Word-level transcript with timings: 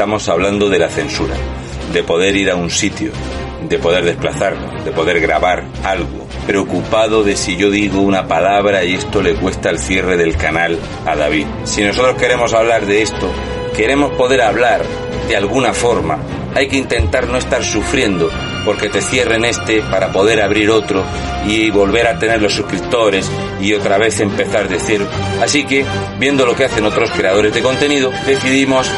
estamos 0.00 0.30
hablando 0.30 0.70
de 0.70 0.78
la 0.78 0.88
censura, 0.88 1.34
de 1.92 2.02
poder 2.02 2.34
ir 2.34 2.50
a 2.50 2.56
un 2.56 2.70
sitio, 2.70 3.12
de 3.68 3.78
poder 3.78 4.02
desplazarnos, 4.02 4.82
de 4.82 4.92
poder 4.92 5.20
grabar 5.20 5.62
algo, 5.84 6.26
preocupado 6.46 7.22
de 7.22 7.36
si 7.36 7.58
yo 7.58 7.70
digo 7.70 8.00
una 8.00 8.26
palabra 8.26 8.82
y 8.82 8.94
esto 8.94 9.20
le 9.20 9.34
cuesta 9.34 9.68
el 9.68 9.78
cierre 9.78 10.16
del 10.16 10.38
canal 10.38 10.78
a 11.04 11.16
David. 11.16 11.44
Si 11.64 11.84
nosotros 11.84 12.16
queremos 12.16 12.54
hablar 12.54 12.86
de 12.86 13.02
esto, 13.02 13.30
queremos 13.76 14.12
poder 14.12 14.40
hablar 14.40 14.80
de 15.28 15.36
alguna 15.36 15.74
forma, 15.74 16.18
hay 16.54 16.66
que 16.68 16.78
intentar 16.78 17.28
no 17.28 17.36
estar 17.36 17.62
sufriendo 17.62 18.30
porque 18.64 18.88
te 18.88 19.02
cierren 19.02 19.44
este 19.44 19.82
para 19.82 20.12
poder 20.12 20.40
abrir 20.40 20.70
otro 20.70 21.04
y 21.46 21.70
volver 21.70 22.06
a 22.06 22.18
tener 22.18 22.40
los 22.40 22.54
suscriptores 22.54 23.30
y 23.60 23.74
otra 23.74 23.98
vez 23.98 24.18
empezar 24.20 24.66
de 24.68 24.78
cero. 24.78 25.06
Así 25.42 25.64
que, 25.64 25.84
viendo 26.18 26.46
lo 26.46 26.56
que 26.56 26.64
hacen 26.64 26.86
otros 26.86 27.10
creadores 27.10 27.52
de 27.54 27.60
contenido, 27.60 28.10
decidimos 28.26 28.90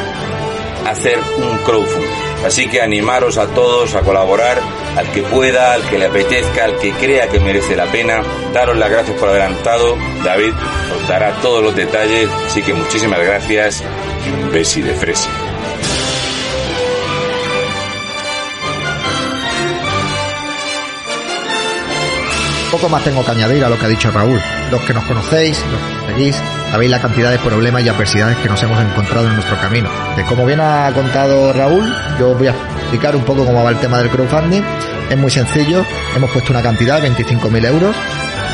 hacer 0.86 1.18
un 1.38 1.58
crowdfunding. 1.58 2.10
Así 2.46 2.68
que 2.68 2.80
animaros 2.80 3.38
a 3.38 3.46
todos 3.48 3.94
a 3.94 4.00
colaborar, 4.00 4.61
al 4.96 5.11
que 5.12 5.22
pueda, 5.22 5.74
al 5.74 5.82
que 5.88 5.98
le 5.98 6.07
apetezca, 6.07 6.64
al 6.64 6.79
que 6.79 6.93
crea 6.93 7.29
que 7.29 7.38
merece 7.40 7.76
la 7.76 7.86
pena. 7.86 8.22
Daros 8.52 8.76
las 8.76 8.90
gracias 8.90 9.18
por 9.18 9.29
adelantado. 9.29 9.96
David 10.24 10.52
os 10.96 11.08
dará 11.08 11.32
todos 11.40 11.62
los 11.62 11.74
detalles. 11.76 12.29
Así 12.46 12.62
que 12.62 12.74
muchísimas 12.74 13.21
gracias 13.21 13.82
y 14.26 14.43
un 14.43 14.50
besi 14.50 14.82
de 14.82 14.94
fresa. 14.94 15.30
Poco 22.72 22.88
más 22.88 23.04
tengo 23.04 23.22
que 23.22 23.30
añadir 23.30 23.62
a 23.64 23.68
lo 23.68 23.79
que 23.79 23.85
ha 23.85 23.88
dicho 23.88 24.10
Raúl. 24.10 24.40
Los 24.71 24.80
que 24.80 24.94
nos 24.94 25.04
conocéis, 25.04 25.62
seguís, 26.12 26.36
sabéis 26.71 26.90
la 26.90 27.00
cantidad 27.00 27.30
de 27.30 27.39
problemas 27.39 27.82
y 27.84 27.89
adversidades 27.89 28.36
que 28.39 28.48
nos 28.48 28.62
hemos 28.62 28.80
encontrado 28.80 29.29
en 29.29 29.34
nuestro 29.34 29.57
camino. 29.61 29.89
De 30.16 30.25
como 30.25 30.44
bien 30.44 30.61
ha 30.61 30.90
contado 30.93 31.52
Raúl, 31.52 31.85
yo 32.19 32.34
voy 32.34 32.48
a 32.48 32.55
explicar 32.80 33.16
un 33.16 33.25
poco 33.25 33.44
cómo 33.44 33.64
va 33.64 33.70
el 33.70 33.78
tema 33.78 33.98
del 33.98 34.11
crowdfunding. 34.11 34.62
Es 35.12 35.18
muy 35.18 35.30
sencillo, 35.30 35.84
hemos 36.16 36.30
puesto 36.30 36.55
una 36.55 36.62
cantidad 36.62 37.02
de 37.02 37.10
25.000 37.10 37.66
euros 37.66 37.94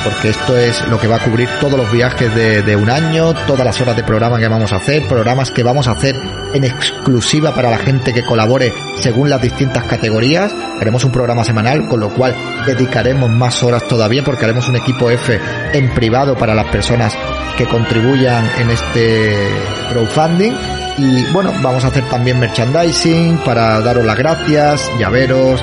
porque 0.02 0.30
esto 0.30 0.56
es 0.56 0.84
lo 0.88 0.98
que 0.98 1.06
va 1.06 1.16
a 1.16 1.18
cubrir 1.20 1.48
todos 1.60 1.78
los 1.78 1.92
viajes 1.92 2.34
de, 2.34 2.62
de, 2.62 2.74
un 2.74 2.90
año, 2.90 3.32
todas 3.46 3.64
las 3.64 3.80
horas 3.80 3.94
de 3.94 4.02
programa 4.02 4.40
que 4.40 4.48
vamos 4.48 4.72
a 4.72 4.76
hacer, 4.76 5.06
programas 5.06 5.52
que 5.52 5.62
vamos 5.62 5.86
a 5.86 5.92
hacer 5.92 6.16
en 6.52 6.64
exclusiva 6.64 7.54
para 7.54 7.70
la 7.70 7.78
gente 7.78 8.12
que 8.12 8.24
colabore 8.24 8.72
según 8.98 9.30
las 9.30 9.40
distintas 9.40 9.84
categorías. 9.84 10.52
Haremos 10.80 11.04
un 11.04 11.12
programa 11.12 11.44
semanal, 11.44 11.86
con 11.86 12.00
lo 12.00 12.10
cual 12.10 12.34
dedicaremos 12.66 13.30
más 13.30 13.62
horas 13.62 13.86
todavía 13.86 14.24
porque 14.24 14.44
haremos 14.44 14.68
un 14.68 14.76
equipo 14.76 15.10
F 15.10 15.38
en 15.72 15.94
privado 15.94 16.36
para 16.36 16.56
las 16.56 16.66
personas 16.70 17.16
que 17.56 17.66
contribuyan 17.66 18.50
en 18.58 18.70
este 18.70 19.48
crowdfunding. 19.90 20.52
Y 20.98 21.24
bueno, 21.32 21.52
vamos 21.62 21.84
a 21.84 21.88
hacer 21.88 22.08
también 22.08 22.40
merchandising 22.40 23.38
para 23.44 23.80
daros 23.80 24.04
las 24.04 24.18
gracias, 24.18 24.90
llaveros, 24.98 25.62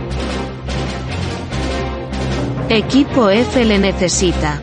Equipo 2.73 3.29
F 3.29 3.65
le 3.65 3.77
necesita. 3.77 4.61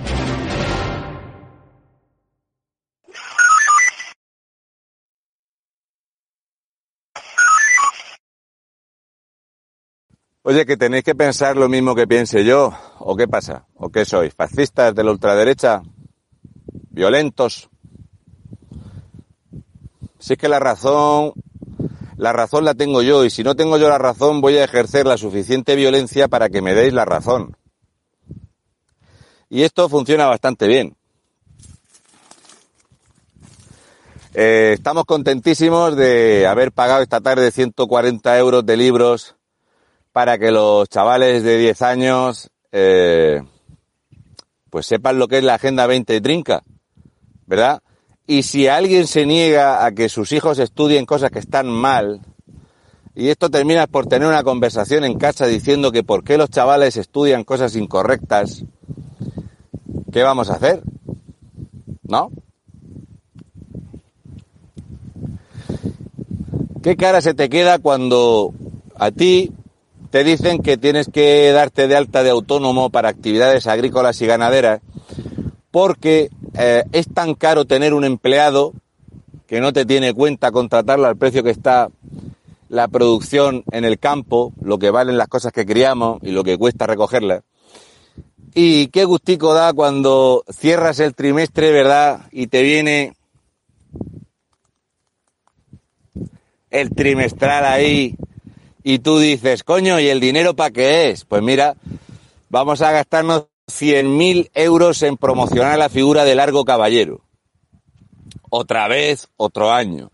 Oye, 10.40 10.64
que 10.64 10.78
tenéis 10.78 11.04
que 11.04 11.14
pensar 11.14 11.58
lo 11.58 11.68
mismo 11.68 11.94
que 11.94 12.06
piense 12.06 12.46
yo. 12.46 12.72
¿O 12.98 13.14
qué 13.14 13.28
pasa? 13.28 13.66
¿O 13.74 13.90
qué 13.90 14.06
sois? 14.06 14.32
¿Fascistas 14.34 14.94
de 14.94 15.04
la 15.04 15.10
ultraderecha? 15.10 15.82
¿Violentos? 16.88 17.68
Si 20.18 20.32
es 20.32 20.38
que 20.38 20.48
la 20.48 20.60
razón, 20.60 21.34
la 22.16 22.32
razón 22.32 22.64
la 22.64 22.72
tengo 22.72 23.02
yo 23.02 23.26
y 23.26 23.28
si 23.28 23.44
no 23.44 23.54
tengo 23.54 23.76
yo 23.76 23.90
la 23.90 23.98
razón 23.98 24.40
voy 24.40 24.56
a 24.56 24.64
ejercer 24.64 25.04
la 25.04 25.18
suficiente 25.18 25.76
violencia 25.76 26.28
para 26.28 26.48
que 26.48 26.62
me 26.62 26.72
deis 26.72 26.94
la 26.94 27.04
razón. 27.04 27.57
Y 29.50 29.62
esto 29.62 29.88
funciona 29.88 30.26
bastante 30.26 30.66
bien. 30.66 30.94
Eh, 34.34 34.72
estamos 34.74 35.04
contentísimos 35.04 35.96
de 35.96 36.46
haber 36.46 36.70
pagado 36.70 37.02
esta 37.02 37.20
tarde 37.20 37.50
140 37.50 38.38
euros 38.38 38.64
de 38.64 38.76
libros 38.76 39.36
para 40.12 40.38
que 40.38 40.50
los 40.50 40.88
chavales 40.88 41.42
de 41.42 41.58
10 41.58 41.82
años 41.82 42.50
eh, 42.70 43.42
pues 44.70 44.86
sepan 44.86 45.18
lo 45.18 45.28
que 45.28 45.38
es 45.38 45.44
la 45.44 45.54
Agenda 45.54 45.86
20 45.86 46.20
Trinca, 46.20 46.62
¿verdad? 47.46 47.82
Y 48.26 48.42
si 48.42 48.68
alguien 48.68 49.06
se 49.06 49.24
niega 49.24 49.84
a 49.84 49.92
que 49.92 50.10
sus 50.10 50.32
hijos 50.32 50.58
estudien 50.58 51.06
cosas 51.06 51.30
que 51.30 51.38
están 51.38 51.68
mal, 51.68 52.20
y 53.14 53.30
esto 53.30 53.48
termina 53.50 53.86
por 53.86 54.06
tener 54.06 54.28
una 54.28 54.44
conversación 54.44 55.04
en 55.04 55.18
casa 55.18 55.46
diciendo 55.46 55.90
que 55.90 56.04
por 56.04 56.22
qué 56.22 56.36
los 56.36 56.50
chavales 56.50 56.96
estudian 56.96 57.42
cosas 57.42 57.74
incorrectas, 57.74 58.64
¿qué 60.12 60.22
vamos 60.22 60.50
a 60.50 60.54
hacer? 60.54 60.82
¿No? 62.02 62.30
¿Qué 66.82 66.96
cara 66.96 67.20
se 67.20 67.34
te 67.34 67.48
queda 67.48 67.78
cuando 67.78 68.54
a 68.94 69.10
ti 69.10 69.52
te 70.10 70.24
dicen 70.24 70.60
que 70.62 70.76
tienes 70.76 71.08
que 71.08 71.50
darte 71.52 71.88
de 71.88 71.96
alta 71.96 72.22
de 72.22 72.30
autónomo 72.30 72.90
para 72.90 73.08
actividades 73.08 73.66
agrícolas 73.66 74.20
y 74.22 74.26
ganaderas 74.26 74.80
porque 75.70 76.30
eh, 76.58 76.84
es 76.92 77.12
tan 77.12 77.34
caro 77.34 77.66
tener 77.66 77.94
un 77.94 78.04
empleado 78.04 78.72
que 79.46 79.60
no 79.60 79.72
te 79.72 79.84
tiene 79.84 80.14
cuenta 80.14 80.50
contratarlo 80.50 81.06
al 81.06 81.16
precio 81.16 81.42
que 81.42 81.50
está 81.50 81.88
la 82.68 82.88
producción 82.88 83.64
en 83.72 83.84
el 83.84 83.98
campo, 83.98 84.52
lo 84.60 84.78
que 84.78 84.90
valen 84.90 85.18
las 85.18 85.28
cosas 85.28 85.52
que 85.52 85.66
criamos 85.66 86.18
y 86.22 86.32
lo 86.32 86.44
que 86.44 86.58
cuesta 86.58 86.86
recogerlas. 86.86 87.42
Y 88.54 88.88
qué 88.88 89.04
gustico 89.04 89.54
da 89.54 89.72
cuando 89.72 90.44
cierras 90.50 91.00
el 91.00 91.14
trimestre, 91.14 91.70
¿verdad? 91.70 92.26
Y 92.32 92.46
te 92.46 92.62
viene 92.62 93.14
el 96.70 96.90
trimestral 96.90 97.64
ahí 97.64 98.14
y 98.82 99.00
tú 99.00 99.18
dices, 99.18 99.64
coño, 99.64 100.00
¿y 100.00 100.08
el 100.08 100.20
dinero 100.20 100.54
para 100.54 100.70
qué 100.70 101.10
es? 101.10 101.24
Pues 101.24 101.42
mira, 101.42 101.76
vamos 102.48 102.80
a 102.82 102.92
gastarnos 102.92 103.46
100.000 103.66 104.50
euros 104.54 105.02
en 105.02 105.16
promocionar 105.16 105.78
la 105.78 105.88
figura 105.88 106.24
de 106.24 106.34
Largo 106.34 106.64
Caballero. 106.64 107.20
Otra 108.50 108.88
vez, 108.88 109.28
otro 109.36 109.72
año. 109.72 110.10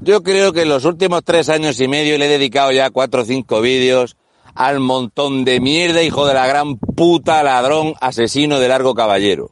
Yo 0.00 0.22
creo 0.22 0.52
que 0.52 0.62
en 0.62 0.68
los 0.68 0.84
últimos 0.84 1.24
tres 1.24 1.48
años 1.48 1.80
y 1.80 1.88
medio 1.88 2.18
le 2.18 2.26
he 2.26 2.28
dedicado 2.28 2.70
ya 2.70 2.90
cuatro 2.90 3.22
o 3.22 3.24
cinco 3.24 3.60
vídeos 3.60 4.16
al 4.54 4.80
montón 4.80 5.44
de 5.44 5.60
mierda, 5.60 6.02
hijo 6.02 6.26
de 6.26 6.34
la 6.34 6.46
gran 6.46 6.78
puta, 6.78 7.42
ladrón, 7.42 7.94
asesino 8.00 8.60
de 8.60 8.68
Largo 8.68 8.94
Caballero. 8.94 9.50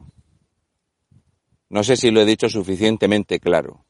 No 1.69 1.83
sé 1.83 1.97
si 1.97 2.11
lo 2.11 2.21
he 2.21 2.25
dicho 2.25 2.49
suficientemente 2.49 3.41
claro. 3.41 3.85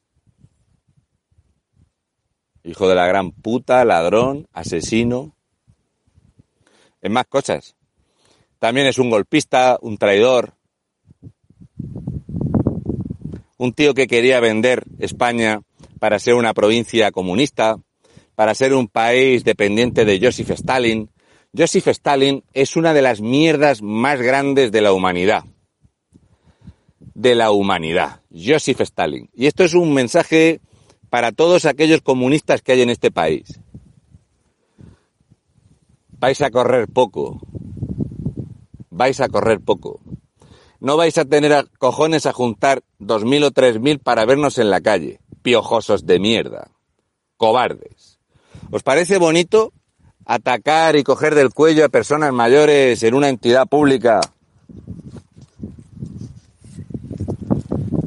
Hijo 2.64 2.88
de 2.88 2.94
la 2.94 3.06
gran 3.06 3.32
puta, 3.32 3.84
ladrón, 3.84 4.46
asesino. 4.52 5.36
Es 7.00 7.10
más 7.10 7.26
cosas. 7.26 7.74
También 8.60 8.86
es 8.86 8.98
un 8.98 9.10
golpista, 9.10 9.78
un 9.82 9.98
traidor. 9.98 10.54
Un 13.58 13.72
tío 13.72 13.94
que 13.94 14.06
quería 14.06 14.38
vender 14.38 14.84
España 14.98 15.60
para 15.98 16.20
ser 16.20 16.34
una 16.34 16.54
provincia 16.54 17.10
comunista, 17.10 17.76
para 18.34 18.54
ser 18.54 18.74
un 18.74 18.88
país 18.88 19.44
dependiente 19.44 20.04
de 20.04 20.18
Joseph 20.20 20.50
Stalin. 20.50 21.10
Joseph 21.56 21.88
Stalin 21.88 22.44
es 22.54 22.76
una 22.76 22.94
de 22.94 23.02
las 23.02 23.20
mierdas 23.20 23.82
más 23.82 24.20
grandes 24.20 24.72
de 24.72 24.80
la 24.80 24.92
humanidad. 24.92 25.44
de 27.14 27.34
la 27.34 27.50
humanidad, 27.50 28.22
Joseph 28.30 28.80
Stalin. 28.80 29.28
Y 29.34 29.46
esto 29.46 29.64
es 29.64 29.74
un 29.74 29.92
mensaje 29.92 30.60
para 31.10 31.32
todos 31.32 31.66
aquellos 31.66 32.00
comunistas 32.00 32.62
que 32.62 32.72
hay 32.72 32.82
en 32.82 32.90
este 32.90 33.10
país. 33.10 33.60
Vais 36.08 36.40
a 36.40 36.50
correr 36.50 36.88
poco. 36.88 37.40
Vais 38.90 39.20
a 39.20 39.28
correr 39.28 39.60
poco. 39.60 40.00
No 40.80 40.96
vais 40.96 41.16
a 41.18 41.24
tener 41.24 41.52
a 41.52 41.64
cojones 41.78 42.26
a 42.26 42.32
juntar 42.32 42.82
dos 42.98 43.24
mil 43.24 43.44
o 43.44 43.50
tres 43.50 43.78
mil 43.78 43.98
para 43.98 44.24
vernos 44.24 44.58
en 44.58 44.70
la 44.70 44.80
calle. 44.80 45.20
Piojosos 45.42 46.06
de 46.06 46.18
mierda. 46.18 46.70
Cobardes. 47.36 48.11
¿Os 48.72 48.82
parece 48.82 49.18
bonito 49.18 49.72
atacar 50.24 50.96
y 50.96 51.04
coger 51.04 51.36
del 51.36 51.54
cuello 51.54 51.84
a 51.84 51.88
personas 51.88 52.32
mayores 52.32 53.00
en 53.04 53.14
una 53.14 53.28
entidad 53.28 53.68
pública 53.68 54.20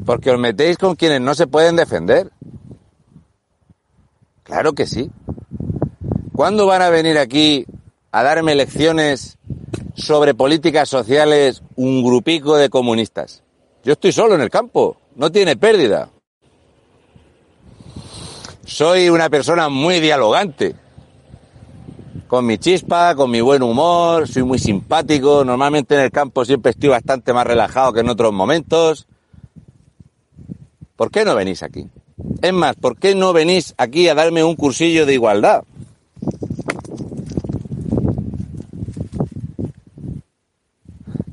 porque 0.06 0.30
os 0.30 0.40
metéis 0.40 0.78
con 0.78 0.96
quienes 0.96 1.20
no 1.20 1.34
se 1.34 1.48
pueden 1.48 1.76
defender. 1.76 2.32
Claro 4.44 4.74
que 4.74 4.86
sí. 4.86 5.10
¿Cuándo 6.34 6.68
van 6.68 6.84
a 6.84 6.90
venir 6.90 7.18
aquí 7.18 7.66
a 8.12 8.24
darme 8.24 8.56
lecciones 8.56 9.38
sobre 9.96 10.36
políticas 10.36 10.88
sociales 10.88 11.64
un 11.76 12.04
grupico 12.04 12.56
de 12.56 12.70
comunistas? 12.70 13.44
Yo 13.84 13.94
estoy 13.94 14.12
solo 14.12 14.36
en 14.36 14.42
el 14.42 14.50
campo, 14.50 14.98
no 15.16 15.32
tiene 15.32 15.56
pérdida. 15.56 16.10
Soy 18.66 19.10
una 19.10 19.30
persona 19.30 19.70
muy 19.70 20.00
dialogante, 20.00 20.76
con 22.28 22.48
mi 22.48 22.58
chispa, 22.58 23.14
con 23.14 23.30
mi 23.30 23.40
buen 23.40 23.62
humor, 23.62 24.28
soy 24.28 24.42
muy 24.42 24.58
simpático, 24.58 25.46
normalmente 25.46 25.94
en 25.94 26.02
el 26.02 26.12
campo 26.12 26.44
siempre 26.44 26.72
estoy 26.72 26.90
bastante 26.90 27.32
más 27.32 27.46
relajado 27.46 27.94
que 27.94 28.00
en 28.00 28.10
otros 28.10 28.34
momentos. 28.34 29.06
¿Por 30.96 31.12
qué 31.12 31.24
no 31.24 31.36
venís 31.36 31.62
aquí? 31.62 31.88
Es 32.42 32.54
más, 32.54 32.76
¿por 32.76 32.98
qué 32.98 33.14
no 33.14 33.34
venís 33.34 33.76
aquí 33.78 34.10
a 34.10 34.16
darme 34.16 34.44
un 34.44 34.56
cursillo 34.56 35.06
de 35.06 35.14
igualdad? 35.14 35.64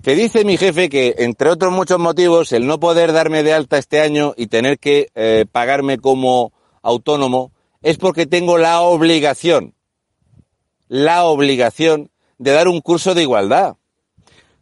Que 0.02 0.14
dice 0.14 0.44
mi 0.44 0.58
jefe 0.58 0.90
que, 0.90 1.14
entre 1.18 1.48
otros 1.48 1.72
muchos 1.72 1.98
motivos, 1.98 2.52
el 2.52 2.66
no 2.66 2.78
poder 2.78 3.12
darme 3.12 3.42
de 3.42 3.54
alta 3.54 3.78
este 3.78 4.00
año 4.00 4.34
y 4.36 4.48
tener 4.48 4.78
que 4.78 5.08
eh, 5.14 5.46
pagarme 5.50 5.98
como 5.98 6.52
autónomo 6.82 7.52
es 7.80 7.98
porque 7.98 8.26
tengo 8.26 8.58
la 8.58 8.80
obligación, 8.82 9.74
la 10.88 11.24
obligación 11.24 12.10
de 12.38 12.50
dar 12.50 12.68
un 12.68 12.80
curso 12.80 13.14
de 13.14 13.22
igualdad. 13.22 13.76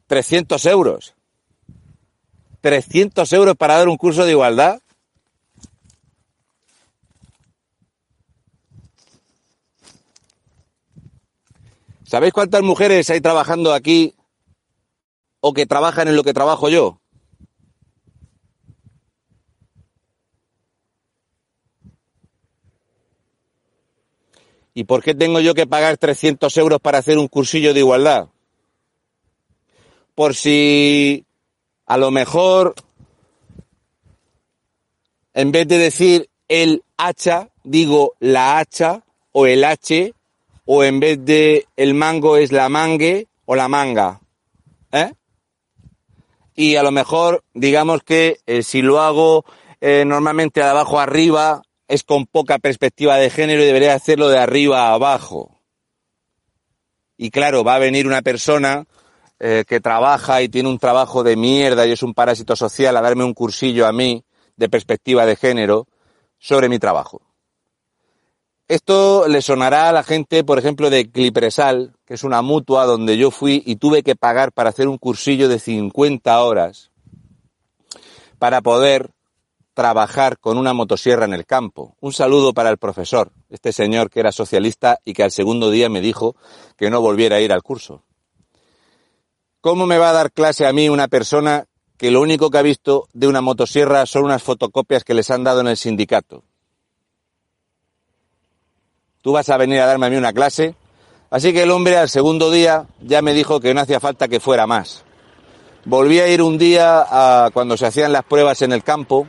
300 0.07 0.65
euros. 0.67 1.15
300 2.61 3.33
euros 3.33 3.57
para 3.57 3.79
dar 3.79 3.89
un 3.89 3.97
curso 3.97 4.25
de 4.25 4.33
igualdad. 4.33 4.81
¿Sabéis 12.05 12.33
cuántas 12.33 12.63
mujeres 12.63 13.09
hay 13.09 13.21
trabajando 13.21 13.73
aquí 13.73 14.17
o 15.41 15.53
que 15.53 15.65
trabajan 15.65 16.09
en 16.09 16.17
lo 16.17 16.25
que 16.25 16.35
trabajo 16.35 16.69
yo? 16.69 17.00
¿Y 24.75 24.85
por 24.85 25.03
qué 25.03 25.15
tengo 25.15 25.41
yo 25.41 25.55
que 25.55 25.67
pagar 25.67 25.97
300 25.97 26.57
euros 26.57 26.81
para 26.81 26.99
hacer 26.99 27.19
un 27.19 27.29
cursillo 27.29 27.75
de 27.75 27.81
igualdad? 27.81 28.29
Por 30.15 30.35
si 30.35 31.25
a 31.87 31.97
lo 31.97 32.11
mejor, 32.11 32.75
en 35.35 35.51
vez 35.51 35.67
de 35.67 35.79
decir 35.79 36.31
el 36.49 36.85
hacha, 36.97 37.49
digo 37.65 38.15
la 38.21 38.59
hacha 38.59 39.03
o 39.33 39.47
el 39.47 39.65
H 39.65 40.15
o 40.67 40.85
en 40.85 41.01
vez 41.01 41.25
de 41.25 41.67
el 41.77 41.95
mango 41.95 42.37
es 42.37 42.53
la 42.53 42.69
mangue 42.69 43.27
o 43.45 43.57
la 43.57 43.67
manga. 43.67 44.21
¿Eh? 44.93 45.13
Y 46.55 46.77
a 46.77 46.83
lo 46.83 46.93
mejor, 46.93 47.43
digamos 47.55 48.03
que 48.03 48.39
eh, 48.47 48.63
si 48.63 48.83
lo 48.83 49.01
hago 49.01 49.45
eh, 49.81 50.05
normalmente 50.07 50.61
de 50.61 50.67
abajo 50.67 51.01
arriba, 51.01 51.63
es 51.91 52.05
con 52.05 52.27
poca 52.27 52.61
perspectiva 52.61 53.17
de 53.17 53.31
género 53.31 53.63
y 53.63 53.67
debería 53.67 53.95
hacerlo 53.95 54.29
de 54.29 54.39
arriba 54.39 54.87
a 54.87 54.95
abajo. 54.95 55.61
Y 57.17 57.31
claro, 57.31 57.65
va 57.65 57.75
a 57.75 57.81
venir 57.81 58.07
una 58.07 58.23
persona 58.23 58.87
eh, 59.41 59.65
que 59.67 59.81
trabaja 59.81 60.41
y 60.41 60.49
tiene 60.49 60.69
un 60.69 60.79
trabajo 60.79 61.25
de 61.25 61.35
mierda 61.35 61.87
y 61.87 61.91
es 61.91 62.05
un 62.05 62.15
parásito 62.15 62.55
social 62.55 62.97
a 62.97 63.01
darme 63.01 63.25
un 63.25 63.35
cursillo 63.35 63.89
a 63.89 63.93
mí 63.93 64.25
de 64.57 64.69
perspectiva 64.69 65.27
de 65.27 65.35
género 65.35 65.89
sobre 66.39 66.69
mi 66.69 66.79
trabajo. 66.79 67.23
Esto 68.69 69.27
le 69.27 69.43
sonará 69.43 69.89
a 69.89 69.93
la 69.93 70.05
gente, 70.05 70.45
por 70.45 70.61
ejemplo, 70.61 70.91
de 70.91 71.11
Clipresal, 71.11 71.97
que 72.07 72.15
es 72.15 72.23
una 72.23 72.41
mutua 72.41 72.85
donde 72.85 73.19
yo 73.19 73.33
fui 73.33 73.65
y 73.67 73.77
tuve 73.77 74.05
que 74.05 74.15
pagar 74.15 74.53
para 74.53 74.71
hacer 74.71 74.87
un 74.87 74.97
cursillo 74.97 75.49
de 75.49 75.59
50 75.59 76.41
horas 76.41 76.93
para 78.39 78.61
poder 78.61 79.11
trabajar 79.81 80.39
con 80.39 80.59
una 80.59 80.75
motosierra 80.75 81.25
en 81.25 81.33
el 81.33 81.47
campo. 81.47 81.97
Un 82.01 82.13
saludo 82.13 82.53
para 82.53 82.69
el 82.69 82.77
profesor, 82.77 83.33
este 83.49 83.73
señor 83.73 84.11
que 84.11 84.21
era 84.21 84.31
socialista 84.31 84.99
y 85.07 85.15
que 85.15 85.23
al 85.23 85.31
segundo 85.31 85.71
día 85.71 85.89
me 85.89 86.03
dijo 86.03 86.37
que 86.77 86.91
no 86.91 87.01
volviera 87.01 87.37
a 87.37 87.41
ir 87.41 87.51
al 87.51 87.63
curso. 87.63 88.03
¿Cómo 89.63 89.87
me 89.87 89.97
va 89.97 90.11
a 90.11 90.13
dar 90.13 90.33
clase 90.33 90.67
a 90.67 90.73
mí 90.75 90.91
una 90.91 91.09
persona 91.09 91.65
que 91.97 92.11
lo 92.11 92.21
único 92.21 92.51
que 92.51 92.59
ha 92.59 92.63
visto 92.63 93.09
de 93.15 93.27
una 93.27 93.41
motosierra 93.41 94.05
son 94.05 94.25
unas 94.25 94.43
fotocopias 94.43 95.03
que 95.03 95.15
les 95.15 95.31
han 95.31 95.45
dado 95.45 95.63
en 95.63 95.69
el 95.69 95.79
sindicato? 95.79 96.45
tú 99.23 99.33
vas 99.33 99.49
a 99.49 99.57
venir 99.57 99.81
a 99.81 99.87
darme 99.87 100.07
a 100.07 100.11
mí 100.11 100.17
una 100.17 100.33
clase. 100.33 100.75
Así 101.31 101.53
que 101.53 101.63
el 101.63 101.71
hombre 101.71 101.97
al 101.97 102.09
segundo 102.09 102.51
día 102.51 102.87
ya 103.01 103.23
me 103.23 103.33
dijo 103.33 103.61
que 103.61 103.73
no 103.73 103.81
hacía 103.81 104.01
falta 104.01 104.29
que 104.29 104.41
fuera 104.41 104.67
más. 104.67 105.05
Volví 105.85 106.21
a 106.21 106.29
ir 106.29 106.43
un 106.43 106.59
día 106.59 107.51
cuando 107.53 107.77
se 107.77 107.87
hacían 107.87 108.13
las 108.13 108.25
pruebas 108.25 108.63
en 108.63 108.73
el 108.73 108.83
campo, 108.83 109.27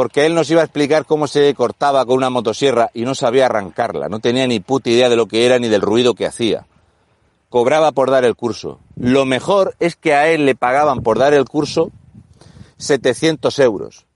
porque 0.00 0.24
él 0.24 0.34
nos 0.34 0.50
iba 0.50 0.62
a 0.62 0.64
explicar 0.64 1.04
cómo 1.04 1.26
se 1.26 1.52
cortaba 1.52 2.06
con 2.06 2.16
una 2.16 2.30
motosierra 2.30 2.90
y 2.94 3.02
no 3.02 3.14
sabía 3.14 3.44
arrancarla, 3.44 4.08
no 4.08 4.18
tenía 4.18 4.46
ni 4.46 4.58
puta 4.58 4.88
idea 4.88 5.10
de 5.10 5.16
lo 5.16 5.26
que 5.26 5.44
era 5.44 5.58
ni 5.58 5.68
del 5.68 5.82
ruido 5.82 6.14
que 6.14 6.24
hacía. 6.24 6.64
Cobraba 7.50 7.92
por 7.92 8.10
dar 8.10 8.24
el 8.24 8.34
curso. 8.34 8.80
Lo 8.96 9.26
mejor 9.26 9.76
es 9.78 9.96
que 9.96 10.14
a 10.14 10.30
él 10.30 10.46
le 10.46 10.54
pagaban 10.54 11.02
por 11.02 11.18
dar 11.18 11.34
el 11.34 11.44
curso 11.44 11.90
700 12.78 13.58
euros 13.58 14.06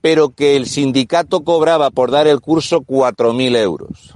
pero 0.00 0.30
que 0.30 0.54
el 0.54 0.66
sindicato 0.66 1.42
cobraba 1.42 1.90
por 1.90 2.12
dar 2.12 2.28
el 2.28 2.40
curso 2.40 2.82
4.000 2.82 3.56
euros. 3.56 4.14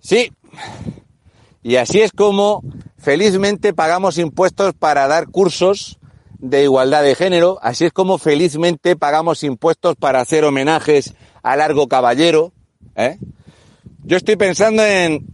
Sí, 0.00 0.30
y 1.62 1.76
así 1.76 2.02
es 2.02 2.12
como 2.12 2.62
felizmente 2.98 3.72
pagamos 3.72 4.18
impuestos 4.18 4.74
para 4.74 5.06
dar 5.06 5.28
cursos 5.28 5.98
de 6.38 6.64
igualdad 6.64 7.02
de 7.02 7.14
género, 7.14 7.58
así 7.62 7.86
es 7.86 7.92
como 7.92 8.18
felizmente 8.18 8.96
pagamos 8.96 9.42
impuestos 9.42 9.96
para 9.96 10.20
hacer 10.20 10.44
homenajes 10.44 11.14
a 11.42 11.56
Largo 11.56 11.88
Caballero. 11.88 12.52
¿eh? 12.94 13.18
Yo 14.04 14.16
estoy 14.16 14.36
pensando 14.36 14.84
en 14.84 15.26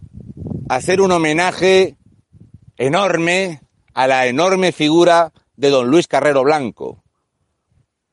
hacer 0.69 1.01
un 1.01 1.11
homenaje 1.11 1.97
enorme 2.77 3.61
a 3.93 4.07
la 4.07 4.27
enorme 4.27 4.71
figura 4.71 5.31
de 5.55 5.69
don 5.69 5.87
Luis 5.87 6.07
Carrero 6.07 6.43
Blanco, 6.43 7.03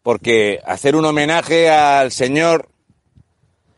porque 0.02 0.60
hacer 0.64 0.94
un 0.94 1.04
homenaje 1.04 1.70
al 1.70 2.12
señor 2.12 2.68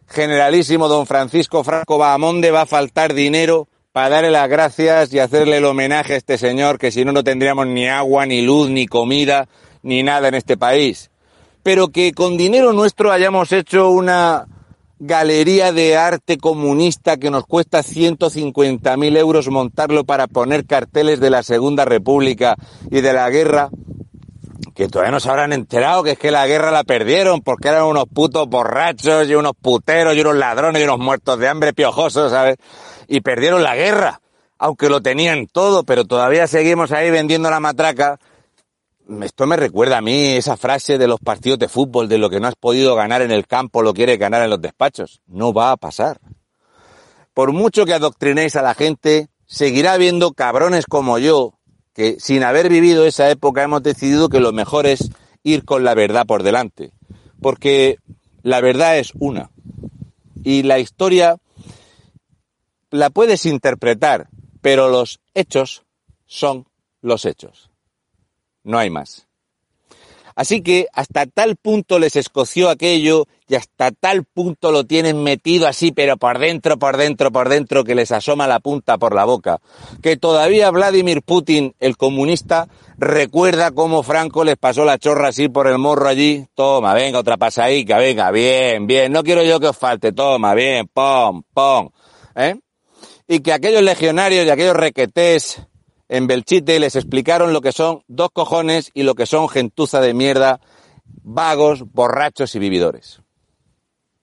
generalísimo 0.07 0.89
don 0.89 1.07
Francisco 1.07 1.65
Franco 1.65 1.99
Bahamonde 1.99 2.51
va 2.51 2.63
a 2.63 2.67
faltar 2.67 3.15
dinero 3.15 3.69
para 3.95 4.09
darle 4.09 4.33
las 4.33 4.49
gracias 4.49 5.15
y 5.15 5.21
hacerle 5.21 5.59
el 5.59 5.65
homenaje 5.65 6.15
a 6.15 6.17
este 6.17 6.37
señor, 6.37 6.81
que 6.81 6.91
si 6.91 7.05
no, 7.05 7.13
no 7.13 7.23
tendríamos 7.23 7.69
ni 7.69 7.87
agua, 7.87 8.27
ni 8.27 8.43
luz, 8.43 8.69
ni 8.69 8.89
comida, 8.89 9.47
ni 9.85 10.03
nada 10.03 10.27
en 10.27 10.35
este 10.35 10.57
país. 10.57 11.13
Pero 11.63 11.91
que 11.91 12.13
con 12.13 12.37
dinero 12.37 12.73
nuestro 12.73 13.13
hayamos 13.13 13.53
hecho 13.53 13.91
una 13.91 14.49
galería 14.99 15.71
de 15.71 15.97
arte 15.97 16.39
comunista 16.39 17.19
que 17.19 17.31
nos 17.31 17.47
cuesta 17.47 17.85
150.000 17.85 19.17
euros 19.17 19.49
montarlo 19.49 20.03
para 20.03 20.27
poner 20.27 20.67
carteles 20.67 21.21
de 21.21 21.31
la 21.31 21.45
Segunda 21.45 21.85
República 21.85 22.57
y 22.91 23.01
de 23.01 23.13
la 23.13 23.31
guerra, 23.31 23.69
que 24.75 24.89
todavía 24.89 25.13
no 25.13 25.21
se 25.21 25.31
habrán 25.31 25.53
enterado 25.53 26.03
que 26.03 26.13
es 26.13 26.19
que 26.19 26.31
la 26.31 26.47
guerra 26.47 26.71
la 26.71 26.85
perdieron 26.85 27.41
porque 27.41 27.69
eran 27.69 27.85
unos 27.85 28.05
putos 28.13 28.49
borrachos 28.49 29.29
y 29.29 29.35
unos 29.35 29.53
puteros 29.61 30.17
y 30.17 30.21
unos 30.21 30.37
ladrones 30.37 30.83
y 30.83 30.85
unos 30.85 30.99
muertos 30.99 31.39
de 31.39 31.49
hambre 31.49 31.73
piojosos, 31.73 32.33
¿sabes? 32.33 32.57
Y 33.07 33.21
perdieron 33.21 33.63
la 33.63 33.77
guerra, 33.77 34.21
aunque 34.59 34.89
lo 34.89 35.01
tenían 35.01 35.47
todo, 35.47 35.85
pero 35.85 36.05
todavía 36.05 36.47
seguimos 36.47 36.93
ahí 36.93 37.11
vendiendo 37.11 37.51
la 37.51 37.61
matraca 37.61 38.19
esto 39.23 39.47
me 39.47 39.57
recuerda 39.57 39.99
a 39.99 40.01
mí 40.01 40.29
esa 40.29 40.57
frase 40.57 40.97
de 40.97 41.07
los 41.07 41.21
partidos 41.21 41.59
de 41.59 41.69
fútbol, 41.69 42.09
de 42.09 42.19
lo 42.19 42.31
que 42.31 42.41
no 42.41 42.49
has 42.49 42.55
podido 42.55 42.95
ganar 42.95 43.21
en 43.23 43.31
el 43.31 43.47
campo 43.47 43.83
lo 43.83 43.93
quieres 43.93 44.19
ganar 44.19 44.43
en 44.43 44.51
los 44.51 44.61
despachos. 44.61 45.21
No 45.27 45.53
va 45.53 45.73
a 45.73 45.77
pasar. 45.77 46.21
Por 47.35 47.53
mucho 47.53 47.85
que 47.85 47.93
adoctrinéis 47.93 48.57
a 48.57 48.63
la 48.63 48.75
gente, 48.75 49.29
seguirá 49.47 49.93
habiendo 49.93 50.33
cabrones 50.33 50.87
como 50.87 51.19
yo, 51.19 51.59
que 51.95 52.19
sin 52.19 52.43
haber 52.43 52.69
vivido 52.69 53.07
esa 53.07 53.31
época 53.31 53.63
hemos 53.63 53.83
decidido 53.83 54.29
que 54.29 54.41
lo 54.41 54.53
mejor 54.53 54.87
es 54.87 55.11
ir 55.43 55.65
con 55.65 55.85
la 55.85 55.95
verdad 55.95 56.27
por 56.27 56.43
delante. 56.43 56.93
Porque 57.41 57.99
la 58.43 58.61
verdad 58.61 58.99
es 58.99 59.13
una. 59.19 59.51
Y 60.43 60.65
la 60.65 60.79
historia 60.79 61.37
la 62.91 63.11
puedes 63.11 63.47
interpretar, 63.47 64.29
pero 64.61 64.89
los 64.89 65.21
hechos 65.35 65.85
son 66.27 66.67
los 67.01 67.25
hechos. 67.25 67.71
No 68.63 68.79
hay 68.79 68.91
más. 68.91 69.27
Así 70.37 70.63
que 70.63 70.87
hasta 70.93 71.27
tal 71.27 71.57
punto 71.57 71.99
les 71.99 72.17
escoció 72.17 72.69
aquello 72.69 73.27
y 73.47 73.55
hasta 73.55 73.93
tal 73.93 74.25
punto 74.25 74.73
lo 74.73 74.85
tienen 74.85 75.23
metido 75.23 75.69
así, 75.69 75.93
pero 75.93 76.17
por 76.17 76.39
dentro, 76.39 76.79
por 76.79 76.97
dentro, 76.97 77.31
por 77.31 77.49
dentro, 77.49 77.85
que 77.85 77.95
les 77.95 78.11
asoma 78.11 78.47
la 78.47 78.59
punta 78.59 78.99
por 78.99 79.15
la 79.15 79.25
boca. 79.25 79.61
Que 80.03 80.17
todavía 80.17 80.71
Vladimir 80.71 81.23
Putin, 81.23 81.75
el 81.79 81.97
comunista, 81.97 82.69
recuerda 82.97 83.71
cómo 83.71 84.03
Franco 84.03 84.45
les 84.45 84.57
pasó 84.57 84.85
la 84.85 84.99
chorra 84.99 85.29
así 85.29 85.49
por 85.49 85.69
el 85.69 85.79
morro 85.79 86.09
allí. 86.09 86.47
Toma, 86.55 86.95
venga, 86.95 87.19
otra 87.19 87.37
pasadica, 87.37 87.99
venga, 87.99 88.31
bien, 88.31 88.87
bien. 88.87 89.13
No 89.13 89.23
quiero 89.23 89.45
yo 89.45 89.61
que 89.61 89.69
os 89.69 89.77
falte, 89.77 90.13
toma, 90.13 90.55
bien, 90.55 90.89
pom, 90.93 91.43
pom. 91.53 91.91
¿Eh? 92.35 92.57
Y 93.29 93.41
que 93.41 93.53
aquellos 93.53 93.83
legionarios 93.83 94.47
y 94.47 94.51
aquellos 94.51 94.77
requetés 94.77 95.63
en 96.09 96.27
Belchite 96.27 96.79
les 96.79 96.97
explicaron 96.97 97.53
lo 97.53 97.61
que 97.61 97.73
son 97.73 98.03
dos 98.09 98.29
cojones 98.33 98.91
y 98.95 99.03
lo 99.03 99.15
que 99.15 99.27
son 99.27 99.49
gentuza 99.49 100.01
de 100.01 100.15
mierda, 100.15 100.61
vagos, 101.23 101.85
borrachos 101.93 102.55
y 102.55 102.59
vividores. 102.59 103.21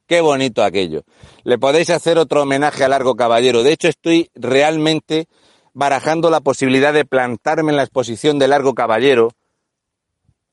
Qué 0.07 0.21
bonito 0.21 0.63
aquello. 0.63 1.03
Le 1.43 1.57
podéis 1.57 1.89
hacer 1.89 2.17
otro 2.17 2.41
homenaje 2.41 2.83
a 2.83 2.89
Largo 2.89 3.15
Caballero. 3.15 3.63
De 3.63 3.71
hecho, 3.71 3.87
estoy 3.87 4.29
realmente 4.35 5.27
barajando 5.73 6.29
la 6.29 6.41
posibilidad 6.41 6.93
de 6.93 7.05
plantarme 7.05 7.71
en 7.71 7.77
la 7.77 7.83
exposición 7.83 8.37
de 8.37 8.49
Largo 8.49 8.73
Caballero 8.73 9.31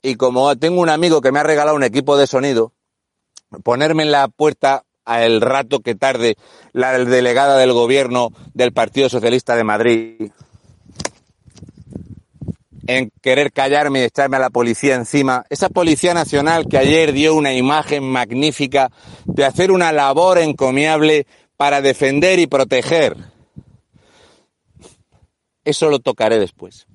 y 0.00 0.14
como 0.14 0.56
tengo 0.56 0.80
un 0.80 0.90
amigo 0.90 1.20
que 1.20 1.32
me 1.32 1.40
ha 1.40 1.42
regalado 1.42 1.76
un 1.76 1.82
equipo 1.82 2.16
de 2.16 2.28
sonido, 2.28 2.72
ponerme 3.64 4.04
en 4.04 4.12
la 4.12 4.28
puerta 4.28 4.84
al 5.04 5.40
rato 5.40 5.80
que 5.80 5.94
tarde 5.94 6.36
la 6.72 6.96
delegada 6.98 7.56
del 7.56 7.72
gobierno 7.72 8.28
del 8.54 8.72
Partido 8.72 9.08
Socialista 9.08 9.56
de 9.56 9.64
Madrid 9.64 10.30
en 12.88 13.12
querer 13.20 13.52
callarme 13.52 14.00
y 14.00 14.04
echarme 14.04 14.38
a 14.38 14.40
la 14.40 14.48
policía 14.48 14.94
encima. 14.94 15.44
Esa 15.50 15.68
Policía 15.68 16.14
Nacional 16.14 16.66
que 16.66 16.78
ayer 16.78 17.12
dio 17.12 17.34
una 17.34 17.52
imagen 17.52 18.02
magnífica 18.02 18.90
de 19.26 19.44
hacer 19.44 19.70
una 19.70 19.92
labor 19.92 20.38
encomiable 20.38 21.26
para 21.58 21.82
defender 21.82 22.38
y 22.38 22.46
proteger. 22.46 23.14
Eso 25.64 25.90
lo 25.90 25.98
tocaré 25.98 26.38
después. 26.38 26.86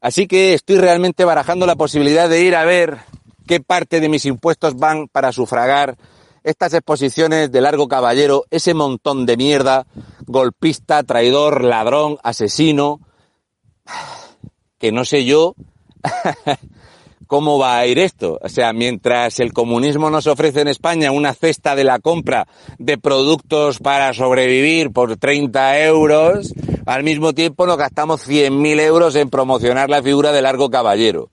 Así 0.00 0.26
que 0.26 0.54
estoy 0.54 0.78
realmente 0.78 1.26
barajando 1.26 1.66
la 1.66 1.76
posibilidad 1.76 2.30
de 2.30 2.42
ir 2.42 2.56
a 2.56 2.64
ver 2.64 3.00
qué 3.46 3.60
parte 3.60 4.00
de 4.00 4.08
mis 4.08 4.24
impuestos 4.24 4.74
van 4.76 5.08
para 5.08 5.32
sufragar 5.32 5.98
estas 6.44 6.72
exposiciones 6.72 7.52
de 7.52 7.60
largo 7.60 7.88
caballero, 7.88 8.44
ese 8.50 8.72
montón 8.72 9.26
de 9.26 9.36
mierda, 9.36 9.86
golpista, 10.26 11.02
traidor, 11.02 11.62
ladrón, 11.62 12.16
asesino 12.22 13.00
que 14.84 14.92
no 14.92 15.06
sé 15.06 15.24
yo 15.24 15.54
cómo 17.26 17.58
va 17.58 17.78
a 17.78 17.86
ir 17.86 17.98
esto. 17.98 18.38
O 18.42 18.50
sea, 18.50 18.74
mientras 18.74 19.40
el 19.40 19.54
comunismo 19.54 20.10
nos 20.10 20.26
ofrece 20.26 20.60
en 20.60 20.68
España 20.68 21.10
una 21.10 21.32
cesta 21.32 21.74
de 21.74 21.84
la 21.84 22.00
compra 22.00 22.46
de 22.78 22.98
productos 22.98 23.78
para 23.78 24.12
sobrevivir 24.12 24.90
por 24.90 25.16
30 25.16 25.80
euros, 25.84 26.52
al 26.84 27.02
mismo 27.02 27.32
tiempo 27.32 27.66
nos 27.66 27.78
gastamos 27.78 28.28
100.000 28.28 28.78
euros 28.80 29.16
en 29.16 29.30
promocionar 29.30 29.88
la 29.88 30.02
figura 30.02 30.32
de 30.32 30.42
Largo 30.42 30.68
Caballero. 30.68 31.30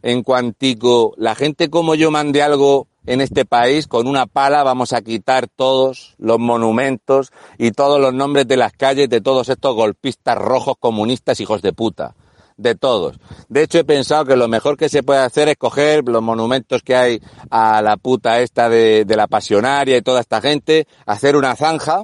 En 0.00 0.22
cuantico 0.22 1.12
la 1.18 1.34
gente 1.34 1.68
como 1.68 1.94
yo 1.94 2.10
mande 2.10 2.40
algo 2.40 2.88
en 3.04 3.20
este 3.20 3.44
país, 3.44 3.86
con 3.86 4.08
una 4.08 4.24
pala 4.24 4.62
vamos 4.62 4.94
a 4.94 5.02
quitar 5.02 5.46
todos 5.46 6.14
los 6.16 6.38
monumentos 6.38 7.32
y 7.58 7.72
todos 7.72 8.00
los 8.00 8.14
nombres 8.14 8.48
de 8.48 8.56
las 8.56 8.72
calles 8.72 9.10
de 9.10 9.20
todos 9.20 9.50
estos 9.50 9.74
golpistas 9.74 10.38
rojos 10.38 10.76
comunistas 10.80 11.38
hijos 11.40 11.60
de 11.60 11.74
puta 11.74 12.14
de 12.56 12.74
todos. 12.74 13.18
De 13.48 13.62
hecho, 13.62 13.78
he 13.78 13.84
pensado 13.84 14.24
que 14.24 14.36
lo 14.36 14.48
mejor 14.48 14.76
que 14.76 14.88
se 14.88 15.02
puede 15.02 15.20
hacer 15.20 15.48
es 15.48 15.56
coger 15.56 16.04
los 16.06 16.22
monumentos 16.22 16.82
que 16.82 16.96
hay 16.96 17.20
a 17.50 17.82
la 17.82 17.96
puta 17.96 18.40
esta 18.40 18.68
de, 18.68 19.04
la 19.08 19.26
pasionaria 19.26 19.96
y 19.96 20.02
toda 20.02 20.20
esta 20.20 20.40
gente, 20.40 20.86
hacer 21.06 21.36
una 21.36 21.56
zanja 21.56 22.02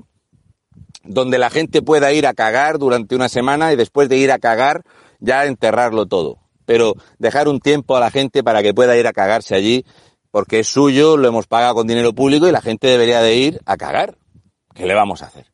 donde 1.04 1.38
la 1.38 1.50
gente 1.50 1.83
pueda 1.83 2.12
ir 2.12 2.26
a 2.26 2.35
cagar 2.35 2.78
durante 2.78 3.14
una 3.14 3.28
semana 3.28 3.73
y 3.73 3.76
después 3.76 4.09
de 4.09 4.19
ir 4.19 4.33
a 4.33 4.38
cagar 4.38 4.85
ya 5.19 5.47
enterrarlo 5.47 6.07
todo. 6.07 6.38
Pero 6.66 6.95
dejar 7.19 7.49
un 7.49 7.61
tiempo 7.61 7.97
a 7.97 8.00
la 8.00 8.11
gente 8.11 8.45
para 8.45 8.62
que 8.62 8.75
pueda 8.75 8.97
ir 8.97 9.07
a 9.07 9.12
cagarse 9.12 9.54
allí, 9.54 9.85
porque 10.30 10.61
es 10.61 10.69
suyo, 10.69 11.16
lo 11.16 11.26
hemos 11.26 11.47
pagado 11.47 11.75
con 11.75 11.87
dinero 11.87 12.12
público 12.12 12.47
y 12.47 12.52
la 12.52 12.61
gente 12.61 12.87
debería 12.87 13.21
de 13.21 13.35
ir 13.35 13.61
a 13.66 13.76
cagar. 13.76 14.16
¿Qué 14.75 14.87
le 14.87 14.95
vamos 14.95 15.23
a 15.23 15.26
hacer? 15.26 15.50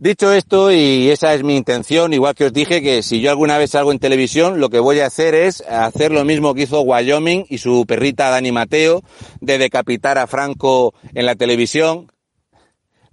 Dicho 0.00 0.32
esto, 0.32 0.72
y 0.72 1.10
esa 1.10 1.34
es 1.34 1.42
mi 1.44 1.56
intención, 1.56 2.14
igual 2.14 2.34
que 2.34 2.46
os 2.46 2.54
dije 2.54 2.80
que 2.80 3.02
si 3.02 3.20
yo 3.20 3.30
alguna 3.30 3.58
vez 3.58 3.72
salgo 3.72 3.92
en 3.92 3.98
televisión, 3.98 4.58
lo 4.58 4.70
que 4.70 4.78
voy 4.78 5.00
a 5.00 5.06
hacer 5.06 5.34
es 5.34 5.60
hacer 5.60 6.10
lo 6.10 6.24
mismo 6.24 6.54
que 6.54 6.62
hizo 6.62 6.80
Wyoming 6.80 7.44
y 7.50 7.58
su 7.58 7.84
perrita 7.86 8.30
Dani 8.30 8.50
Mateo, 8.50 9.02
de 9.42 9.58
decapitar 9.58 10.16
a 10.16 10.26
Franco 10.26 10.94
en 11.12 11.26
la 11.26 11.34
televisión. 11.34 12.10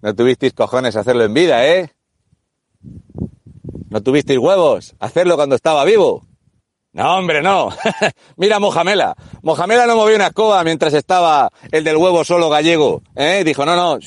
No 0.01 0.15
tuvisteis 0.15 0.53
cojones 0.53 0.96
hacerlo 0.96 1.25
en 1.25 1.34
vida, 1.34 1.67
¿eh? 1.67 1.91
No 3.89 4.01
tuvisteis 4.01 4.39
huevos 4.39 4.96
hacerlo 4.98 5.36
cuando 5.36 5.58
estaba 5.58 5.84
vivo. 5.84 6.25
No, 6.94 7.17
hombre, 7.17 7.41
no. 7.41 7.67
Mira 8.38 8.60
Mojamela. 8.60 9.13
Mojamela 9.41 9.88
no 9.88 9.98
movió 9.98 10.15
una 10.15 10.27
escoba 10.27 10.63
mientras 10.63 10.94
estaba 10.94 11.51
el 11.70 11.84
del 11.84 11.98
huevo 11.98 12.24
solo 12.24 12.50
gallego. 12.50 13.01
¿eh? 13.13 13.44
Dijo, 13.44 13.65
no, 13.65 13.75
no. 13.75 14.00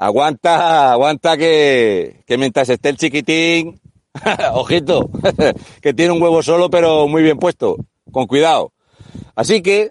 Aguanta, 0.00 0.92
aguanta 0.92 1.36
que, 1.36 2.22
que 2.24 2.38
mientras 2.38 2.68
esté 2.68 2.88
el 2.88 2.96
chiquitín, 2.96 3.80
ojito, 4.52 5.10
que 5.82 5.92
tiene 5.92 6.12
un 6.12 6.22
huevo 6.22 6.40
solo 6.42 6.70
pero 6.70 7.08
muy 7.08 7.22
bien 7.22 7.36
puesto, 7.36 7.76
con 8.12 8.28
cuidado. 8.28 8.72
Así 9.34 9.60
que 9.60 9.90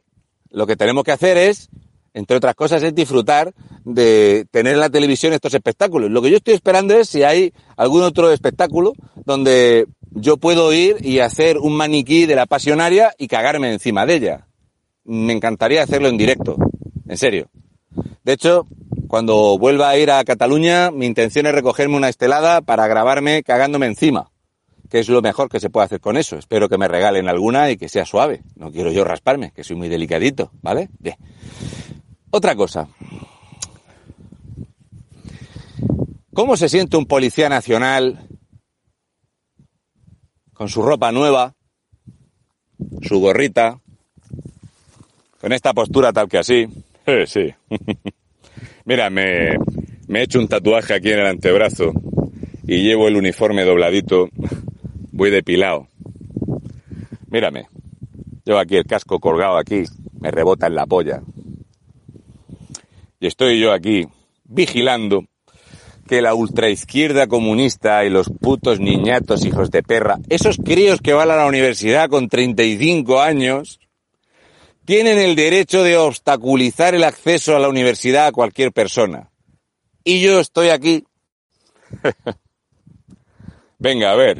lo 0.50 0.66
que 0.66 0.78
tenemos 0.78 1.04
que 1.04 1.12
hacer 1.12 1.38
es, 1.38 1.70
entre 2.14 2.38
otras 2.38 2.56
cosas, 2.56 2.82
es 2.84 2.96
disfrutar 2.96 3.54
de 3.84 4.46
tener 4.50 4.76
en 4.76 4.80
la 4.80 4.90
televisión 4.90 5.34
estos 5.34 5.54
espectáculos. 5.54 6.10
Lo 6.10 6.22
que 6.22 6.32
yo 6.32 6.38
estoy 6.38 6.54
esperando 6.54 6.94
es 6.94 7.10
si 7.10 7.24
hay 7.24 7.54
algún 7.76 8.04
otro 8.04 8.32
espectáculo 8.32 8.94
donde 9.26 9.88
yo 10.12 10.38
puedo 10.38 10.72
ir 10.72 11.06
y 11.06 11.20
hacer 11.20 11.58
un 11.58 11.76
maniquí 11.76 12.26
de 12.26 12.36
la 12.36 12.46
pasionaria 12.46 13.14
y 13.18 13.28
cagarme 13.28 13.74
encima 13.74 14.06
de 14.06 14.16
ella. 14.16 14.48
Me 15.04 15.34
encantaría 15.34 15.84
hacerlo 15.84 16.08
en 16.08 16.18
directo, 16.18 16.56
en 17.08 17.18
serio. 17.18 17.50
De 18.24 18.34
hecho, 18.34 18.68
cuando 19.08 19.58
vuelva 19.58 19.90
a 19.90 19.98
ir 19.98 20.12
a 20.12 20.24
Cataluña, 20.24 20.92
mi 20.92 21.06
intención 21.06 21.46
es 21.46 21.54
recogerme 21.54 21.96
una 21.96 22.10
estelada 22.10 22.62
para 22.62 22.88
grabarme 22.88 23.44
cagándome 23.44 23.86
encima, 23.86 24.32
que 24.90 25.00
es 25.00 25.10
lo 25.10 25.22
mejor 25.22 25.50
que 25.50 25.60
se 25.60 25.70
puede 25.70 25.86
hacer 25.86 26.00
con 26.00 26.18
eso. 26.18 26.38
Espero 26.38 26.68
que 26.68 26.78
me 26.78 26.88
regalen 26.88 27.30
alguna 27.30 27.72
y 27.72 27.78
que 27.78 27.90
sea 27.90 28.06
suave. 28.06 28.42
No 28.56 28.72
quiero 28.72 28.92
yo 28.92 29.04
rasparme, 29.04 29.52
que 29.52 29.64
soy 29.64 29.76
muy 29.76 29.88
delicadito, 29.88 30.52
¿vale? 30.62 30.90
Bien. 31.00 31.16
Otra 32.32 32.56
cosa. 32.56 32.88
¿Cómo 36.34 36.58
se 36.58 36.70
siente 36.70 36.98
un 36.98 37.06
policía 37.06 37.50
nacional 37.50 38.28
con 40.54 40.70
su 40.70 40.82
ropa 40.82 41.12
nueva, 41.12 41.56
su 43.02 43.20
gorrita, 43.20 43.80
con 45.40 45.54
esta 45.54 45.74
postura 45.74 46.14
tal 46.14 46.28
que 46.28 46.38
así? 46.38 46.68
Eh, 47.06 47.26
sí. 47.28 47.54
Mira, 48.88 49.10
me, 49.10 49.50
he 49.51 50.22
hecho 50.22 50.39
un 50.39 50.48
tatuaje 50.48 50.94
aquí 50.94 51.10
en 51.10 51.20
el 51.20 51.25
antebrazo 51.25 51.91
y 52.65 52.84
llevo 52.84 53.10
el 53.10 53.17
uniforme 53.17 53.65
dobladito, 53.65 54.29
voy 55.12 55.29
depilado. 55.29 55.89
Mírame, 57.29 57.67
llevo 58.46 58.60
aquí 58.60 58.77
el 58.77 58.86
casco 58.86 59.20
colgado 59.20 59.58
aquí, 59.58 59.84
me 60.22 60.32
rebota 60.32 60.67
en 60.67 60.75
la 60.75 60.86
polla. 60.86 61.22
Y 63.20 63.27
estoy 63.27 63.60
yo 63.60 63.74
aquí 63.74 64.08
vigilando 64.46 65.25
que 66.08 66.22
la 66.22 66.34
ultraizquierda 66.34 67.27
comunista 67.27 68.06
y 68.06 68.10
los 68.10 68.29
putos 68.29 68.79
niñatos 68.79 69.44
hijos 69.44 69.70
de 69.70 69.84
perra, 69.84 70.20
esos 70.29 70.56
críos 70.63 71.01
que 71.01 71.12
van 71.12 71.29
a 71.29 71.36
la 71.36 71.48
universidad 71.48 72.08
con 72.08 72.29
35 72.29 73.20
años, 73.20 73.82
tienen 74.88 75.17
el 75.17 75.36
derecho 75.36 75.84
de 75.84 75.98
obstaculizar 75.98 76.96
el 76.96 77.03
acceso 77.03 77.58
a 77.58 77.60
la 77.60 77.67
universidad 77.67 78.27
a 78.27 78.32
cualquier 78.32 78.72
persona. 78.72 79.29
Y 80.06 80.22
yo 80.22 80.39
estoy 80.39 80.70
aquí. 80.70 81.03
Venga, 83.79 84.13
a 84.13 84.15
ver. 84.15 84.38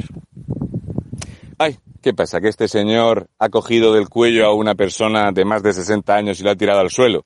Ay, 1.58 1.77
¿qué 2.01 2.13
pasa? 2.13 2.39
Que 2.39 2.48
este 2.48 2.70
señor 2.70 3.27
ha 3.38 3.50
cogido 3.50 3.94
del 3.94 4.08
cuello 4.08 4.46
a 4.46 4.54
una 4.54 4.74
persona 4.74 5.34
de 5.34 5.44
más 5.44 5.63
de 5.63 5.74
60 5.74 6.16
años 6.16 6.39
y 6.39 6.44
la 6.44 6.51
ha 6.51 6.56
tirado 6.56 6.80
al 6.80 6.92
suelo. 6.92 7.25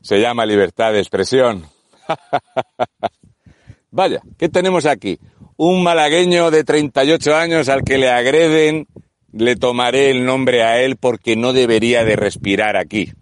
Se 0.00 0.20
llama 0.20 0.46
libertad 0.46 0.92
de 0.92 1.00
expresión. 1.00 1.66
Vaya, 3.90 4.22
¿qué 4.38 4.48
tenemos 4.48 4.86
aquí? 4.86 5.18
Un 5.56 5.82
malagueño 5.82 6.52
de 6.52 6.62
38 6.62 7.34
años 7.34 7.68
al 7.68 7.82
que 7.82 7.98
le 7.98 8.08
agreden, 8.08 8.86
le 9.32 9.56
tomaré 9.56 10.10
el 10.10 10.24
nombre 10.24 10.62
a 10.62 10.80
él 10.82 10.96
porque 10.96 11.36
no 11.36 11.52
debería 11.52 12.04
de 12.04 12.16
respirar 12.16 12.76
aquí. 12.76 13.12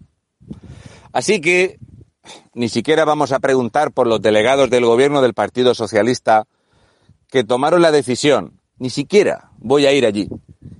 Así 1.13 1.41
que 1.41 1.77
ni 2.53 2.69
siquiera 2.69 3.05
vamos 3.05 3.31
a 3.31 3.39
preguntar 3.39 3.91
por 3.91 4.07
los 4.07 4.21
delegados 4.21 4.69
del 4.69 4.85
gobierno 4.85 5.21
del 5.21 5.33
Partido 5.33 5.73
Socialista 5.73 6.45
que 7.29 7.43
tomaron 7.43 7.81
la 7.81 7.91
decisión. 7.91 8.59
Ni 8.77 8.89
siquiera 8.89 9.51
voy 9.57 9.85
a 9.85 9.93
ir 9.93 10.05
allí. 10.05 10.27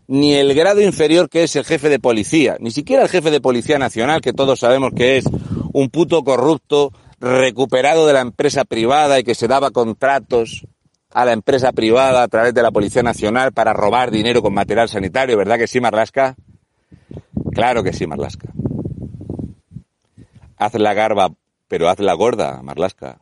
Ni 0.08 0.34
el 0.34 0.54
grado 0.54 0.82
inferior 0.82 1.30
que 1.30 1.44
es 1.44 1.56
el 1.56 1.64
jefe 1.64 1.88
de 1.88 2.00
policía, 2.00 2.58
ni 2.60 2.72
siquiera 2.72 3.04
el 3.04 3.10
jefe 3.10 3.32
de 3.32 3.40
policía 3.40 3.80
nacional, 3.80 4.20
que 4.20 4.34
todos 4.34 4.60
sabemos 4.60 4.92
que 4.94 5.18
es 5.18 5.26
un 5.72 5.90
puto 5.90 6.24
corrupto 6.24 6.92
recuperado 7.22 8.06
de 8.08 8.14
la 8.14 8.22
empresa 8.22 8.66
privada 8.66 9.20
y 9.20 9.24
que 9.24 9.36
se 9.36 9.48
daba 9.48 9.72
contratos 9.72 10.66
a 11.14 11.26
la 11.26 11.34
empresa 11.34 11.72
privada 11.72 12.24
a 12.24 12.28
través 12.28 12.54
de 12.54 12.62
la 12.62 12.72
Policía 12.72 13.04
Nacional 13.04 13.52
para 13.52 13.74
robar 13.74 14.12
dinero 14.12 14.42
con 14.42 14.54
material 14.54 14.90
sanitario, 14.90 15.38
¿verdad 15.38 15.58
que 15.58 15.68
sí, 15.68 15.80
Marlasca? 15.80 16.36
Claro 17.54 17.84
que 17.84 17.94
sí, 17.94 18.08
Marlasca. 18.08 18.50
Haz 20.58 20.74
la 20.76 20.94
garba, 20.94 21.32
pero 21.68 21.90
haz 21.90 22.00
la 22.00 22.14
gorda, 22.14 22.62
Marlasca. 22.62 23.20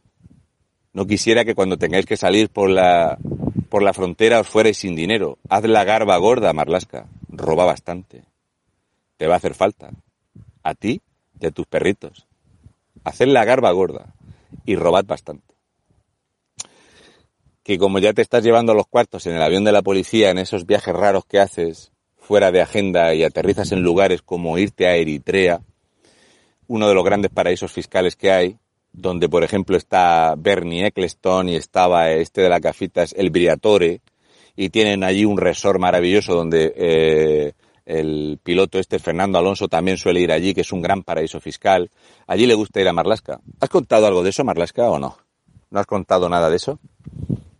No 0.94 1.06
quisiera 1.06 1.46
que 1.46 1.56
cuando 1.56 1.78
tengáis 1.78 2.06
que 2.06 2.18
salir 2.18 2.50
por 2.50 2.70
la, 2.70 3.18
por 3.70 3.84
la 3.84 3.94
frontera 3.94 4.40
os 4.40 4.48
fuerais 4.48 4.78
sin 4.78 4.96
dinero. 4.96 5.38
Haz 5.50 5.64
la 5.66 5.84
garba 5.84 6.18
gorda, 6.18 6.54
Marlasca. 6.54 7.08
Roba 7.30 7.66
bastante. 7.66 8.24
Te 9.18 9.28
va 9.28 9.36
a 9.36 9.38
hacer 9.38 9.54
falta. 9.54 9.92
A 10.64 10.76
ti 10.76 11.02
y 11.40 11.46
a 11.46 11.52
tus 11.52 11.66
perritos. 11.66 12.28
Haced 13.04 13.28
la 13.28 13.46
garba 13.46 13.72
gorda 13.72 14.14
y 14.66 14.76
robad 14.76 15.06
bastante. 15.06 15.56
Que 17.70 17.78
como 17.78 18.00
ya 18.00 18.14
te 18.14 18.24
estás 18.24 18.44
llevando 18.44 18.74
los 18.74 18.88
cuartos 18.88 19.28
en 19.28 19.36
el 19.36 19.44
avión 19.44 19.64
de 19.64 19.72
la 19.72 19.84
policía, 19.84 20.32
en 20.32 20.40
esos 20.40 20.66
viajes 20.66 20.92
raros 20.92 21.24
que 21.26 21.38
haces 21.38 21.92
fuera 22.18 22.52
de 22.52 22.64
agenda 22.64 23.14
y 23.14 23.24
aterrizas 23.24 23.72
en 23.72 23.84
lugares 23.84 24.24
como 24.24 24.58
irte 24.58 24.88
a 24.88 24.96
Eritrea, 24.96 25.62
uno 26.66 26.88
de 26.88 26.96
los 26.96 27.06
grandes 27.06 27.30
paraísos 27.30 27.72
fiscales 27.72 28.16
que 28.16 28.32
hay, 28.32 28.58
donde 28.92 29.30
por 29.30 29.44
ejemplo 29.44 29.78
está 29.78 30.34
Bernie 30.36 30.88
Eccleston 30.88 31.50
y 31.50 31.58
estaba 31.58 32.10
este 32.10 32.42
de 32.42 32.50
la 32.50 32.60
cafitas, 32.60 33.14
el 33.16 33.30
Briatore, 33.30 34.02
y 34.56 34.72
tienen 34.72 35.04
allí 35.04 35.26
un 35.26 35.38
resort 35.38 35.80
maravilloso 35.80 36.34
donde 36.34 36.74
eh, 36.76 37.54
el 37.86 38.40
piloto 38.42 38.80
este, 38.80 38.98
Fernando 38.98 39.38
Alonso, 39.38 39.68
también 39.68 39.98
suele 39.98 40.22
ir 40.22 40.32
allí, 40.32 40.56
que 40.56 40.62
es 40.62 40.72
un 40.72 40.82
gran 40.82 41.04
paraíso 41.04 41.40
fiscal. 41.40 41.92
Allí 42.26 42.48
le 42.48 42.56
gusta 42.56 42.82
ir 42.82 42.88
a 42.88 42.94
Marlasca. 42.94 43.40
¿Has 43.60 43.70
contado 43.70 44.08
algo 44.08 44.24
de 44.24 44.32
eso, 44.32 44.44
Marlasca, 44.44 44.90
o 44.90 44.98
no? 44.98 45.20
¿No 45.70 45.80
has 45.80 45.86
contado 45.86 46.30
nada 46.30 46.50
de 46.50 46.56
eso? 46.56 46.80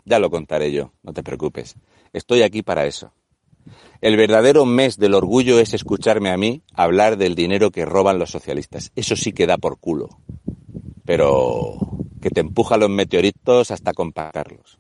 Ya 0.10 0.20
lo 0.20 0.30
contaré 0.30 0.72
yo, 0.72 0.92
no 1.04 1.14
te 1.14 1.24
preocupes. 1.24 1.76
Estoy 2.12 2.42
aquí 2.42 2.64
para 2.64 2.86
eso. 2.86 3.14
El 4.02 4.18
verdadero 4.18 4.66
mes 4.66 4.98
del 4.98 5.14
orgullo 5.14 5.60
es 5.60 5.74
escucharme 5.74 6.32
a 6.32 6.38
mí 6.38 6.64
hablar 6.74 7.18
del 7.18 7.36
dinero 7.36 7.70
que 7.70 7.86
roban 7.86 8.18
los 8.18 8.32
socialistas. 8.32 8.92
Eso 8.96 9.16
sí 9.16 9.32
que 9.32 9.46
da 9.46 9.58
por 9.58 9.80
culo 9.80 10.10
pero 11.10 11.76
que 12.22 12.30
te 12.30 12.40
empuja 12.40 12.78
los 12.78 12.92
meteoritos 12.92 13.72
hasta 13.72 13.94
compactarlos. 13.94 14.78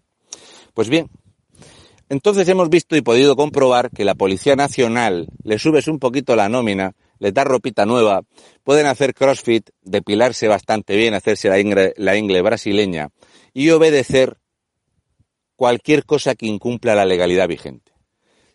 Pues 0.76 0.88
bien, 0.88 1.10
entonces 2.08 2.48
hemos 2.50 2.70
visto 2.70 2.96
y 2.96 3.02
podido 3.02 3.36
comprobar 3.36 3.90
que 3.90 4.06
la 4.06 4.14
Policía 4.14 4.56
Nacional 4.56 5.28
le 5.44 5.58
subes 5.58 5.88
un 5.88 5.98
poquito 5.98 6.36
la 6.36 6.48
nómina, 6.48 6.92
le 7.18 7.32
da 7.32 7.46
ropita 7.46 7.88
nueva, 7.88 8.22
pueden 8.64 8.86
hacer 8.86 9.16
crossfit, 9.16 9.72
depilarse 9.82 10.48
bastante 10.48 10.96
bien, 10.96 11.16
hacerse 11.16 11.50
la 11.50 11.60
ingle, 11.60 11.96
la 11.98 12.16
ingle 12.16 12.44
brasileña 12.44 13.10
y 13.52 13.72
obedecer 13.72 14.38
cualquier 15.60 16.06
cosa 16.06 16.36
que 16.36 16.46
incumpla 16.46 16.96
la 16.96 17.04
legalidad 17.04 17.50
vigente. 17.50 17.92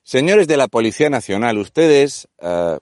Señores 0.04 0.48
de 0.48 0.56
la 0.56 0.68
Policía 0.68 1.10
Nacional, 1.10 1.58
ustedes 1.58 2.28
uh, 2.40 2.78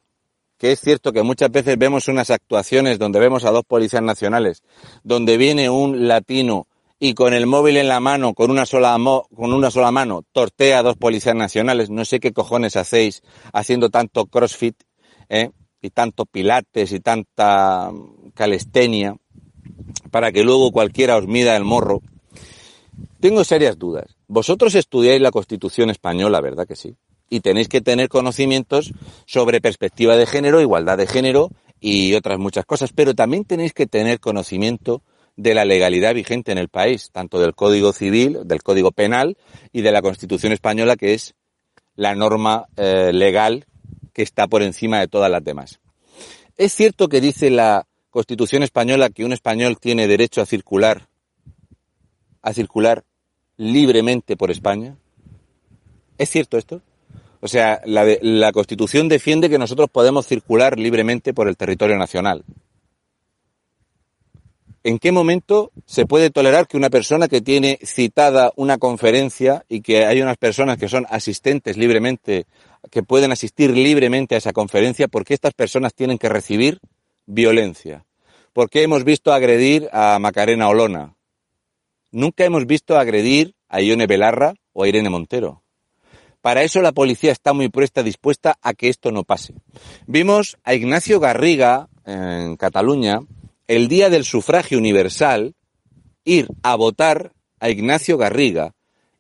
que 0.59 0.71
es 0.71 0.81
cierto 0.81 1.13
que 1.13 1.25
muchas 1.25 1.51
veces 1.51 1.77
vemos 1.77 2.07
unas 2.07 2.31
actuaciones 2.31 3.01
donde 3.01 3.19
vemos 3.19 3.45
a 3.45 3.51
dos 3.51 3.65
policías 3.65 4.05
nacionales, 4.05 4.63
donde 5.03 5.39
viene 5.39 5.71
un 5.71 6.07
latino 6.07 6.69
y 7.01 7.15
con 7.15 7.35
el 7.35 7.49
móvil 7.49 7.79
en 7.79 7.89
la 7.89 7.99
mano, 7.99 8.33
con 8.33 8.53
una 8.53 8.65
sola, 8.65 8.97
con 9.35 9.53
una 9.53 9.73
sola 9.73 9.91
mano, 9.91 10.23
tortea 10.31 10.79
a 10.79 10.83
dos 10.85 10.97
policías 10.97 11.35
nacionales. 11.35 11.91
No 11.91 12.05
sé 12.05 12.21
qué 12.21 12.33
cojones 12.33 12.77
hacéis 12.77 13.25
haciendo 13.53 13.91
tanto 13.91 14.27
crossfit, 14.27 14.77
¿eh? 15.29 15.51
y 15.81 15.91
tanto 15.91 16.27
pilates 16.27 16.93
y 16.93 17.01
tanta 17.01 17.91
calistenia 18.35 19.17
para 20.13 20.31
que 20.31 20.45
luego 20.45 20.71
cualquiera 20.71 21.17
os 21.17 21.27
mida 21.27 21.57
el 21.57 21.65
morro. 21.65 22.03
Tengo 23.23 23.45
serias 23.45 23.79
dudas. 23.79 24.17
Vosotros 24.33 24.75
estudiáis 24.75 25.21
la 25.21 25.31
Constitución 25.31 25.91
española, 25.91 26.41
¿verdad 26.41 26.67
que 26.67 26.75
sí? 26.75 26.97
y 27.33 27.41
tenéis 27.41 27.69
que 27.69 27.81
tener 27.81 28.11
conocimientos 28.11 28.93
sobre 29.25 29.63
perspectiva 29.63 30.17
de 30.17 30.27
género, 30.27 30.61
igualdad 30.61 30.99
de 30.99 31.07
género 31.07 31.51
y 31.81 32.13
otras 32.13 32.39
muchas 32.39 32.67
cosas, 32.67 32.93
pero 32.95 33.15
también 33.15 33.47
tenéis 33.47 33.73
que 33.73 33.87
tener 33.87 34.21
conocimiento 34.21 35.03
de 35.37 35.55
la 35.55 35.65
legalidad 35.65 36.15
vigente 36.15 36.53
en 36.53 36.59
el 36.59 36.69
país, 36.69 37.09
tanto 37.11 37.41
del 37.41 37.55
Código 37.55 37.95
Civil, 37.95 38.41
del 38.45 38.63
Código 38.63 38.91
Penal 38.91 39.39
y 39.73 39.81
de 39.81 39.93
la 39.93 40.03
Constitución 40.03 40.53
Española, 40.53 40.97
que 40.97 41.15
es 41.15 41.35
la 41.97 42.15
norma 42.15 42.67
eh, 42.77 43.15
legal 43.15 43.65
que 44.13 44.21
está 44.21 44.47
por 44.47 44.63
encima 44.63 45.01
de 45.01 45.09
todas 45.09 45.31
las 45.31 45.43
demás. 45.43 45.81
Es 46.59 46.75
cierto 46.75 47.09
que 47.09 47.23
dice 47.23 47.49
la 47.49 47.87
Constitución 48.11 48.63
Española 48.63 49.09
que 49.09 49.25
un 49.25 49.33
español 49.33 49.79
tiene 49.81 50.07
derecho 50.07 50.43
a 50.43 50.47
circular, 50.47 51.09
a 52.43 52.53
circular 52.53 53.05
libremente 53.63 54.37
por 54.37 54.51
España. 54.51 54.97
¿Es 56.19 56.31
cierto 56.31 56.59
esto? 56.59 56.83
O 57.41 57.49
sea, 57.49 57.81
la, 57.85 58.53
Constitución 58.53 59.09
defiende 59.09 59.49
que 59.49 59.59
nosotros 59.59 59.89
podemos 59.91 60.27
circular 60.27 60.79
libremente 60.79 61.33
por 61.33 61.49
el 61.49 61.57
territorio 61.57 61.97
nacional. 61.97 62.45
¿En 64.85 64.99
qué 64.99 65.13
momento 65.13 65.71
se 65.87 66.07
puede 66.07 66.31
tolerar 66.31 66.67
que 66.67 66.77
una 66.77 66.91
persona 66.91 67.29
que 67.29 67.41
tiene 67.41 67.79
citada 67.85 68.53
una 68.57 68.79
conferencia 68.79 69.65
y 69.69 69.81
que 69.81 70.07
hay 70.07 70.21
unas 70.21 70.39
personas 70.39 70.77
que 70.77 70.89
son 70.89 71.07
asistentes 71.09 71.77
libremente, 71.77 72.47
que 72.91 73.05
pueden 73.05 73.31
asistir 73.31 73.71
libremente 73.71 74.35
a 74.35 74.39
esa 74.39 74.53
conferencia, 74.53 75.07
¿por 75.07 75.25
qué 75.25 75.35
estas 75.35 75.55
personas 75.55 75.95
tienen 75.95 76.19
que 76.19 76.29
recibir 76.29 76.81
violencia? 77.27 78.05
¿Por 78.53 78.69
qué 78.69 78.83
hemos 78.83 79.05
visto 79.05 79.33
agredir 79.33 79.89
a 79.93 80.19
Macarena 80.19 80.69
Olona? 80.69 81.15
Nunca 82.13 82.45
hemos 82.45 82.67
visto 82.67 82.99
agredir 82.99 83.55
a 83.69 83.81
Ione 83.81 84.07
Belarra 84.07 84.55
o 84.73 84.85
a 84.85 84.89
Irene 84.89 85.11
Montero. 85.11 85.63
Para 86.43 86.63
eso 86.63 86.83
la 86.83 86.93
policía 86.93 87.33
está 87.33 87.53
muy 87.53 87.69
presta, 87.69 88.03
dispuesta 88.03 88.59
a 88.61 88.75
que 88.75 88.89
esto 88.89 89.13
no 89.13 89.25
pase. 89.25 89.55
Vimos 90.07 90.59
a 90.65 90.75
Ignacio 90.75 91.21
Garriga, 91.21 91.89
en 92.05 92.57
Cataluña, 92.57 93.21
el 93.67 93.89
día 93.89 94.11
del 94.11 94.25
sufragio 94.25 94.77
universal, 94.77 95.55
ir 96.25 96.49
a 96.63 96.75
votar 96.77 97.33
a 97.61 97.71
Ignacio 97.71 98.19
Garriga 98.19 98.75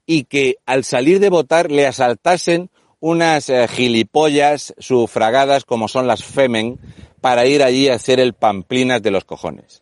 y 0.04 0.24
que 0.24 0.56
al 0.66 0.84
salir 0.84 1.20
de 1.20 1.30
votar 1.30 1.70
le 1.70 1.86
asaltasen 1.86 2.70
unas 2.98 3.48
eh, 3.48 3.66
gilipollas 3.68 4.74
sufragadas 4.78 5.64
como 5.64 5.88
son 5.88 6.06
las 6.06 6.24
Femen 6.24 6.78
para 7.20 7.46
ir 7.46 7.62
allí 7.62 7.88
a 7.88 7.94
hacer 7.94 8.20
el 8.20 8.34
pamplinas 8.34 9.00
de 9.00 9.10
los 9.12 9.24
cojones. 9.24 9.81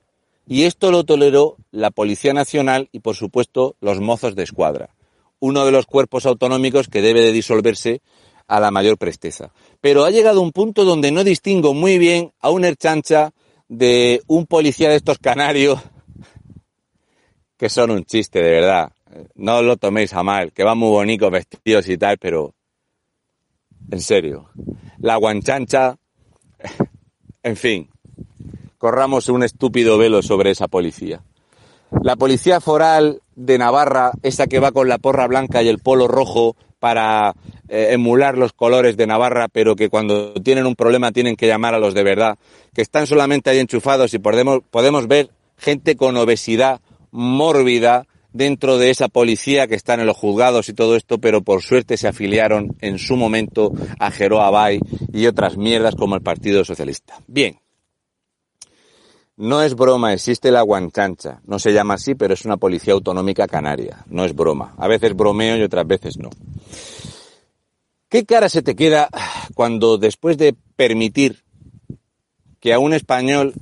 Y 0.51 0.65
esto 0.65 0.91
lo 0.91 1.05
toleró 1.05 1.57
la 1.71 1.91
Policía 1.91 2.35
Nacional 2.35 2.89
y 2.93 3.01
por 3.01 3.15
supuesto 3.17 3.77
los 3.81 4.01
mozos 4.01 4.35
de 4.35 4.43
escuadra 4.43 4.91
uno 5.41 5.65
de 5.65 5.73
los 5.73 5.87
cuerpos 5.87 6.27
autonómicos 6.27 6.89
que 6.89 7.03
debe 7.03 7.23
de 7.23 7.33
disolverse 7.33 8.03
a 8.47 8.61
la 8.61 8.71
mayor 8.71 8.99
presteza. 8.99 9.53
Pero 9.81 10.05
ha 10.05 10.11
llegado 10.11 10.43
un 10.43 10.53
punto 10.53 10.85
donde 10.85 11.11
no 11.11 11.25
distingo 11.25 11.75
muy 11.75 11.99
bien 11.99 12.33
a 12.41 12.51
un 12.51 12.65
herchancha 12.65 13.33
de 13.69 14.23
un 14.27 14.47
policía 14.47 14.91
de 14.91 14.97
estos 14.97 15.19
canarios 15.19 15.81
que 17.57 17.69
son 17.69 17.91
un 17.91 18.05
chiste, 18.05 18.41
de 18.41 18.51
verdad. 18.51 18.93
No 19.35 19.63
lo 19.63 19.77
toméis 19.77 20.13
a 20.13 20.23
mal, 20.23 20.53
que 20.53 20.63
van 20.63 20.79
muy 20.79 20.91
bonitos 20.91 21.31
vestidos 21.31 21.89
y 21.89 21.99
tal, 21.99 22.19
pero 22.19 22.55
en 23.91 24.01
serio. 24.01 24.51
La 24.99 25.17
guanchancha, 25.17 25.97
en 27.43 27.57
fin, 27.57 27.91
corramos 28.81 29.29
un 29.29 29.43
estúpido 29.43 29.99
velo 29.99 30.23
sobre 30.23 30.51
esa 30.51 30.67
policía. 30.67 31.21
La 32.03 32.17
policía 32.17 32.63
foral 32.63 33.21
de 33.37 33.59
Navarra, 33.59 34.13
esa 34.23 34.47
que 34.47 34.59
va 34.59 34.73
con 34.73 34.89
la 34.89 34.97
porra 34.97 35.27
blanca 35.27 35.63
y 35.63 35.69
el 35.69 35.81
polo 35.81 36.09
rojo 36.09 36.57
para 36.79 37.35
eh, 37.69 37.89
emular 37.91 38.39
los 38.39 38.55
colores 38.55 38.97
de 38.97 39.07
Navarra, 39.07 39.49
pero 39.53 39.77
que 39.77 39.91
cuando 39.91 40.33
tienen 40.33 40.65
un 40.65 40.77
problema 40.77 41.13
tienen 41.13 41.37
que 41.37 41.47
llamar 41.47 41.75
a 41.75 41.79
los 41.79 41.93
de 41.93 42.03
verdad, 42.03 42.39
que 42.73 42.81
están 42.81 43.07
solamente 43.07 43.51
ahí 43.51 43.59
enchufados 43.59 44.15
y 44.15 44.19
podemos, 44.19 44.61
podemos 44.71 45.07
ver 45.09 45.29
gente 45.59 45.95
con 45.95 46.17
obesidad 46.17 46.81
mórbida 47.11 48.07
dentro 48.33 48.79
de 48.79 48.89
esa 48.89 49.09
policía 49.09 49.67
que 49.67 49.75
están 49.75 50.01
en 50.01 50.07
los 50.07 50.17
juzgados 50.17 50.71
y 50.71 50.73
todo 50.73 50.97
esto, 50.97 51.19
pero 51.19 51.43
por 51.43 51.61
suerte 51.61 51.99
se 51.99 52.09
afiliaron 52.09 52.75
en 52.81 52.99
su 52.99 53.17
momento 53.17 53.73
a 53.99 54.11
Jeroa 54.11 54.49
Bay 54.49 54.81
y 55.13 55.27
otras 55.27 55.59
mierdas 55.59 55.97
como 55.97 56.15
el 56.15 56.23
Partido 56.23 56.65
Socialista. 56.65 57.19
Bien. 57.27 57.59
No 59.41 59.63
es 59.63 59.75
broma, 59.75 60.13
existe 60.13 60.51
la 60.51 60.61
guanchancha. 60.61 61.41
No 61.47 61.59
se 61.59 61.73
llama 61.73 61.95
así, 61.95 62.15
pero 62.15 62.35
es 62.35 62.45
una 62.45 62.59
policía 62.59 62.93
autonómica 62.93 63.49
canaria. 63.49 64.05
No 64.07 64.27
es 64.27 64.35
broma. 64.35 64.75
A 64.77 64.87
veces 64.87 65.17
bromeo 65.17 65.57
y 65.57 65.63
otras 65.63 65.87
veces 65.87 66.19
no. 66.19 66.29
¿Qué 68.11 68.27
cara 68.27 68.51
se 68.51 68.61
te 68.61 68.77
queda 68.77 69.09
cuando 69.55 69.97
después 69.97 70.37
de 70.37 70.55
permitir 70.77 71.43
que 72.61 72.75
a 72.75 72.79
un 72.79 72.93
español 72.93 73.55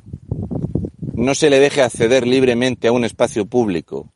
no 1.15 1.37
se 1.37 1.49
le 1.49 1.61
deje 1.61 1.83
acceder 1.83 2.27
libremente 2.27 2.89
a 2.89 2.93
un 2.93 3.05
espacio 3.05 3.47
público, 3.47 4.13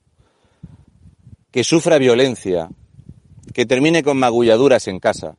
que 1.52 1.62
sufra 1.62 1.98
violencia, 1.98 2.70
que 3.54 3.66
termine 3.66 4.02
con 4.02 4.18
magulladuras 4.18 4.88
en 4.88 4.98
casa, 4.98 5.36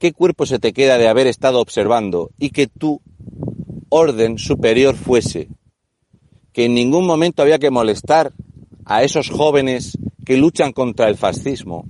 ¿qué 0.00 0.14
cuerpo 0.14 0.46
se 0.46 0.58
te 0.58 0.72
queda 0.72 0.96
de 0.96 1.08
haber 1.08 1.26
estado 1.26 1.60
observando 1.60 2.30
y 2.38 2.50
que 2.50 2.68
tu 2.68 3.02
orden 3.88 4.38
superior 4.38 4.96
fuese 4.96 5.48
que 6.52 6.64
en 6.64 6.74
ningún 6.74 7.06
momento 7.06 7.42
había 7.42 7.58
que 7.58 7.70
molestar 7.70 8.32
a 8.84 9.02
esos 9.02 9.30
jóvenes 9.30 9.98
que 10.24 10.36
luchan 10.36 10.72
contra 10.72 11.08
el 11.08 11.16
fascismo, 11.16 11.84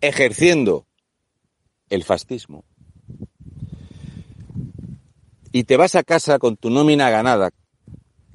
ejerciendo 0.00 0.86
el 1.90 2.04
fascismo? 2.04 2.64
Y 5.52 5.64
te 5.64 5.76
vas 5.76 5.94
a 5.94 6.02
casa 6.02 6.38
con 6.38 6.56
tu 6.56 6.70
nómina 6.70 7.10
ganada. 7.10 7.50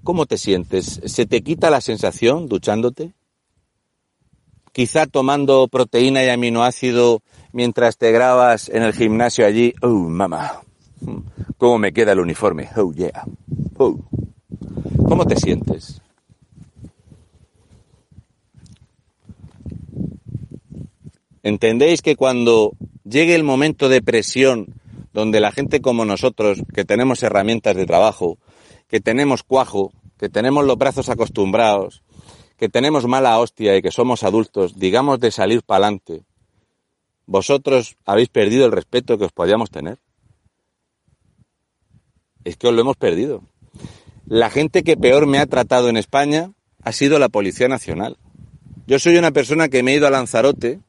¿Cómo 0.04 0.26
te 0.26 0.38
sientes? 0.38 1.02
¿Se 1.06 1.26
te 1.26 1.42
quita 1.42 1.70
la 1.70 1.82
sensación 1.82 2.48
duchándote? 2.48 3.14
quizá 4.72 5.08
tomando 5.08 5.68
proteína 5.68 6.24
y 6.24 6.30
aminoácido 6.30 7.22
mientras 7.52 7.98
te 7.98 8.12
grabas 8.12 8.70
en 8.70 8.84
el 8.84 8.94
gimnasio 8.94 9.46
allí. 9.46 9.74
Oh, 9.82 9.90
mamá, 9.90 10.62
¿cómo 11.58 11.78
me 11.78 11.92
queda 11.92 12.14
el 12.14 12.20
uniforme? 12.20 12.70
Oh, 12.76 12.92
yeah. 12.94 13.26
Oh. 13.78 13.98
¿Cómo 15.08 15.26
te 15.26 15.36
sientes? 15.36 16.02
¿Entendéis 21.44 22.02
que 22.02 22.16
cuando 22.16 22.74
llegue 23.04 23.36
el 23.36 23.44
momento 23.44 23.90
de 23.90 24.02
presión, 24.02 24.68
donde 25.14 25.40
la 25.40 25.52
gente 25.52 25.82
como 25.82 26.06
nosotros, 26.06 26.62
que 26.74 26.86
tenemos 26.86 27.24
herramientas 27.24 27.76
de 27.76 27.86
trabajo, 27.86 28.38
que 28.88 29.00
tenemos 29.00 29.44
cuajo, 29.44 29.92
que 30.18 30.30
tenemos 30.30 30.66
los 30.66 30.78
brazos 30.78 31.10
acostumbrados, 31.10 32.04
que 32.58 32.70
tenemos 32.70 33.08
mala 33.08 33.40
hostia 33.40 33.76
y 33.78 33.82
que 33.82 33.92
somos 33.92 34.24
adultos, 34.24 34.78
digamos 34.78 35.20
de 35.20 35.32
salir 35.32 35.64
para 35.64 35.86
adelante, 35.86 36.24
vosotros 37.26 37.96
habéis 38.06 38.30
perdido 38.30 38.66
el 38.66 38.72
respeto 38.72 39.18
que 39.18 39.26
os 39.26 39.32
podíamos 39.32 39.70
tener. 39.70 39.98
Es 42.50 42.58
que 42.58 42.68
os 42.68 42.74
lo 42.74 42.82
hemos 42.82 42.98
perdido. 42.98 43.44
La 44.26 44.50
gente 44.50 44.82
que 44.82 44.98
peor 44.98 45.28
me 45.28 45.38
ha 45.38 45.46
tratado 45.46 45.88
en 45.88 45.98
España 45.98 46.52
ha 46.82 46.92
sido 46.92 47.20
la 47.20 47.30
Policía 47.30 47.68
Nacional. 47.68 48.18
Yo 48.88 48.98
soy 48.98 49.18
una 49.18 49.30
persona 49.30 49.70
que 49.70 49.84
me 49.84 49.92
he 49.92 49.98
ido 49.98 50.08
a 50.08 50.10
Lanzarote, 50.10 50.80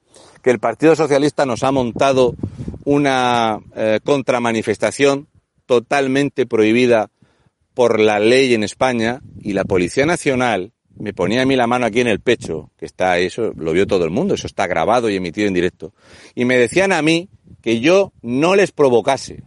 que 0.42 0.50
el 0.50 0.58
Partido 0.58 0.96
Socialista 0.96 1.44
nos 1.44 1.62
ha 1.62 1.70
montado 1.70 2.34
una 2.86 3.60
eh, 3.76 4.00
contramanifestación 4.02 5.28
totalmente 5.66 6.46
prohibida 6.46 7.10
por 7.74 8.00
la 8.00 8.20
ley 8.20 8.54
en 8.54 8.62
España 8.62 9.20
y 9.38 9.52
la 9.52 9.64
Policía 9.64 10.06
Nacional 10.06 10.72
me 10.98 11.12
ponía 11.12 11.42
a 11.42 11.46
mí 11.46 11.56
la 11.56 11.66
mano 11.66 11.84
aquí 11.84 12.00
en 12.00 12.08
el 12.08 12.20
pecho, 12.20 12.70
que 12.78 12.86
está 12.86 13.18
eso, 13.18 13.52
lo 13.54 13.72
vio 13.72 13.86
todo 13.86 14.06
el 14.06 14.10
mundo, 14.10 14.32
eso 14.32 14.46
está 14.46 14.66
grabado 14.66 15.10
y 15.10 15.16
emitido 15.16 15.46
en 15.46 15.54
directo. 15.54 15.92
Y 16.34 16.46
me 16.46 16.56
decían 16.56 16.92
a 16.92 17.02
mí 17.02 17.28
que 17.60 17.80
yo 17.80 18.14
no 18.22 18.56
les 18.56 18.72
provocase, 18.72 19.44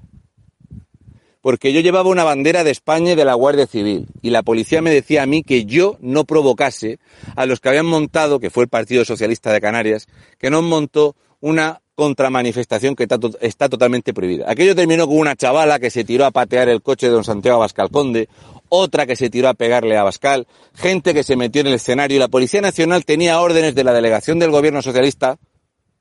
porque 1.43 1.73
yo 1.73 1.81
llevaba 1.81 2.09
una 2.09 2.23
bandera 2.23 2.63
de 2.63 2.71
España 2.71 3.11
y 3.11 3.15
de 3.15 3.25
la 3.25 3.33
Guardia 3.33 3.67
Civil, 3.67 4.07
y 4.21 4.29
la 4.29 4.43
policía 4.43 4.81
me 4.81 4.91
decía 4.91 5.23
a 5.23 5.25
mí 5.25 5.43
que 5.43 5.65
yo 5.65 5.97
no 5.99 6.23
provocase 6.23 6.99
a 7.35 7.45
los 7.45 7.59
que 7.59 7.67
habían 7.67 7.85
montado, 7.85 8.39
que 8.39 8.49
fue 8.49 8.63
el 8.63 8.69
Partido 8.69 9.03
Socialista 9.03 9.51
de 9.51 9.59
Canarias, 9.59 10.07
que 10.39 10.49
nos 10.49 10.63
montó 10.63 11.17
una 11.41 11.81
contramanifestación 11.95 12.95
que 12.95 13.05
está, 13.41 13.67
totalmente 13.67 14.13
prohibida. 14.13 14.45
Aquello 14.47 14.73
terminó 14.73 15.05
con 15.05 15.17
una 15.17 15.35
chavala 15.35 15.79
que 15.79 15.89
se 15.89 16.05
tiró 16.05 16.25
a 16.25 16.31
patear 16.31 16.69
el 16.69 16.81
coche 16.81 17.07
de 17.07 17.11
don 17.11 17.25
Santiago 17.25 17.57
Abascal 17.57 17.91
Conde, 17.91 18.29
otra 18.69 19.05
que 19.05 19.17
se 19.17 19.29
tiró 19.29 19.49
a 19.49 19.53
pegarle 19.53 19.97
a 19.97 20.01
Abascal, 20.01 20.47
gente 20.73 21.13
que 21.13 21.23
se 21.23 21.35
metió 21.35 21.59
en 21.59 21.67
el 21.67 21.73
escenario 21.73 22.15
y 22.15 22.19
la 22.21 22.29
Policía 22.29 22.61
Nacional 22.61 23.03
tenía 23.03 23.41
órdenes 23.41 23.75
de 23.75 23.83
la 23.83 23.91
delegación 23.91 24.39
del 24.39 24.51
gobierno 24.51 24.81
socialista 24.81 25.37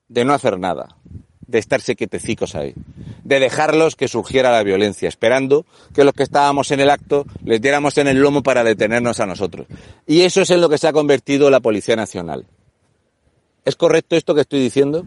de 0.06 0.24
no 0.24 0.34
hacer 0.34 0.56
nada, 0.60 0.96
de 1.46 1.58
estarse 1.58 1.96
quietecicos 1.96 2.54
ahí, 2.54 2.74
de 3.24 3.40
dejarlos 3.40 3.96
que 3.96 4.08
surgiera 4.08 4.52
la 4.52 4.62
violencia, 4.62 5.08
esperando 5.08 5.66
que 5.94 6.04
los 6.04 6.14
que 6.14 6.22
estábamos 6.22 6.70
en 6.70 6.80
el 6.80 6.90
acto 6.90 7.24
les 7.44 7.60
diéramos 7.60 7.98
en 7.98 8.08
el 8.08 8.18
lomo 8.18 8.42
para 8.42 8.64
detenernos 8.64 9.20
a 9.20 9.26
nosotros. 9.26 9.66
Y 10.06 10.22
eso 10.22 10.42
es 10.42 10.50
en 10.50 10.60
lo 10.60 10.68
que 10.68 10.78
se 10.78 10.88
ha 10.88 10.92
convertido 10.92 11.50
la 11.50 11.60
Policía 11.60 11.96
Nacional. 11.96 12.46
¿Es 13.64 13.76
correcto 13.76 14.16
esto 14.16 14.34
que 14.34 14.40
estoy 14.40 14.60
diciendo? 14.60 15.06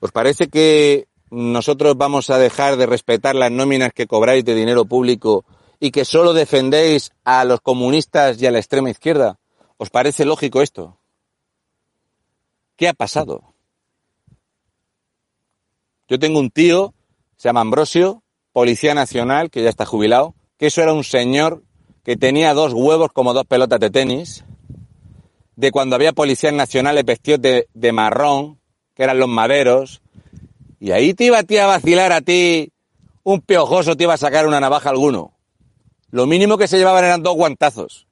¿Os 0.00 0.12
parece 0.12 0.48
que 0.48 1.08
nosotros 1.30 1.96
vamos 1.96 2.30
a 2.30 2.38
dejar 2.38 2.76
de 2.76 2.86
respetar 2.86 3.34
las 3.34 3.50
nóminas 3.50 3.92
que 3.92 4.06
cobráis 4.06 4.44
de 4.44 4.54
dinero 4.54 4.84
público 4.84 5.44
y 5.80 5.90
que 5.90 6.04
solo 6.04 6.32
defendéis 6.32 7.12
a 7.24 7.44
los 7.44 7.60
comunistas 7.60 8.40
y 8.40 8.46
a 8.46 8.50
la 8.50 8.58
extrema 8.58 8.90
izquierda? 8.90 9.38
¿Os 9.76 9.90
parece 9.90 10.24
lógico 10.24 10.62
esto? 10.62 10.97
¿Qué 12.78 12.86
ha 12.86 12.94
pasado? 12.94 13.42
Yo 16.06 16.20
tengo 16.20 16.38
un 16.38 16.48
tío, 16.48 16.94
se 17.36 17.48
llama 17.48 17.62
Ambrosio, 17.62 18.22
policía 18.52 18.94
nacional, 18.94 19.50
que 19.50 19.64
ya 19.64 19.68
está 19.68 19.84
jubilado, 19.84 20.36
que 20.58 20.68
eso 20.68 20.80
era 20.80 20.92
un 20.92 21.02
señor 21.02 21.64
que 22.04 22.16
tenía 22.16 22.54
dos 22.54 22.72
huevos 22.72 23.10
como 23.12 23.34
dos 23.34 23.46
pelotas 23.46 23.80
de 23.80 23.90
tenis, 23.90 24.44
de 25.56 25.72
cuando 25.72 25.96
había 25.96 26.12
policías 26.12 26.52
nacionales 26.52 27.04
vestidos 27.04 27.40
de, 27.42 27.92
marrón, 27.92 28.60
que 28.94 29.02
eran 29.02 29.18
los 29.18 29.28
maderos, 29.28 30.00
y 30.78 30.92
ahí 30.92 31.14
te 31.14 31.24
iba 31.24 31.38
a, 31.38 31.42
ti 31.42 31.58
a 31.58 31.66
vacilar 31.66 32.12
a 32.12 32.20
ti 32.20 32.72
un 33.24 33.40
piojoso, 33.40 33.96
te 33.96 34.04
iba 34.04 34.14
a 34.14 34.18
sacar 34.18 34.46
una 34.46 34.60
navaja 34.60 34.90
alguno. 34.90 35.36
Lo 36.12 36.26
mínimo 36.26 36.58
que 36.58 36.68
se 36.68 36.78
llevaban 36.78 37.04
eran 37.04 37.24
dos 37.24 37.34
guantazos. 37.34 38.06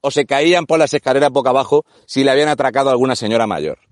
O 0.00 0.10
se 0.10 0.26
caían 0.26 0.66
por 0.66 0.80
las 0.80 0.92
escaleras 0.92 1.30
boca 1.30 1.50
abajo 1.50 1.84
si 2.04 2.24
le 2.24 2.32
habían 2.32 2.48
atracado 2.48 2.90
alguna 2.90 3.14
señora 3.14 3.46
mayor. 3.46 3.87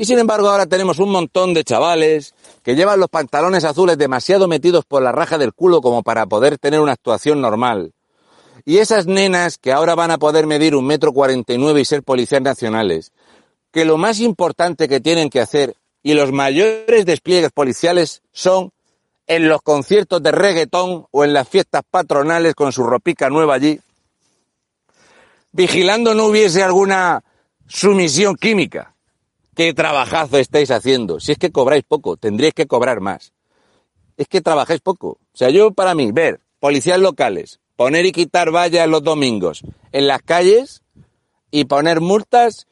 Y 0.00 0.06
sin 0.06 0.18
embargo 0.18 0.48
ahora 0.48 0.64
tenemos 0.64 0.98
un 0.98 1.10
montón 1.10 1.52
de 1.52 1.62
chavales 1.62 2.34
que 2.62 2.74
llevan 2.74 3.00
los 3.00 3.10
pantalones 3.10 3.64
azules 3.64 3.98
demasiado 3.98 4.48
metidos 4.48 4.86
por 4.86 5.02
la 5.02 5.12
raja 5.12 5.36
del 5.36 5.52
culo 5.52 5.82
como 5.82 6.02
para 6.02 6.24
poder 6.24 6.56
tener 6.56 6.80
una 6.80 6.92
actuación 6.92 7.42
normal. 7.42 7.92
Y 8.64 8.78
esas 8.78 9.04
nenas 9.04 9.58
que 9.58 9.72
ahora 9.72 9.94
van 9.94 10.10
a 10.10 10.16
poder 10.16 10.46
medir 10.46 10.74
un 10.74 10.86
metro 10.86 11.12
cuarenta 11.12 11.52
y 11.52 11.58
nueve 11.58 11.82
y 11.82 11.84
ser 11.84 12.02
policías 12.02 12.40
nacionales, 12.40 13.12
que 13.72 13.84
lo 13.84 13.98
más 13.98 14.20
importante 14.20 14.88
que 14.88 15.00
tienen 15.00 15.28
que 15.28 15.40
hacer 15.40 15.76
y 16.02 16.14
los 16.14 16.32
mayores 16.32 17.04
despliegues 17.04 17.52
policiales 17.52 18.22
son 18.32 18.72
en 19.26 19.50
los 19.50 19.60
conciertos 19.60 20.22
de 20.22 20.32
reggaetón 20.32 21.08
o 21.10 21.24
en 21.24 21.34
las 21.34 21.46
fiestas 21.46 21.82
patronales 21.90 22.54
con 22.54 22.72
su 22.72 22.84
ropica 22.84 23.28
nueva 23.28 23.52
allí, 23.52 23.78
vigilando 25.52 26.14
no 26.14 26.24
hubiese 26.24 26.62
alguna 26.62 27.22
sumisión 27.68 28.36
química. 28.36 28.94
¿Qué 29.54 29.74
trabajazo 29.74 30.38
estáis 30.38 30.70
haciendo? 30.70 31.20
Si 31.20 31.32
es 31.32 31.38
que 31.38 31.50
cobráis 31.50 31.84
poco, 31.84 32.16
tendríais 32.16 32.54
que 32.54 32.66
cobrar 32.66 33.00
más. 33.00 33.32
Es 34.16 34.28
que 34.28 34.40
trabajáis 34.40 34.80
poco. 34.80 35.08
O 35.08 35.36
sea, 35.36 35.50
yo 35.50 35.72
para 35.72 35.94
mí, 35.94 36.12
ver 36.12 36.40
policías 36.60 37.00
locales, 37.00 37.58
poner 37.76 38.06
y 38.06 38.12
quitar 38.12 38.54
vallas 38.54 38.88
los 38.88 39.02
domingos 39.02 39.62
en 39.92 40.06
las 40.06 40.22
calles 40.22 40.82
y 41.50 41.64
poner 41.64 42.00
multas 42.00 42.68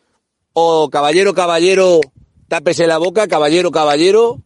o 0.52 0.90
caballero, 0.90 1.34
caballero, 1.34 2.00
tápese 2.48 2.86
la 2.86 2.98
boca, 2.98 3.26
caballero, 3.26 3.70
caballero. 3.70 4.42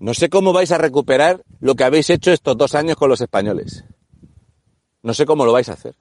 No 0.00 0.14
sé 0.14 0.28
cómo 0.28 0.52
vais 0.52 0.72
a 0.72 0.78
recuperar 0.78 1.44
lo 1.60 1.74
que 1.74 1.84
habéis 1.84 2.08
hecho 2.10 2.32
estos 2.32 2.56
dos 2.56 2.74
años 2.74 2.96
con 2.96 3.10
los 3.10 3.20
españoles. 3.20 3.84
No 5.02 5.12
sé 5.12 5.26
cómo 5.26 5.44
lo 5.44 5.52
vais 5.52 5.68
a 5.68 5.74
hacer. 5.74 5.96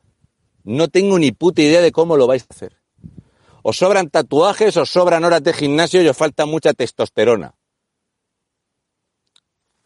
No 0.64 0.88
tengo 0.88 1.18
ni 1.20 1.32
puta 1.32 1.62
idea 1.62 1.82
de 1.82 1.92
cómo 1.92 2.16
lo 2.18 2.28
vais 2.28 2.44
a 2.44 2.54
hacer. 2.54 2.77
Os 3.70 3.76
sobran 3.84 4.08
tatuajes, 4.08 4.78
os 4.78 4.90
sobran 4.96 5.26
horas 5.26 5.44
de 5.44 5.52
gimnasio 5.52 6.02
y 6.02 6.08
os 6.08 6.16
falta 6.16 6.46
mucha 6.46 6.72
testosterona. 6.72 7.54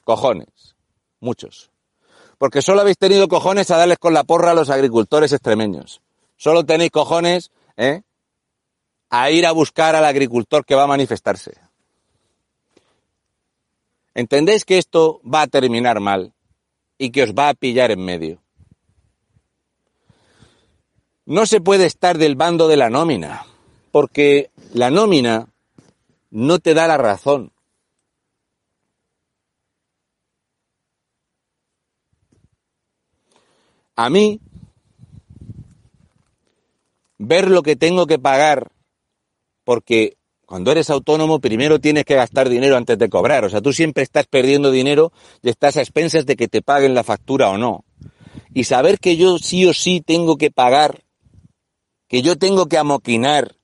Cojones. 0.04 0.76
Muchos. 1.20 1.72
Porque 2.38 2.62
solo 2.62 2.82
habéis 2.82 3.00
tenido 3.00 3.28
cojones 3.28 3.72
a 3.72 3.78
darles 3.78 3.98
con 3.98 4.14
la 4.14 4.24
porra 4.24 4.52
a 4.52 4.54
los 4.54 4.70
agricultores 4.70 5.34
extremeños. 5.34 6.04
Solo 6.38 6.64
tenéis 6.64 6.92
cojones, 6.92 7.50
¿eh? 7.76 8.04
a 9.10 9.32
ir 9.32 9.48
a 9.48 9.52
buscar 9.52 9.96
al 9.96 10.06
agricultor 10.06 10.64
que 10.64 10.76
va 10.76 10.84
a 10.84 10.94
manifestarse. 10.96 11.58
¿Entendéis 14.14 14.64
que 14.64 14.78
esto 14.78 15.22
va 15.26 15.42
a 15.42 15.48
terminar 15.48 16.00
mal 16.00 16.34
y 17.00 17.10
que 17.10 17.24
os 17.24 17.32
va 17.34 17.50
a 17.50 17.56
pillar 17.56 17.90
en 17.90 18.06
medio? 18.06 18.44
No 21.26 21.48
se 21.48 21.62
puede 21.62 21.88
estar 21.88 22.20
del 22.20 22.36
bando 22.36 22.68
de 22.68 22.78
la 22.78 22.92
nómina, 22.92 23.48
porque 23.92 24.50
la 24.74 24.90
nómina 24.90 25.48
no 26.30 26.60
te 26.60 26.74
da 26.74 26.88
la 26.88 26.98
razón. 26.98 27.52
A 33.96 34.10
mí, 34.10 34.40
ver 37.18 37.52
lo 37.52 37.62
que 37.62 37.76
tengo 37.76 38.08
que 38.08 38.18
pagar, 38.18 38.72
porque 39.64 40.18
cuando 40.46 40.72
eres 40.72 40.90
autónomo 40.90 41.40
primero 41.40 41.80
tienes 41.80 42.04
que 42.04 42.16
gastar 42.16 42.50
dinero 42.50 42.78
antes 42.78 42.98
de 42.98 43.10
cobrar, 43.10 43.46
o 43.46 43.50
sea, 43.50 43.62
tú 43.62 43.74
siempre 43.74 44.04
estás 44.04 44.26
perdiendo 44.28 44.72
dinero 44.72 45.14
y 45.44 45.50
estás 45.50 45.78
a 45.78 45.82
expensas 45.82 46.26
de 46.26 46.36
que 46.36 46.48
te 46.48 46.62
paguen 46.62 46.96
la 46.96 47.04
factura 47.04 47.50
o 47.50 47.58
no. 47.58 47.86
Y 48.54 48.64
saber 48.64 49.00
que 49.00 49.18
yo 49.18 49.38
sí 49.38 49.66
o 49.66 49.74
sí 49.74 50.02
tengo 50.02 50.38
que 50.38 50.52
pagar, 50.52 51.04
que 52.08 52.22
yo 52.22 52.38
tengo 52.38 52.68
que 52.68 52.78
amoquinar, 52.78 53.56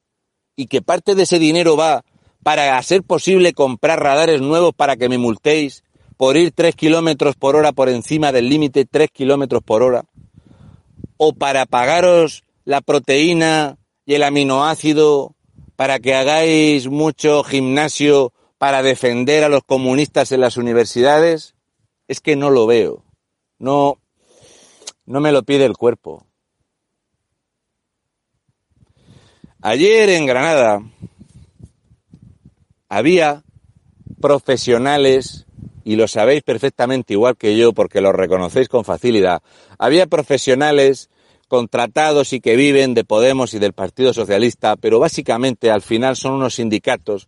y 0.57 0.67
que 0.67 0.81
parte 0.81 1.15
de 1.15 1.23
ese 1.23 1.39
dinero 1.39 1.77
va 1.77 2.03
para 2.43 2.77
hacer 2.77 3.03
posible 3.03 3.53
comprar 3.53 4.01
radares 4.01 4.41
nuevos 4.41 4.73
para 4.75 4.97
que 4.97 5.07
me 5.07 5.17
multéis 5.17 5.83
por 6.17 6.35
ir 6.35 6.51
3 6.51 6.75
kilómetros 6.75 7.35
por 7.35 7.55
hora 7.55 7.71
por 7.71 7.87
encima 7.87 8.31
del 8.31 8.49
límite 8.49 8.85
3 8.85 9.09
kilómetros 9.11 9.63
por 9.63 9.83
hora, 9.83 10.05
o 11.15 11.33
para 11.33 11.65
pagaros 11.67 12.43
la 12.65 12.81
proteína 12.81 13.77
y 14.05 14.15
el 14.15 14.23
aminoácido 14.23 15.35
para 15.75 15.99
que 15.99 16.15
hagáis 16.15 16.87
mucho 16.87 17.43
gimnasio 17.43 18.33
para 18.57 18.81
defender 18.81 19.43
a 19.43 19.49
los 19.49 19.61
comunistas 19.63 20.31
en 20.31 20.41
las 20.41 20.57
universidades, 20.57 21.53
es 22.07 22.19
que 22.19 22.35
no 22.35 22.49
lo 22.49 22.65
veo. 22.65 23.03
No, 23.59 23.99
no 25.05 25.19
me 25.19 25.31
lo 25.31 25.43
pide 25.43 25.65
el 25.65 25.77
cuerpo. 25.77 26.26
Ayer 29.61 30.09
en 30.09 30.27
Granada 30.27 30.81
había 32.89 33.43
profesionales, 34.21 35.45
y 35.83 35.95
lo 35.95 36.07
sabéis 36.07 36.43
perfectamente 36.43 37.13
igual 37.13 37.37
que 37.37 37.57
yo 37.57 37.73
porque 37.73 37.99
lo 37.99 38.11
reconocéis 38.11 38.69
con 38.69 38.85
facilidad, 38.85 39.41
había 39.79 40.05
profesionales 40.05 41.09
contratados 41.47 42.33
y 42.33 42.39
que 42.39 42.55
viven 42.55 42.93
de 42.93 43.03
Podemos 43.03 43.53
y 43.55 43.59
del 43.59 43.73
Partido 43.73 44.13
Socialista, 44.13 44.75
pero 44.75 44.99
básicamente 44.99 45.71
al 45.71 45.81
final 45.81 46.15
son 46.15 46.33
unos 46.33 46.55
sindicatos. 46.55 47.27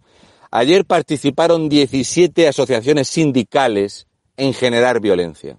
Ayer 0.51 0.85
participaron 0.85 1.67
17 1.67 2.47
asociaciones 2.47 3.07
sindicales 3.07 4.07
en 4.37 4.53
generar 4.53 4.99
violencia. 4.99 5.57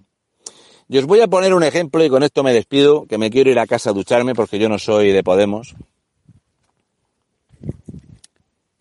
Y 0.87 0.97
os 0.97 1.05
voy 1.05 1.21
a 1.21 1.27
poner 1.27 1.53
un 1.53 1.63
ejemplo 1.63 2.03
y 2.03 2.09
con 2.09 2.23
esto 2.23 2.43
me 2.43 2.53
despido, 2.53 3.05
que 3.07 3.17
me 3.17 3.29
quiero 3.29 3.49
ir 3.49 3.59
a 3.59 3.67
casa 3.67 3.89
a 3.89 3.93
ducharme 3.93 4.35
porque 4.35 4.59
yo 4.59 4.69
no 4.69 4.77
soy 4.77 5.11
de 5.11 5.23
Podemos. 5.23 5.75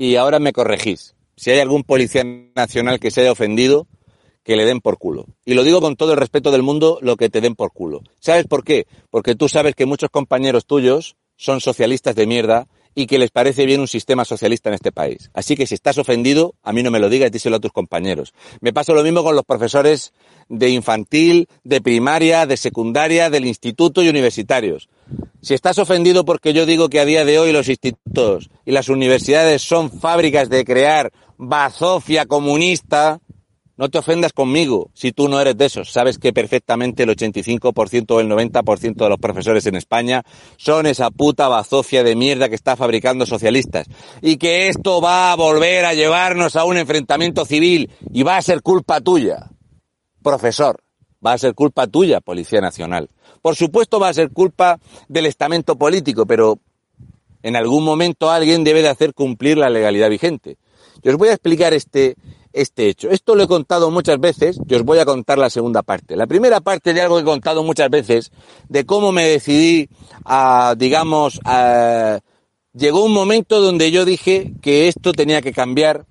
Y 0.01 0.17
ahora 0.17 0.39
me 0.39 0.55
corregís. 0.55 1.15
Si 1.37 1.51
hay 1.51 1.59
algún 1.59 1.85
policía 1.85 2.25
nacional 2.57 2.99
que 2.99 3.11
se 3.11 3.21
haya 3.21 3.33
ofendido, 3.33 3.87
que 4.43 4.57
le 4.57 4.65
den 4.65 4.81
por 4.81 4.97
culo. 4.97 5.27
Y 5.45 5.53
lo 5.53 5.63
digo 5.63 5.83
con 5.83 5.95
todo 5.95 6.15
el 6.15 6.19
respeto 6.19 6.51
del 6.51 6.63
mundo, 6.63 6.99
lo 7.03 7.19
que 7.19 7.29
te 7.29 7.43
den 7.43 7.55
por 7.55 7.71
culo. 7.71 8.01
¿Sabes 8.19 8.47
por 8.47 8.65
qué? 8.65 8.87
Porque 9.11 9.35
tú 9.35 9.51
sabes 9.51 9.75
que 9.75 9.85
muchos 9.85 10.09
compañeros 10.09 10.65
tuyos 10.65 11.17
son 11.37 11.61
socialistas 11.61 12.15
de 12.15 12.27
mierda 12.27 12.67
y 12.95 13.07
que 13.07 13.19
les 13.19 13.31
parece 13.31 13.67
bien 13.67 13.81
un 13.81 13.89
sistema 13.89 14.25
socialista 14.25 14.69
en 14.69 14.75
este 14.75 14.93
país. 14.93 15.31
Así 15.35 15.57
que 15.57 15.67
si 15.67 15.75
estás 15.75 15.99
ofendido, 15.99 16.55
a 16.63 16.73
mí 16.73 16.83
no 16.83 16.91
me 16.91 16.99
lo 16.99 17.09
digas, 17.09 17.31
díselo 17.31 17.57
a 17.57 17.61
tus 17.61 17.73
compañeros. 17.73 18.33
Me 18.61 18.73
pasa 18.73 18.93
lo 18.93 19.03
mismo 19.03 19.23
con 19.23 19.37
los 19.37 19.45
profesores 19.45 20.13
de 20.49 20.71
infantil, 20.71 21.49
de 21.63 21.81
primaria, 21.81 22.47
de 22.47 22.57
secundaria, 22.57 23.31
del 23.31 23.47
instituto 23.47 24.03
y 24.03 24.09
universitarios. 24.09 24.89
Si 25.41 25.55
estás 25.55 25.79
ofendido 25.79 26.25
porque 26.25 26.53
yo 26.53 26.67
digo 26.67 26.89
que 26.89 27.01
a 27.01 27.05
día 27.05 27.25
de 27.25 27.39
hoy 27.39 27.53
los 27.53 27.69
institutos 27.69 28.51
y 28.65 28.73
las 28.73 28.89
universidades 28.89 29.63
son 29.63 29.91
fábricas 29.91 30.49
de 30.49 30.65
crear 30.65 31.13
bazofia 31.39 32.27
comunista, 32.27 33.21
no 33.81 33.89
te 33.89 33.97
ofendas 33.97 34.35
conmigo 34.35 34.91
si 34.93 35.11
tú 35.11 35.27
no 35.31 35.41
eres 35.41 35.57
de 35.57 35.65
esos. 35.65 35.91
Sabes 35.91 36.19
que 36.19 36.35
perfectamente 36.35 37.05
el 37.05 37.09
85% 37.17 38.11
o 38.11 38.21
el 38.21 38.29
90% 38.29 38.95
de 38.95 39.09
los 39.09 39.19
profesores 39.19 39.65
en 39.65 39.75
España 39.75 40.23
son 40.59 40.85
esa 40.85 41.11
puta 41.11 41.49
bazofia 41.49 42.05
de 42.05 42.15
mierda 42.15 42.51
que 42.51 42.57
está 42.57 42.77
fabricando 42.77 43.25
socialistas. 43.25 43.87
Y 44.21 44.37
que 44.37 44.69
esto 44.69 45.01
va 45.01 45.33
a 45.33 45.37
volver 45.37 45.87
a 45.87 45.95
llevarnos 45.95 46.57
a 46.57 46.67
un 46.67 46.77
enfrentamiento 46.77 47.47
civil 47.47 47.91
y 48.13 48.23
va 48.23 48.37
a 48.37 48.43
ser 48.43 48.61
culpa 48.61 49.01
tuya, 49.01 49.49
profesor. 50.23 50.83
Va 51.25 51.33
a 51.33 51.39
ser 51.39 51.55
culpa 51.55 51.87
tuya, 51.87 52.21
Policía 52.21 52.61
Nacional. 52.61 53.09
Por 53.41 53.57
supuesto 53.57 53.99
va 53.99 54.11
a 54.11 54.15
ser 54.15 54.31
culpa 54.31 54.79
del 55.09 55.25
estamento 55.25 55.77
político, 55.77 56.27
pero 56.27 56.59
en 57.43 57.57
algún 57.57 57.85
momento 57.85 58.31
alguien 58.31 58.63
debe 58.63 58.83
de 58.83 58.91
hacer 58.91 59.15
cumplir 59.15 59.57
la 59.57 59.71
legalidad 59.71 60.11
vigente. 60.11 60.59
Yo 61.03 61.13
os 61.13 61.17
voy 61.17 61.29
a 61.29 61.33
explicar 61.33 61.73
este, 61.73 62.17
este 62.53 62.89
hecho. 62.89 63.11
Esto 63.11 63.35
lo 63.35 63.45
he 63.45 63.49
contado 63.49 63.91
muchas 63.91 64.19
veces 64.21 64.59
y 64.69 64.75
os 64.75 64.83
voy 64.83 64.99
a 64.99 65.05
contar 65.05 65.39
la 65.39 65.51
segunda 65.51 65.83
parte. 65.83 66.17
La 66.17 66.27
primera 66.27 66.61
parte 66.61 66.95
de 66.95 67.01
algo 67.01 67.17
que 67.17 67.23
he 67.23 67.25
contado 67.25 67.63
muchas 67.63 67.91
veces, 67.91 68.33
de 68.69 68.85
cómo 68.85 69.13
me 69.13 69.27
decidí 69.27 69.89
a, 70.25 70.75
digamos, 70.77 71.41
llegó 72.73 73.05
un 73.05 73.13
momento 73.13 73.61
donde 73.61 73.91
yo 73.91 74.05
dije 74.05 74.53
que 74.61 74.89
esto 74.89 75.13
tenía 75.13 75.43
que 75.43 75.53
cambiar 75.53 76.07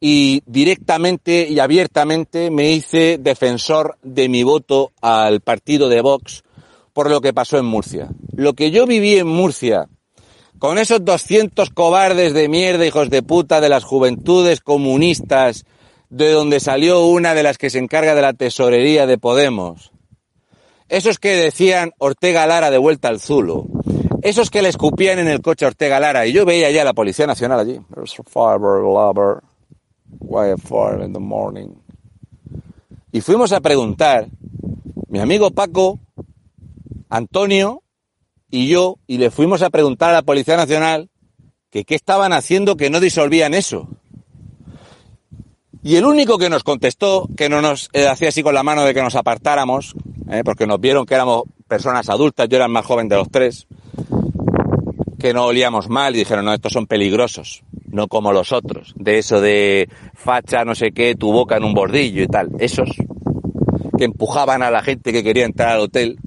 y 0.00 0.42
directamente 0.46 1.48
y 1.48 1.58
abiertamente 1.58 2.50
me 2.50 2.72
hice 2.72 3.18
defensor 3.18 3.96
de 4.02 4.28
mi 4.28 4.42
voto 4.42 4.92
al 5.00 5.40
partido 5.40 5.88
de 5.88 6.00
Vox 6.00 6.42
por 6.92 7.10
lo 7.10 7.20
que 7.20 7.32
pasó 7.32 7.58
en 7.58 7.66
Murcia. 7.66 8.08
Lo 8.34 8.54
que 8.54 8.70
yo 8.70 8.86
viví 8.86 9.16
en 9.16 9.26
Murcia 9.26 9.88
con 10.58 10.78
esos 10.78 11.04
200 11.04 11.70
cobardes 11.70 12.32
de 12.32 12.48
mierda, 12.48 12.86
hijos 12.86 13.10
de 13.10 13.22
puta, 13.22 13.60
de 13.60 13.68
las 13.68 13.84
juventudes 13.84 14.60
comunistas 14.60 15.64
de 16.10 16.30
donde 16.30 16.60
salió 16.60 17.06
una 17.06 17.34
de 17.34 17.42
las 17.42 17.58
que 17.58 17.70
se 17.70 17.78
encarga 17.78 18.14
de 18.14 18.22
la 18.22 18.32
tesorería 18.32 19.06
de 19.06 19.18
Podemos. 19.18 19.92
Esos 20.88 21.18
que 21.18 21.36
decían 21.36 21.92
Ortega 21.98 22.46
Lara 22.46 22.70
de 22.70 22.78
vuelta 22.78 23.08
al 23.08 23.20
Zulo. 23.20 23.66
Esos 24.22 24.50
que 24.50 24.62
le 24.62 24.68
escupían 24.68 25.18
en 25.18 25.28
el 25.28 25.40
coche 25.40 25.64
a 25.64 25.68
Ortega 25.68 25.98
Lara. 25.98 26.26
Y 26.26 26.32
yo 26.32 26.44
veía 26.44 26.70
ya 26.70 26.82
a 26.82 26.84
la 26.84 26.94
Policía 26.94 27.26
Nacional 27.26 27.60
allí. 27.60 27.80
Y 33.12 33.20
fuimos 33.20 33.52
a 33.52 33.60
preguntar, 33.60 34.28
mi 35.08 35.18
amigo 35.18 35.50
Paco, 35.50 35.98
Antonio 37.08 37.82
y 38.50 38.68
yo, 38.68 38.98
y 39.06 39.18
le 39.18 39.30
fuimos 39.30 39.62
a 39.62 39.70
preguntar 39.70 40.10
a 40.10 40.14
la 40.14 40.22
Policía 40.22 40.56
Nacional 40.56 41.10
que 41.70 41.84
qué 41.84 41.94
estaban 41.94 42.32
haciendo 42.32 42.76
que 42.76 42.90
no 42.90 43.00
disolvían 43.00 43.54
eso. 43.54 43.88
Y 45.86 45.94
el 45.94 46.04
único 46.04 46.36
que 46.36 46.50
nos 46.50 46.64
contestó, 46.64 47.28
que 47.36 47.48
no 47.48 47.62
nos 47.62 47.90
eh, 47.92 48.08
hacía 48.08 48.30
así 48.30 48.42
con 48.42 48.54
la 48.54 48.64
mano 48.64 48.82
de 48.82 48.92
que 48.92 49.00
nos 49.00 49.14
apartáramos, 49.14 49.94
eh, 50.28 50.42
porque 50.44 50.66
nos 50.66 50.80
vieron 50.80 51.06
que 51.06 51.14
éramos 51.14 51.44
personas 51.68 52.08
adultas, 52.08 52.48
yo 52.48 52.56
era 52.56 52.64
el 52.64 52.72
más 52.72 52.84
joven 52.84 53.08
de 53.08 53.14
los 53.14 53.30
tres, 53.30 53.68
que 55.16 55.32
no 55.32 55.44
olíamos 55.44 55.88
mal 55.88 56.16
y 56.16 56.18
dijeron, 56.18 56.44
no, 56.44 56.52
estos 56.52 56.72
son 56.72 56.88
peligrosos, 56.88 57.62
no 57.86 58.08
como 58.08 58.32
los 58.32 58.50
otros, 58.50 58.94
de 58.96 59.18
eso 59.18 59.40
de 59.40 59.88
facha, 60.12 60.64
no 60.64 60.74
sé 60.74 60.90
qué, 60.90 61.14
tu 61.14 61.30
boca 61.30 61.56
en 61.56 61.62
un 61.62 61.72
bordillo 61.72 62.24
y 62.24 62.26
tal, 62.26 62.48
esos 62.58 62.90
que 63.96 64.06
empujaban 64.06 64.64
a 64.64 64.72
la 64.72 64.82
gente 64.82 65.12
que 65.12 65.22
quería 65.22 65.44
entrar 65.44 65.68
al 65.68 65.82
hotel, 65.82 66.18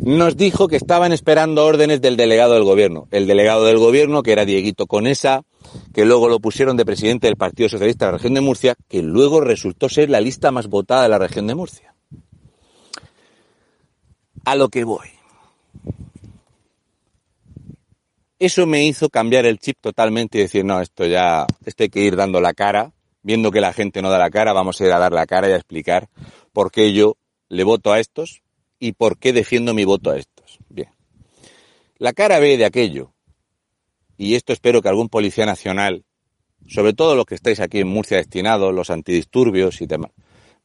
nos 0.00 0.36
dijo 0.36 0.68
que 0.68 0.76
estaban 0.76 1.12
esperando 1.12 1.64
órdenes 1.64 2.00
del 2.00 2.16
delegado 2.16 2.54
del 2.54 2.64
gobierno. 2.64 3.08
El 3.10 3.26
delegado 3.26 3.64
del 3.66 3.78
gobierno, 3.78 4.22
que 4.22 4.32
era 4.32 4.44
Dieguito 4.44 4.86
Conesa, 4.86 5.42
que 5.92 6.04
luego 6.04 6.28
lo 6.28 6.40
pusieron 6.40 6.76
de 6.76 6.84
presidente 6.84 7.26
del 7.26 7.36
Partido 7.36 7.68
Socialista 7.68 8.06
de 8.06 8.12
la 8.12 8.18
región 8.18 8.34
de 8.34 8.40
Murcia, 8.40 8.74
que 8.88 9.02
luego 9.02 9.40
resultó 9.40 9.88
ser 9.88 10.10
la 10.10 10.20
lista 10.20 10.50
más 10.50 10.68
votada 10.68 11.02
de 11.02 11.08
la 11.08 11.18
región 11.18 11.46
de 11.46 11.54
Murcia. 11.54 11.94
A 14.44 14.56
lo 14.56 14.68
que 14.68 14.84
voy. 14.84 15.08
Eso 18.38 18.66
me 18.66 18.84
hizo 18.84 19.08
cambiar 19.08 19.46
el 19.46 19.60
chip 19.60 19.76
totalmente 19.80 20.38
y 20.38 20.42
decir, 20.42 20.64
no, 20.64 20.80
esto 20.80 21.06
ya, 21.06 21.46
esto 21.64 21.84
hay 21.84 21.90
que 21.90 22.00
ir 22.00 22.16
dando 22.16 22.40
la 22.40 22.54
cara, 22.54 22.92
viendo 23.22 23.52
que 23.52 23.60
la 23.60 23.72
gente 23.72 24.02
no 24.02 24.10
da 24.10 24.18
la 24.18 24.30
cara, 24.30 24.52
vamos 24.52 24.80
a 24.80 24.84
ir 24.84 24.90
a 24.90 24.98
dar 24.98 25.12
la 25.12 25.26
cara 25.26 25.48
y 25.48 25.52
a 25.52 25.56
explicar 25.56 26.08
por 26.52 26.72
qué 26.72 26.92
yo 26.92 27.16
le 27.48 27.62
voto 27.62 27.92
a 27.92 28.00
estos 28.00 28.41
y 28.82 28.94
por 28.94 29.16
qué 29.16 29.32
defiendo 29.32 29.74
mi 29.74 29.84
voto 29.84 30.10
a 30.10 30.18
estos. 30.18 30.58
Bien. 30.68 30.88
La 31.98 32.12
cara 32.12 32.40
B 32.40 32.56
de 32.56 32.64
aquello, 32.64 33.12
y 34.18 34.34
esto 34.34 34.52
espero 34.52 34.82
que 34.82 34.88
algún 34.88 35.08
policía 35.08 35.46
nacional, 35.46 36.04
sobre 36.66 36.92
todo 36.92 37.14
los 37.14 37.24
que 37.24 37.36
estáis 37.36 37.60
aquí 37.60 37.78
en 37.78 37.86
Murcia 37.86 38.16
destinados, 38.16 38.74
los 38.74 38.90
antidisturbios 38.90 39.80
y 39.82 39.86
demás, 39.86 40.10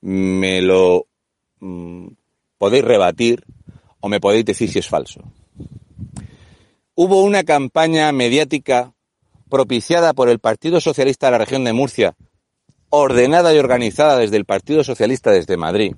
me 0.01 0.63
lo 0.63 1.05
mm, 1.59 2.07
podéis 2.57 2.85
rebatir 2.85 3.45
o 3.99 4.09
me 4.09 4.19
podéis 4.19 4.45
decir 4.45 4.71
si 4.71 4.79
es 4.79 4.87
falso. 4.87 5.21
Hubo 6.95 7.21
una 7.21 7.43
campaña 7.43 8.11
mediática 8.13 8.95
propiciada 9.47 10.13
por 10.13 10.27
el 10.27 10.39
Partido 10.39 10.81
Socialista 10.81 11.27
de 11.27 11.33
la 11.33 11.37
región 11.37 11.63
de 11.65 11.73
Murcia, 11.73 12.15
ordenada 12.89 13.53
y 13.53 13.59
organizada 13.59 14.17
desde 14.17 14.37
el 14.37 14.45
Partido 14.45 14.83
Socialista 14.83 15.29
desde 15.29 15.55
Madrid, 15.55 15.93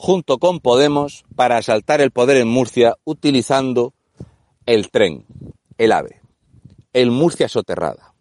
junto 0.00 0.38
con 0.38 0.60
Podemos 0.60 1.26
para 1.36 1.58
asaltar 1.58 2.00
el 2.00 2.10
poder 2.10 2.38
en 2.38 2.48
Murcia 2.48 2.96
utilizando 3.04 3.92
el 4.64 4.90
tren, 4.90 5.26
el 5.76 5.92
AVE, 5.92 6.22
el 6.94 7.10
Murcia 7.10 7.50
soterrada. 7.50 8.14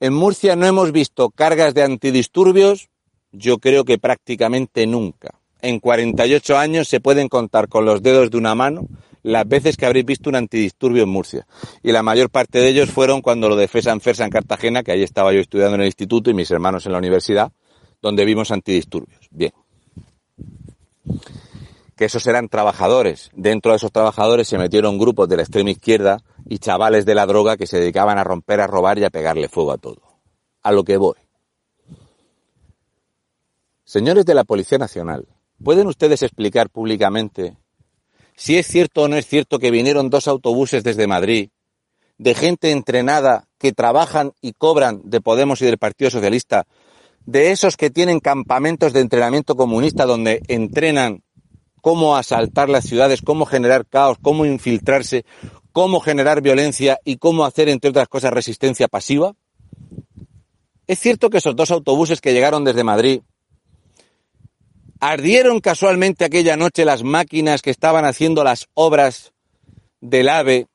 En 0.00 0.14
Murcia 0.14 0.56
no 0.56 0.64
hemos 0.64 0.90
visto 0.90 1.28
cargas 1.28 1.74
de 1.74 1.82
antidisturbios, 1.82 2.88
yo 3.30 3.58
creo 3.58 3.84
que 3.84 3.98
prácticamente 3.98 4.86
nunca. 4.86 5.34
en 5.60 5.80
48 5.80 6.56
años 6.56 6.88
se 6.88 7.00
pueden 7.00 7.28
contar 7.28 7.68
con 7.68 7.84
los 7.84 8.02
dedos 8.02 8.30
de 8.30 8.38
una 8.38 8.54
mano 8.54 8.86
las 9.22 9.46
veces 9.46 9.76
que 9.76 9.84
habréis 9.84 10.06
visto 10.06 10.30
un 10.30 10.36
antidisturbio 10.36 11.02
en 11.02 11.10
Murcia. 11.10 11.46
Y 11.82 11.92
la 11.92 12.02
mayor 12.02 12.30
parte 12.30 12.58
de 12.58 12.68
ellos 12.68 12.90
fueron 12.90 13.20
cuando 13.20 13.50
lo 13.50 13.56
de 13.56 13.68
Fesan 13.68 14.00
Fersa 14.00 14.24
en 14.24 14.30
Cartagena, 14.30 14.82
que 14.82 14.92
ahí 14.92 15.02
estaba 15.02 15.34
yo 15.34 15.40
estudiando 15.40 15.74
en 15.74 15.82
el 15.82 15.88
instituto 15.88 16.30
y 16.30 16.34
mis 16.34 16.50
hermanos 16.50 16.86
en 16.86 16.92
la 16.92 16.98
universidad, 16.98 17.52
donde 18.00 18.24
vimos 18.24 18.50
antidisturbios. 18.50 19.28
Bien. 19.30 19.52
Que 22.00 22.06
esos 22.06 22.26
eran 22.26 22.48
trabajadores. 22.48 23.28
Dentro 23.34 23.72
de 23.72 23.76
esos 23.76 23.92
trabajadores 23.92 24.48
se 24.48 24.56
metieron 24.56 24.96
grupos 24.96 25.28
de 25.28 25.36
la 25.36 25.42
extrema 25.42 25.68
izquierda 25.68 26.22
y 26.48 26.58
chavales 26.58 27.04
de 27.04 27.14
la 27.14 27.26
droga 27.26 27.58
que 27.58 27.66
se 27.66 27.78
dedicaban 27.78 28.16
a 28.16 28.24
romper, 28.24 28.62
a 28.62 28.66
robar 28.66 28.98
y 28.98 29.04
a 29.04 29.10
pegarle 29.10 29.50
fuego 29.50 29.72
a 29.72 29.76
todo. 29.76 30.00
A 30.62 30.72
lo 30.72 30.82
que 30.82 30.96
voy. 30.96 31.18
Señores 33.84 34.24
de 34.24 34.32
la 34.32 34.44
Policía 34.44 34.78
Nacional, 34.78 35.26
¿pueden 35.62 35.88
ustedes 35.88 36.22
explicar 36.22 36.70
públicamente 36.70 37.58
si 38.34 38.56
es 38.56 38.66
cierto 38.66 39.02
o 39.02 39.08
no 39.08 39.16
es 39.16 39.26
cierto 39.26 39.58
que 39.58 39.70
vinieron 39.70 40.08
dos 40.08 40.26
autobuses 40.26 40.82
desde 40.82 41.06
Madrid 41.06 41.50
de 42.16 42.34
gente 42.34 42.70
entrenada 42.70 43.46
que 43.58 43.72
trabajan 43.72 44.32
y 44.40 44.54
cobran 44.54 45.02
de 45.04 45.20
Podemos 45.20 45.60
y 45.60 45.66
del 45.66 45.76
Partido 45.76 46.10
Socialista, 46.10 46.66
de 47.26 47.50
esos 47.50 47.76
que 47.76 47.90
tienen 47.90 48.20
campamentos 48.20 48.94
de 48.94 49.00
entrenamiento 49.00 49.54
comunista 49.54 50.06
donde 50.06 50.40
entrenan 50.48 51.24
cómo 51.80 52.16
asaltar 52.16 52.68
las 52.68 52.84
ciudades, 52.84 53.22
cómo 53.22 53.46
generar 53.46 53.86
caos, 53.86 54.18
cómo 54.20 54.44
infiltrarse, 54.44 55.24
cómo 55.72 56.00
generar 56.00 56.42
violencia 56.42 56.98
y 57.04 57.16
cómo 57.16 57.44
hacer, 57.44 57.68
entre 57.68 57.90
otras 57.90 58.08
cosas, 58.08 58.32
resistencia 58.32 58.88
pasiva? 58.88 59.34
¿Es 60.86 60.98
cierto 60.98 61.30
que 61.30 61.38
esos 61.38 61.56
dos 61.56 61.70
autobuses 61.70 62.20
que 62.20 62.32
llegaron 62.32 62.64
desde 62.64 62.84
Madrid 62.84 63.20
ardieron 65.00 65.60
casualmente 65.60 66.24
aquella 66.24 66.56
noche 66.56 66.84
las 66.84 67.02
máquinas 67.02 67.62
que 67.62 67.70
estaban 67.70 68.04
haciendo 68.04 68.44
las 68.44 68.68
obras 68.74 69.32
del 70.00 70.28
AVE, 70.28 70.66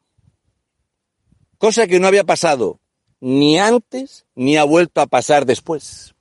cosa 1.57 1.87
que 1.87 1.99
no 1.99 2.07
había 2.07 2.23
pasado 2.23 2.79
ni 3.19 3.57
antes 3.59 4.25
ni 4.35 4.57
ha 4.57 4.63
vuelto 4.63 5.01
a 5.01 5.07
pasar 5.07 5.45
después. 5.45 6.15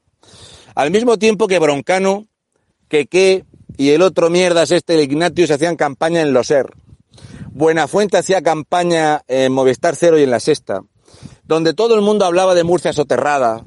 Al 0.74 0.90
mismo 0.90 1.18
tiempo 1.18 1.46
que 1.46 1.58
Broncano, 1.58 2.26
que 2.88 3.44
y 3.76 3.90
el 3.90 4.02
otro 4.02 4.30
mierdas 4.30 4.70
este, 4.70 4.94
el 4.94 5.00
Ignatius, 5.00 5.50
hacían 5.50 5.76
campaña 5.76 6.20
en 6.20 6.32
Loser. 6.32 6.66
Buenafuente 7.52 8.16
hacía 8.16 8.42
campaña 8.42 9.22
en 9.28 9.52
Movistar 9.52 9.96
Cero 9.96 10.18
y 10.18 10.22
en 10.22 10.30
La 10.30 10.40
Sexta, 10.40 10.82
donde 11.44 11.74
todo 11.74 11.94
el 11.94 12.00
mundo 12.00 12.24
hablaba 12.24 12.54
de 12.54 12.64
Murcia 12.64 12.92
soterrada, 12.92 13.64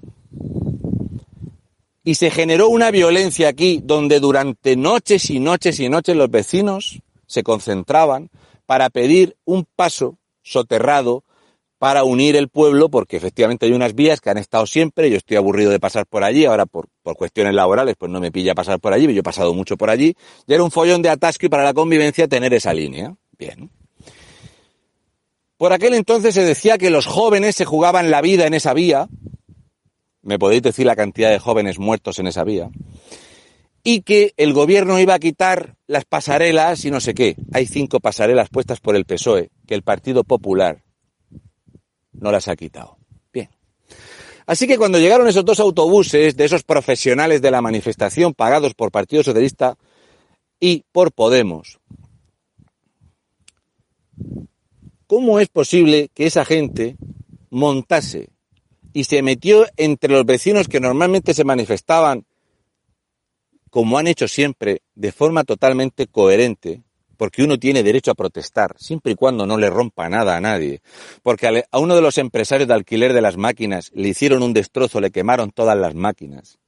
y 2.03 2.15
se 2.15 2.31
generó 2.31 2.69
una 2.69 2.89
violencia 2.89 3.49
aquí 3.49 3.81
donde 3.83 4.21
durante 4.21 4.77
noches 4.77 5.29
y 5.29 5.41
noches 5.41 5.79
y 5.81 5.89
noches 5.89 6.15
los 6.15 6.31
vecinos 6.31 7.01
se 7.25 7.43
concentraban 7.43 8.29
para 8.65 8.89
pedir 8.89 9.35
un 9.43 9.67
paso 9.75 10.17
soterrado 10.41 11.25
para 11.77 12.03
unir 12.03 12.35
el 12.35 12.49
pueblo, 12.49 12.89
porque 12.89 13.17
efectivamente 13.17 13.65
hay 13.65 13.71
unas 13.71 13.93
vías 13.93 14.19
que 14.19 14.29
han 14.29 14.37
estado 14.37 14.65
siempre, 14.65 15.09
yo 15.09 15.17
estoy 15.17 15.37
aburrido 15.37 15.71
de 15.71 15.79
pasar 15.79 16.05
por 16.07 16.23
allí, 16.23 16.45
ahora 16.45 16.65
por, 16.65 16.87
por 17.03 17.15
cuestiones 17.15 17.53
laborales 17.53 17.95
pues 17.97 18.11
no 18.11 18.19
me 18.19 18.31
pilla 18.31 18.55
pasar 18.55 18.79
por 18.79 18.93
allí, 18.93 19.11
yo 19.13 19.19
he 19.19 19.23
pasado 19.23 19.53
mucho 19.53 19.77
por 19.77 19.89
allí, 19.89 20.15
y 20.47 20.53
era 20.53 20.63
un 20.63 20.71
follón 20.71 21.01
de 21.01 21.09
atasco 21.09 21.45
y 21.45 21.49
para 21.49 21.63
la 21.63 21.73
convivencia 21.73 22.27
tener 22.27 22.53
esa 22.53 22.73
línea. 22.73 23.15
Bien. 23.37 23.69
Por 25.57 25.73
aquel 25.73 25.93
entonces 25.93 26.33
se 26.33 26.43
decía 26.43 26.77
que 26.77 26.89
los 26.89 27.05
jóvenes 27.05 27.55
se 27.55 27.65
jugaban 27.65 28.09
la 28.09 28.21
vida 28.21 28.47
en 28.47 28.53
esa 28.55 28.73
vía, 28.73 29.07
me 30.23 30.39
podéis 30.39 30.63
decir 30.63 30.85
la 30.85 30.95
cantidad 30.95 31.29
de 31.29 31.39
jóvenes 31.39 31.77
muertos 31.77 32.17
en 32.17 32.27
esa 32.27 32.43
vía, 32.43 32.69
y 33.83 34.01
que 34.01 34.33
el 34.37 34.53
gobierno 34.53 34.99
iba 34.99 35.13
a 35.13 35.19
quitar 35.19 35.75
las 35.85 36.05
pasarelas 36.05 36.83
y 36.85 36.91
no 36.91 36.99
sé 36.99 37.13
qué. 37.13 37.37
Hay 37.53 37.67
cinco 37.67 37.99
pasarelas 37.99 38.49
puestas 38.49 38.79
por 38.81 38.95
el 38.95 39.05
PSOE, 39.05 39.51
que 39.65 39.75
el 39.75 39.83
Partido 39.83 40.23
Popular 40.23 40.83
no 42.19 42.31
las 42.31 42.47
ha 42.47 42.55
quitado. 42.55 42.97
Bien. 43.31 43.49
Así 44.45 44.67
que 44.67 44.77
cuando 44.77 44.99
llegaron 44.99 45.27
esos 45.27 45.45
dos 45.45 45.59
autobuses 45.59 46.35
de 46.35 46.45
esos 46.45 46.63
profesionales 46.63 47.41
de 47.41 47.51
la 47.51 47.61
manifestación 47.61 48.33
pagados 48.33 48.73
por 48.73 48.91
Partido 48.91 49.23
Socialista 49.23 49.77
y 50.59 50.83
por 50.91 51.11
Podemos, 51.11 51.79
¿cómo 55.05 55.39
es 55.39 55.49
posible 55.49 56.09
que 56.13 56.25
esa 56.25 56.45
gente 56.45 56.97
montase 57.49 58.29
y 58.93 59.03
se 59.03 59.21
metió 59.21 59.67
entre 59.77 60.11
los 60.11 60.25
vecinos 60.25 60.67
que 60.67 60.79
normalmente 60.79 61.33
se 61.33 61.43
manifestaban, 61.43 62.25
como 63.69 63.97
han 63.97 64.07
hecho 64.07 64.27
siempre, 64.27 64.81
de 64.95 65.11
forma 65.11 65.43
totalmente 65.43 66.07
coherente, 66.07 66.81
porque 67.17 67.43
uno 67.43 67.57
tiene 67.57 67.83
derecho 67.83 68.11
a 68.11 68.15
protestar, 68.15 68.75
siempre 68.77 69.11
y 69.11 69.15
cuando 69.15 69.45
no 69.45 69.57
le 69.57 69.69
rompa 69.69 70.07
nada 70.07 70.37
a 70.37 70.41
nadie. 70.41 70.81
Porque 71.23 71.65
a 71.69 71.79
uno 71.79 71.95
de 71.95 72.01
los 72.01 72.17
empresarios 72.17 72.67
de 72.67 72.75
alquiler 72.75 73.13
de 73.13 73.21
las 73.21 73.37
máquinas 73.37 73.91
le 73.93 74.09
hicieron 74.09 74.43
un 74.43 74.53
destrozo, 74.53 75.01
le 75.01 75.11
quemaron 75.11 75.51
todas 75.51 75.77
las 75.77 75.95
máquinas. 75.95 76.59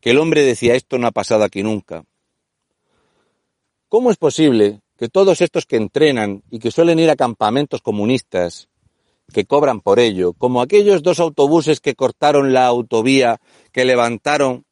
Que 0.00 0.10
el 0.10 0.18
hombre 0.18 0.42
decía, 0.42 0.74
esto 0.74 0.98
no 0.98 1.08
ha 1.08 1.12
pasado 1.12 1.44
aquí 1.44 1.62
nunca. 1.62 2.04
¿Cómo 3.88 4.10
es 4.10 4.16
posible 4.16 4.80
que 4.96 5.08
todos 5.08 5.40
estos 5.40 5.66
que 5.66 5.76
entrenan 5.76 6.42
y 6.50 6.58
que 6.58 6.70
suelen 6.70 6.98
ir 6.98 7.10
a 7.10 7.16
campamentos 7.16 7.82
comunistas 7.82 8.68
que 9.32 9.44
cobran 9.44 9.80
por 9.80 9.98
ello, 9.98 10.32
como 10.32 10.62
aquellos 10.62 11.02
dos 11.02 11.20
autobuses 11.20 11.80
que 11.80 11.94
cortaron 11.94 12.52
la 12.52 12.66
autovía, 12.66 13.38
que 13.72 13.84
levantaron 13.84 14.64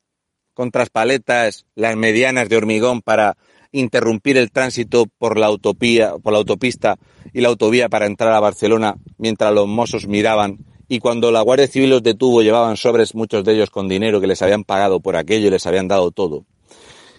con 0.55 0.71
paletas 0.71 1.67
las 1.75 1.97
medianas 1.97 2.49
de 2.49 2.57
hormigón 2.57 3.03
para 3.03 3.37
interrumpir 3.73 4.37
el 4.37 4.51
tránsito 4.51 5.07
por 5.19 5.39
la 5.39 5.47
autopía, 5.47 6.15
por 6.23 6.33
la 6.33 6.39
autopista 6.39 6.97
y 7.33 7.41
la 7.41 7.49
autovía 7.49 7.89
para 7.89 8.07
entrar 8.07 8.33
a 8.33 8.41
Barcelona 8.41 8.97
mientras 9.19 9.53
los 9.53 9.67
mozos 9.67 10.07
miraban 10.07 10.59
y 10.89 11.01
cuando 11.01 11.33
la 11.33 11.43
Guardia 11.43 11.67
Civil 11.67 11.91
los 11.91 12.03
detuvo 12.03 12.43
llevaban 12.43 12.77
sobres 12.77 13.15
muchos 13.15 13.45
de 13.45 13.55
ellos 13.55 13.71
con 13.71 13.89
dinero 13.89 14.21
que 14.21 14.27
les 14.27 14.43
habían 14.43 14.65
pagado 14.65 15.01
por 15.01 15.17
aquello 15.17 15.49
y 15.49 15.51
les 15.51 15.67
habían 15.67 15.89
dado 15.89 16.11
todo. 16.11 16.47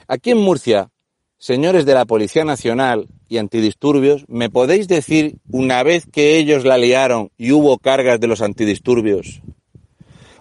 Aquí 0.07 0.31
en 0.31 0.37
Murcia 0.37 0.89
señores 1.37 1.85
de 1.85 1.93
la 1.93 2.05
Policía 2.05 2.43
Nacional 2.45 3.07
y 3.29 3.37
antidisturbios, 3.37 4.25
¿me 4.27 4.49
podéis 4.49 4.87
decir, 4.87 5.37
una 5.49 5.83
vez 5.83 6.05
que 6.11 6.37
ellos 6.37 6.65
la 6.65 6.77
liaron 6.77 7.31
y 7.37 7.51
hubo 7.51 7.77
cargas 7.77 8.19
de 8.19 8.27
los 8.27 8.41
antidisturbios, 8.41 9.41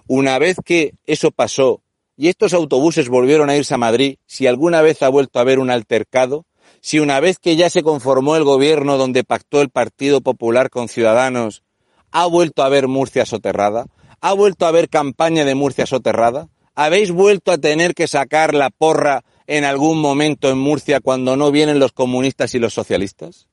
una 0.06 0.38
vez 0.38 0.56
que 0.64 0.94
eso 1.04 1.30
pasó 1.30 1.82
y 2.16 2.28
estos 2.28 2.54
autobuses 2.54 3.08
volvieron 3.08 3.50
a 3.50 3.56
irse 3.56 3.74
a 3.74 3.78
Madrid, 3.78 4.16
si 4.26 4.46
alguna 4.46 4.82
vez 4.82 5.02
ha 5.02 5.08
vuelto 5.08 5.38
a 5.38 5.42
haber 5.42 5.58
un 5.58 5.70
altercado, 5.70 6.46
si 6.80 6.98
una 6.98 7.20
vez 7.20 7.38
que 7.38 7.56
ya 7.56 7.68
se 7.68 7.82
conformó 7.82 8.36
el 8.36 8.44
gobierno 8.44 8.96
donde 8.96 9.24
pactó 9.24 9.60
el 9.60 9.70
Partido 9.70 10.20
Popular 10.20 10.70
con 10.70 10.88
Ciudadanos, 10.88 11.62
ha 12.10 12.26
vuelto 12.26 12.62
a 12.62 12.66
haber 12.66 12.88
Murcia 12.88 13.26
soterrada, 13.26 13.86
ha 14.20 14.32
vuelto 14.32 14.64
a 14.64 14.68
haber 14.68 14.88
campaña 14.88 15.44
de 15.44 15.54
Murcia 15.54 15.86
soterrada, 15.86 16.48
habéis 16.74 17.10
vuelto 17.10 17.52
a 17.52 17.58
tener 17.58 17.94
que 17.94 18.06
sacar 18.06 18.54
la 18.54 18.70
porra 18.70 19.24
en 19.46 19.64
algún 19.64 20.00
momento 20.00 20.50
en 20.50 20.58
Murcia 20.58 21.00
cuando 21.00 21.36
no 21.36 21.50
vienen 21.50 21.78
los 21.78 21.92
comunistas 21.92 22.54
y 22.54 22.58
los 22.58 22.74
socialistas? 22.74 23.48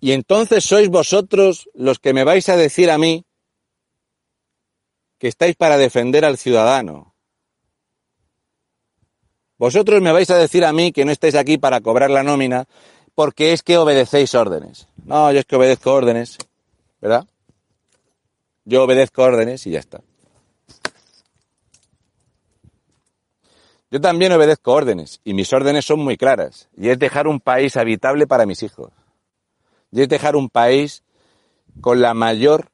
Y 0.00 0.12
entonces 0.12 0.64
sois 0.64 0.88
vosotros 0.88 1.68
los 1.74 1.98
que 1.98 2.14
me 2.14 2.24
vais 2.24 2.48
a 2.48 2.56
decir 2.56 2.90
a 2.90 2.98
mí 2.98 3.24
que 5.18 5.28
estáis 5.28 5.56
para 5.56 5.76
defender 5.76 6.24
al 6.24 6.38
ciudadano. 6.38 7.14
Vosotros 9.58 10.00
me 10.00 10.12
vais 10.12 10.30
a 10.30 10.38
decir 10.38 10.64
a 10.64 10.72
mí 10.72 10.92
que 10.92 11.04
no 11.04 11.10
estáis 11.10 11.34
aquí 11.34 11.58
para 11.58 11.80
cobrar 11.80 12.10
la 12.10 12.22
nómina 12.22 12.66
porque 13.14 13.52
es 13.52 13.64
que 13.64 13.76
obedecéis 13.76 14.34
órdenes. 14.36 14.86
No, 15.04 15.32
yo 15.32 15.40
es 15.40 15.44
que 15.44 15.56
obedezco 15.56 15.92
órdenes, 15.92 16.38
¿verdad? 17.00 17.26
Yo 18.64 18.84
obedezco 18.84 19.22
órdenes 19.22 19.66
y 19.66 19.70
ya 19.70 19.80
está. 19.80 20.00
Yo 23.90 24.00
también 24.00 24.30
obedezco 24.32 24.72
órdenes 24.72 25.20
y 25.24 25.34
mis 25.34 25.52
órdenes 25.52 25.84
son 25.84 26.00
muy 26.00 26.16
claras 26.16 26.68
y 26.76 26.90
es 26.90 26.98
dejar 26.98 27.26
un 27.26 27.40
país 27.40 27.76
habitable 27.76 28.26
para 28.28 28.46
mis 28.46 28.62
hijos. 28.62 28.92
Y 29.90 30.02
es 30.02 30.08
dejar 30.08 30.36
un 30.36 30.50
país 30.50 31.02
con 31.80 32.00
la 32.00 32.14
mayor 32.14 32.70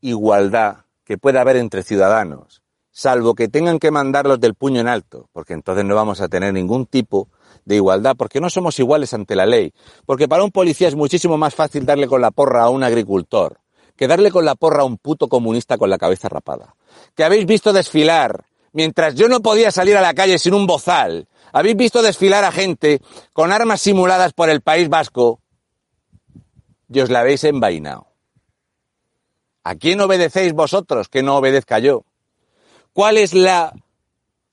igualdad 0.00 0.83
que 1.04 1.18
pueda 1.18 1.40
haber 1.40 1.56
entre 1.56 1.82
ciudadanos, 1.82 2.62
salvo 2.90 3.34
que 3.34 3.48
tengan 3.48 3.78
que 3.78 3.90
mandarlos 3.90 4.40
del 4.40 4.54
puño 4.54 4.80
en 4.80 4.88
alto, 4.88 5.28
porque 5.32 5.52
entonces 5.52 5.84
no 5.84 5.94
vamos 5.94 6.20
a 6.20 6.28
tener 6.28 6.52
ningún 6.52 6.86
tipo 6.86 7.28
de 7.64 7.76
igualdad, 7.76 8.14
porque 8.16 8.40
no 8.40 8.50
somos 8.50 8.78
iguales 8.78 9.14
ante 9.14 9.36
la 9.36 9.46
ley, 9.46 9.72
porque 10.06 10.28
para 10.28 10.44
un 10.44 10.50
policía 10.50 10.88
es 10.88 10.94
muchísimo 10.94 11.36
más 11.36 11.54
fácil 11.54 11.86
darle 11.86 12.06
con 12.06 12.20
la 12.20 12.30
porra 12.30 12.62
a 12.62 12.70
un 12.70 12.82
agricultor 12.82 13.58
que 13.96 14.08
darle 14.08 14.30
con 14.30 14.44
la 14.44 14.54
porra 14.54 14.82
a 14.82 14.84
un 14.84 14.98
puto 14.98 15.28
comunista 15.28 15.78
con 15.78 15.90
la 15.90 15.98
cabeza 15.98 16.28
rapada. 16.28 16.74
Que 17.14 17.24
habéis 17.24 17.46
visto 17.46 17.72
desfilar 17.72 18.44
mientras 18.72 19.14
yo 19.14 19.28
no 19.28 19.40
podía 19.40 19.70
salir 19.70 19.96
a 19.96 20.00
la 20.00 20.14
calle 20.14 20.38
sin 20.38 20.54
un 20.54 20.66
bozal, 20.66 21.28
habéis 21.52 21.76
visto 21.76 22.02
desfilar 22.02 22.44
a 22.44 22.52
gente 22.52 23.00
con 23.32 23.52
armas 23.52 23.80
simuladas 23.80 24.32
por 24.32 24.50
el 24.50 24.60
País 24.60 24.88
Vasco 24.88 25.40
y 26.88 27.00
os 27.00 27.10
la 27.10 27.20
habéis 27.20 27.44
envainado. 27.44 28.13
¿A 29.64 29.76
quién 29.76 30.00
obedecéis 30.02 30.52
vosotros 30.52 31.08
que 31.08 31.22
no 31.22 31.36
obedezca 31.36 31.78
yo? 31.78 32.04
¿Cuál 32.92 33.16
es 33.16 33.32
la 33.32 33.72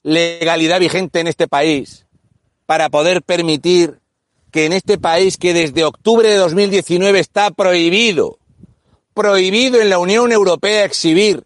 legalidad 0.02 0.80
vigente 0.80 1.20
en 1.20 1.26
este 1.26 1.46
país 1.46 2.06
para 2.64 2.88
poder 2.88 3.22
permitir 3.22 4.00
que 4.50 4.64
en 4.64 4.72
este 4.72 4.98
país 4.98 5.36
que 5.36 5.52
desde 5.52 5.84
octubre 5.84 6.28
de 6.28 6.36
2019 6.36 7.20
está 7.20 7.50
prohibido, 7.50 8.38
prohibido 9.14 9.80
en 9.80 9.90
la 9.90 9.98
Unión 9.98 10.32
Europea 10.32 10.84
exhibir 10.84 11.44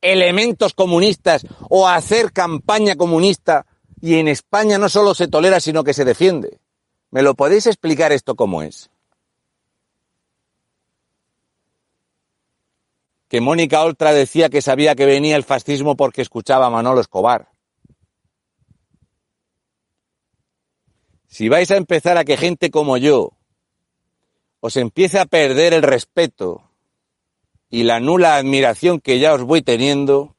elementos 0.00 0.72
comunistas 0.72 1.46
o 1.68 1.88
hacer 1.88 2.32
campaña 2.32 2.96
comunista 2.96 3.66
y 4.00 4.14
en 4.14 4.26
España 4.26 4.78
no 4.78 4.88
solo 4.88 5.14
se 5.14 5.28
tolera 5.28 5.60
sino 5.60 5.84
que 5.84 5.94
se 5.94 6.04
defiende. 6.04 6.58
¿Me 7.10 7.22
lo 7.22 7.34
podéis 7.34 7.66
explicar 7.66 8.10
esto 8.10 8.34
cómo 8.34 8.62
es? 8.62 8.90
Que 13.32 13.40
Mónica 13.40 13.82
Oltra 13.82 14.12
decía 14.12 14.50
que 14.50 14.60
sabía 14.60 14.94
que 14.94 15.06
venía 15.06 15.36
el 15.36 15.42
fascismo 15.42 15.96
porque 15.96 16.20
escuchaba 16.20 16.66
a 16.66 16.70
Manolo 16.70 17.00
Escobar. 17.00 17.48
Si 21.28 21.48
vais 21.48 21.70
a 21.70 21.78
empezar 21.78 22.18
a 22.18 22.26
que 22.26 22.36
gente 22.36 22.70
como 22.70 22.98
yo 22.98 23.32
os 24.60 24.76
empiece 24.76 25.18
a 25.18 25.24
perder 25.24 25.72
el 25.72 25.80
respeto 25.80 26.62
y 27.70 27.84
la 27.84 28.00
nula 28.00 28.36
admiración 28.36 29.00
que 29.00 29.18
ya 29.18 29.32
os 29.32 29.42
voy 29.44 29.62
teniendo, 29.62 30.36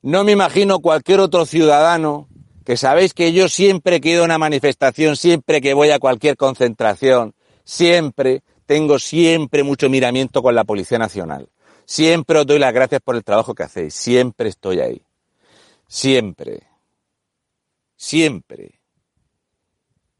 no 0.00 0.24
me 0.24 0.32
imagino 0.32 0.80
cualquier 0.80 1.20
otro 1.20 1.44
ciudadano 1.44 2.26
que 2.64 2.78
sabéis 2.78 3.12
que 3.12 3.34
yo 3.34 3.50
siempre 3.50 4.00
que 4.00 4.08
he 4.08 4.12
ido 4.12 4.22
a 4.22 4.24
una 4.24 4.38
manifestación, 4.38 5.14
siempre 5.14 5.60
que 5.60 5.74
voy 5.74 5.90
a 5.90 5.98
cualquier 5.98 6.38
concentración, 6.38 7.34
siempre 7.64 8.42
tengo 8.64 8.98
siempre 8.98 9.62
mucho 9.62 9.90
miramiento 9.90 10.42
con 10.42 10.54
la 10.54 10.64
Policía 10.64 10.96
Nacional. 10.96 11.51
Siempre 11.92 12.38
os 12.38 12.46
doy 12.46 12.58
las 12.58 12.72
gracias 12.72 13.02
por 13.02 13.16
el 13.16 13.22
trabajo 13.22 13.54
que 13.54 13.64
hacéis. 13.64 13.92
Siempre 13.92 14.48
estoy 14.48 14.80
ahí. 14.80 15.04
Siempre. 15.86 16.62
Siempre. 17.96 18.80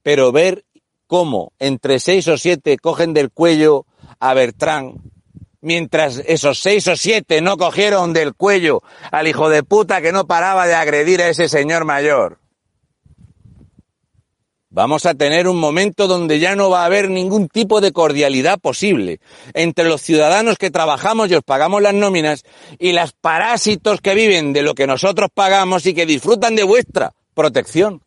Pero 0.03 0.33
ver 0.33 0.67
cómo 1.07 1.55
entre 1.59 1.99
seis 1.99 2.29
o 2.29 2.37
siete 2.37 2.77
cogen 2.77 3.15
del 3.15 3.31
cuello 3.31 3.87
a 4.21 4.35
Bertrán 4.35 5.01
mientras 5.63 6.19
esos 6.27 6.61
seis 6.61 6.87
o 6.89 6.95
siete 6.95 7.41
no 7.41 7.57
cogieron 7.57 8.13
del 8.13 8.35
cuello 8.35 8.83
al 9.11 9.27
hijo 9.27 9.49
de 9.49 9.63
puta 9.63 10.03
que 10.03 10.13
no 10.13 10.27
paraba 10.27 10.67
de 10.67 10.75
agredir 10.75 11.23
a 11.23 11.31
ese 11.31 11.49
señor 11.49 11.87
mayor. 11.87 12.42
Vamos 14.75 15.05
a 15.05 15.13
tener 15.13 15.49
un 15.49 15.61
momento 15.61 16.07
donde 16.07 16.39
ya 16.39 16.57
no 16.57 16.71
va 16.71 16.81
a 16.81 16.87
haber 16.87 17.11
ningún 17.11 17.49
tipo 17.49 17.83
de 17.83 17.93
cordialidad 17.93 18.59
posible 18.59 19.21
entre 19.53 19.85
los 19.85 20.01
ciudadanos 20.01 20.57
que 20.57 20.71
trabajamos 20.71 21.31
y 21.31 21.35
os 21.35 21.45
pagamos 21.45 21.83
las 21.83 21.93
nóminas 21.93 22.43
y 22.79 22.93
los 22.93 23.13
parásitos 23.13 24.01
que 24.01 24.15
viven 24.15 24.55
de 24.55 24.63
lo 24.63 24.75
que 24.75 24.87
nosotros 24.87 25.29
pagamos 25.35 25.85
y 25.85 25.93
que 25.93 26.07
disfrutan 26.07 26.57
de 26.57 26.63
vuestra 26.63 27.13
protección. 27.35 28.03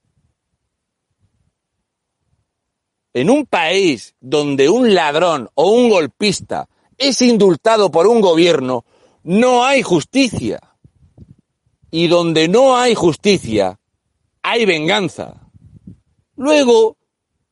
En 3.13 3.29
un 3.29 3.45
país 3.45 4.15
donde 4.19 4.67
un 4.67 4.95
ladrón 4.95 5.51
o 5.53 5.69
un 5.69 5.87
golpista 5.87 6.67
es 6.97 7.21
indultado 7.21 7.91
por 7.91 8.07
un 8.07 8.21
gobierno, 8.21 8.85
no 9.23 9.63
hay 9.63 9.83
justicia. 9.83 10.59
Y 11.91 12.07
donde 12.07 12.47
no 12.47 12.75
hay 12.75 12.95
justicia, 12.95 13.79
hay 14.41 14.65
venganza. 14.65 15.44
Luego, 16.35 16.97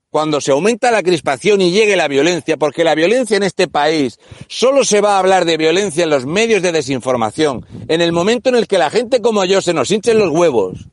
cuando 0.09 0.41
se 0.41 0.51
aumenta 0.51 0.91
la 0.91 1.03
crispación 1.03 1.61
y 1.61 1.71
llegue 1.71 1.95
la 1.95 2.07
violencia, 2.07 2.57
porque 2.57 2.83
la 2.83 2.95
violencia 2.95 3.37
en 3.37 3.43
este 3.43 3.67
país 3.67 4.19
solo 4.47 4.83
se 4.83 5.01
va 5.01 5.15
a 5.15 5.19
hablar 5.19 5.45
de 5.45 5.57
violencia 5.57 6.03
en 6.03 6.09
los 6.09 6.25
medios 6.25 6.61
de 6.61 6.71
desinformación, 6.71 7.65
en 7.87 8.01
el 8.01 8.11
momento 8.11 8.49
en 8.49 8.55
el 8.55 8.67
que 8.67 8.77
la 8.77 8.89
gente 8.89 9.21
como 9.21 9.43
yo 9.45 9.61
se 9.61 9.73
nos 9.73 9.89
hinchen 9.89 10.19
los 10.19 10.29
huevos 10.29 10.87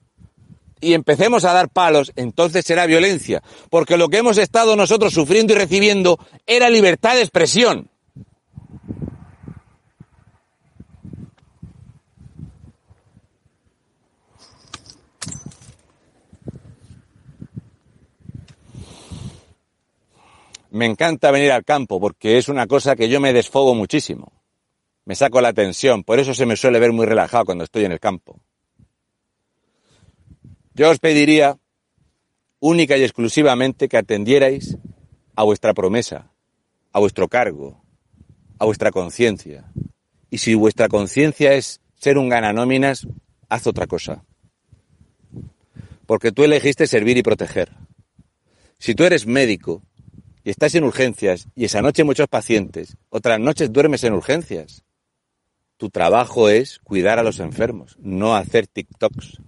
y 0.81 0.95
empecemos 0.95 1.45
a 1.45 1.53
dar 1.53 1.69
palos, 1.69 2.13
entonces 2.17 2.65
será 2.65 2.87
violencia, 2.87 3.43
porque 3.69 3.97
lo 3.97 4.09
que 4.09 4.19
hemos 4.19 4.39
estado 4.39 4.77
nosotros 4.77 5.13
sufriendo 5.13 5.53
y 5.53 5.57
recibiendo 5.57 6.19
era 6.47 6.71
libertad 6.71 7.15
de 7.15 7.21
expresión. 7.21 7.91
Me 20.71 20.87
encanta 20.87 21.31
venir 21.31 21.53
al 21.53 21.65
campo 21.65 22.01
porque 22.01 22.39
es 22.39 22.49
una 22.49 22.67
cosa 22.67 22.97
que 22.97 23.09
yo 23.09 23.21
me 23.21 23.33
desfogo 23.33 23.75
muchísimo. 23.75 24.33
Me 25.05 25.15
saco 25.15 25.41
la 25.41 25.53
tensión, 25.53 26.05
por 26.05 26.19
eso 26.21 26.35
se 26.35 26.47
me 26.47 26.57
suele 26.57 26.79
ver 26.79 26.93
muy 26.93 27.07
relajado 27.07 27.47
cuando 27.47 27.65
estoy 27.65 27.85
en 27.85 27.93
el 27.93 28.01
campo. 28.01 28.41
Yo 30.75 30.91
os 30.91 30.99
pediría 30.99 31.59
única 32.61 32.97
y 32.97 33.03
exclusivamente 33.03 33.89
que 33.89 33.97
atendierais 33.97 34.77
a 35.35 35.43
vuestra 35.43 35.75
promesa, 35.75 36.31
a 36.93 37.01
vuestro 37.01 37.29
cargo, 37.29 37.83
a 38.59 38.65
vuestra 38.67 38.91
conciencia. 38.91 39.73
Y 40.31 40.39
si 40.39 40.55
vuestra 40.55 40.89
conciencia 40.89 41.55
es 41.55 41.81
ser 41.97 42.19
un 42.19 42.29
gananóminas, 42.29 43.09
haz 43.49 43.67
otra 43.67 43.87
cosa. 43.87 44.25
Porque 46.07 46.31
tú 46.31 46.45
elegiste 46.45 46.87
servir 46.87 47.17
y 47.17 47.23
proteger. 47.23 47.73
Si 48.79 48.95
tú 48.95 49.05
eres 49.05 49.27
médico, 49.27 49.83
estás 50.51 50.75
en 50.75 50.85
urgencias 50.85 51.49
y 51.55 51.65
esa 51.65 51.83
noche 51.83 52.05
muchos 52.05 52.29
pacientes, 52.29 52.97
otras 53.09 53.41
noches 53.41 53.73
duermes 53.73 54.05
en 54.05 54.13
urgencias. 54.13 54.85
Tu 55.77 55.91
trabajo 55.91 56.49
es 56.49 56.79
cuidar 56.81 57.19
a 57.19 57.23
los 57.23 57.41
enfermos, 57.41 57.97
no 57.99 58.37
hacer 58.37 58.67
TikToks. 58.67 59.41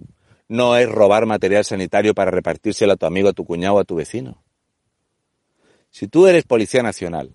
No 0.47 0.75
es 0.77 0.89
robar 0.89 1.25
material 1.25 1.63
sanitario 1.63 2.13
para 2.13 2.31
repartírselo 2.31 2.93
a 2.93 2.95
tu 2.95 3.05
amigo, 3.05 3.29
a 3.29 3.33
tu 3.33 3.45
cuñado, 3.45 3.79
a 3.79 3.83
tu 3.83 3.95
vecino. 3.95 4.43
Si 5.89 6.07
tú 6.07 6.27
eres 6.27 6.43
policía 6.43 6.83
nacional, 6.83 7.31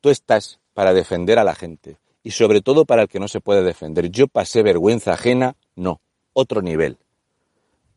tú 0.00 0.10
estás 0.10 0.60
para 0.74 0.92
defender 0.92 1.38
a 1.38 1.44
la 1.44 1.54
gente 1.54 1.98
y 2.22 2.32
sobre 2.32 2.60
todo 2.60 2.84
para 2.84 3.02
el 3.02 3.08
que 3.08 3.20
no 3.20 3.28
se 3.28 3.40
puede 3.40 3.62
defender. 3.62 4.10
Yo 4.10 4.28
pasé 4.28 4.62
vergüenza 4.62 5.12
ajena, 5.12 5.56
no, 5.76 6.00
otro 6.32 6.62
nivel. 6.62 6.98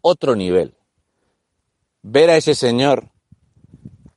Otro 0.02 0.36
nivel. 0.36 0.76
Ver 2.04 2.30
a 2.30 2.38
ese 2.38 2.54
señor 2.54 3.10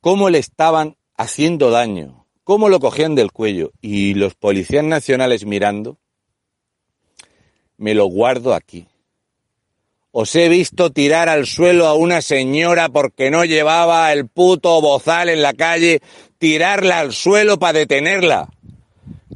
cómo 0.01 0.29
le 0.29 0.39
estaban 0.39 0.95
haciendo 1.17 1.71
daño, 1.71 2.25
cómo 2.43 2.69
lo 2.69 2.79
cogían 2.79 3.15
del 3.15 3.31
cuello 3.31 3.71
y 3.81 4.13
los 4.13 4.35
policías 4.35 4.83
nacionales 4.83 5.45
mirando, 5.45 5.97
me 7.77 7.93
lo 7.93 8.05
guardo 8.05 8.53
aquí. 8.53 8.87
Os 10.11 10.35
he 10.35 10.49
visto 10.49 10.91
tirar 10.91 11.29
al 11.29 11.45
suelo 11.45 11.85
a 11.85 11.93
una 11.93 12.21
señora 12.21 12.89
porque 12.89 13.29
no 13.29 13.45
llevaba 13.45 14.11
el 14.11 14.27
puto 14.27 14.81
bozal 14.81 15.29
en 15.29 15.43
la 15.43 15.53
calle, 15.53 16.01
tirarla 16.39 16.99
al 16.99 17.13
suelo 17.13 17.59
para 17.59 17.79
detenerla. 17.79 18.49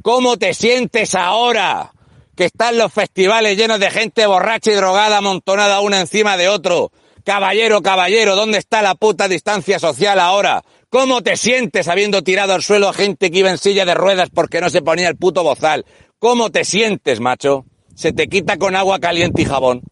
¿Cómo 0.02 0.36
te 0.36 0.52
sientes 0.52 1.14
ahora? 1.14 1.92
Que 2.36 2.46
están 2.46 2.76
los 2.76 2.92
festivales 2.92 3.56
llenos 3.56 3.78
de 3.78 3.90
gente 3.90 4.26
borracha 4.26 4.72
y 4.72 4.74
drogada 4.74 5.18
amontonada 5.18 5.80
una 5.80 6.00
encima 6.00 6.36
de 6.36 6.48
otro, 6.48 6.90
Caballero, 7.24 7.80
caballero, 7.80 8.36
¿dónde 8.36 8.58
está 8.58 8.82
la 8.82 8.94
puta 8.94 9.28
distancia 9.28 9.78
social 9.78 10.20
ahora? 10.20 10.62
¿Cómo 10.90 11.22
te 11.22 11.38
sientes 11.38 11.88
habiendo 11.88 12.22
tirado 12.22 12.52
al 12.52 12.62
suelo 12.62 12.90
a 12.90 12.92
gente 12.92 13.30
que 13.30 13.38
iba 13.38 13.50
en 13.50 13.56
silla 13.56 13.86
de 13.86 13.94
ruedas 13.94 14.28
porque 14.28 14.60
no 14.60 14.68
se 14.68 14.82
ponía 14.82 15.08
el 15.08 15.16
puto 15.16 15.42
bozal? 15.42 15.86
¿Cómo 16.18 16.50
te 16.50 16.66
sientes, 16.66 17.20
macho? 17.20 17.64
Se 17.94 18.12
te 18.12 18.28
quita 18.28 18.58
con 18.58 18.76
agua 18.76 18.98
caliente 18.98 19.40
y 19.40 19.46
jabón. 19.46 19.82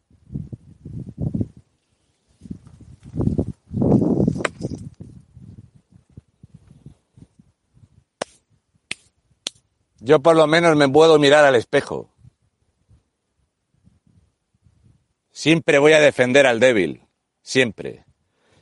Yo 10.00 10.20
por 10.20 10.36
lo 10.36 10.46
menos 10.46 10.76
me 10.76 10.88
puedo 10.88 11.18
mirar 11.18 11.46
al 11.46 11.54
espejo. 11.54 12.10
Siempre 15.30 15.78
voy 15.78 15.94
a 15.94 16.00
defender 16.00 16.46
al 16.46 16.60
débil. 16.60 17.02
Siempre. 17.42 18.04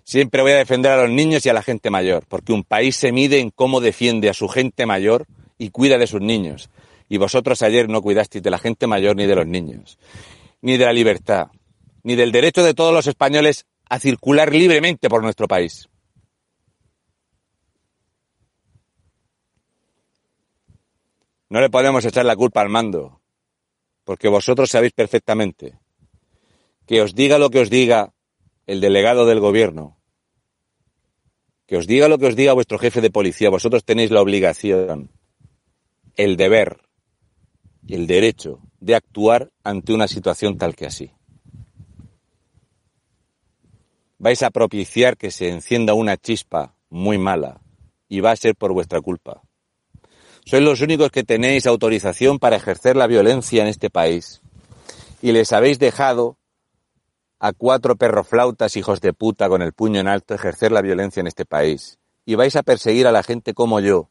Siempre 0.05 0.43
voy 0.43 0.53
a 0.53 0.57
defender 0.57 0.93
a 0.93 1.03
los 1.03 1.11
niños 1.11 1.45
y 1.47 1.49
a 1.49 1.53
la 1.53 1.63
gente 1.63 1.91
mayor, 1.91 2.25
porque 2.27 2.53
un 2.53 2.65
país 2.65 2.97
se 2.97 3.13
mide 3.13 3.39
en 3.39 3.51
cómo 3.51 3.81
defiende 3.81 4.29
a 4.29 4.35
su 4.35 4.49
gente 4.49 4.87
mayor 4.87 5.27
y 5.59 5.71
cuida 5.71 5.99
de 5.99 6.07
sus 6.07 6.21
niños. 6.21 6.71
Y 7.09 7.19
vosotros 7.19 7.63
ayer 7.63 7.89
no 7.89 8.03
cuidasteis 8.03 8.43
de 8.43 8.51
la 8.51 8.59
gente 8.59 8.87
mayor 8.87 9.17
ni 9.17 9.27
de 9.27 9.37
los 9.37 9.47
niños, 9.47 9.99
ni 10.63 10.77
de 10.77 10.85
la 10.87 10.93
libertad, 10.93 11.49
ni 12.03 12.17
del 12.17 12.33
derecho 12.33 12.65
de 12.65 12.75
todos 12.75 12.95
los 12.95 13.07
españoles 13.07 13.67
a 13.89 13.99
circular 13.99 14.53
libremente 14.53 15.09
por 15.09 15.23
nuestro 15.23 15.47
país. 15.47 15.89
No 21.49 21.61
le 21.61 21.69
podemos 21.69 22.05
echar 22.05 22.25
la 22.25 22.37
culpa 22.37 22.61
al 22.61 22.69
mando, 22.69 23.21
porque 24.05 24.29
vosotros 24.29 24.71
sabéis 24.71 24.93
perfectamente 24.93 25.79
que 26.87 27.03
os 27.03 27.15
diga 27.15 27.39
lo 27.39 27.51
que 27.51 27.61
os 27.61 27.71
diga 27.71 28.13
el 28.71 28.81
delegado 28.81 29.27
del 29.27 29.41
gobierno, 29.41 29.99
que 31.67 31.77
os 31.77 31.87
diga 31.87 32.09
lo 32.09 32.19
que 32.19 32.27
os 32.27 32.37
diga 32.37 32.53
vuestro 32.53 32.79
jefe 32.79 33.01
de 33.01 33.11
policía, 33.11 33.51
vosotros 33.51 33.85
tenéis 33.85 34.11
la 34.11 34.21
obligación, 34.21 35.11
el 36.17 36.37
deber 36.37 36.81
y 37.87 37.95
el 37.95 38.07
derecho 38.07 38.61
de 38.79 38.95
actuar 38.95 39.51
ante 39.65 39.93
una 39.93 40.09
situación 40.09 40.59
tal 40.59 40.77
que 40.77 40.87
así. 40.87 41.13
vais 44.21 44.43
a 44.43 44.51
propiciar 44.51 45.17
que 45.17 45.31
se 45.31 45.49
encienda 45.49 45.95
una 45.95 46.19
chispa 46.19 46.75
muy 46.91 47.17
mala 47.17 47.63
y 48.07 48.21
va 48.21 48.33
a 48.33 48.37
ser 48.37 48.55
por 48.55 48.73
vuestra 48.73 49.01
culpa. 49.01 49.41
Sois 50.45 50.63
los 50.63 50.83
únicos 50.83 51.11
que 51.11 51.25
tenéis 51.25 51.67
autorización 51.67 52.39
para 52.39 52.57
ejercer 52.57 52.97
la 52.97 53.07
violencia 53.07 53.63
en 53.63 53.69
este 53.69 53.89
país 53.89 54.43
y 55.23 55.33
les 55.33 55.53
habéis 55.53 55.79
dejado 55.79 56.37
a 57.41 57.55
cuatro 57.55 57.97
perroflautas 57.97 58.77
hijos 58.77 59.01
de 59.01 59.15
puta 59.15 59.49
con 59.49 59.63
el 59.63 59.73
puño 59.73 59.99
en 59.99 60.09
alto 60.09 60.35
ejercer 60.35 60.73
la 60.73 60.83
violencia 60.83 61.21
en 61.21 61.27
este 61.27 61.47
país. 61.47 61.99
Y 62.27 62.35
vais 62.35 62.55
a 62.55 62.63
perseguir 62.63 63.07
a 63.07 63.13
la 63.13 63.23
gente 63.23 63.55
como 63.55 63.81
yo. 63.81 64.11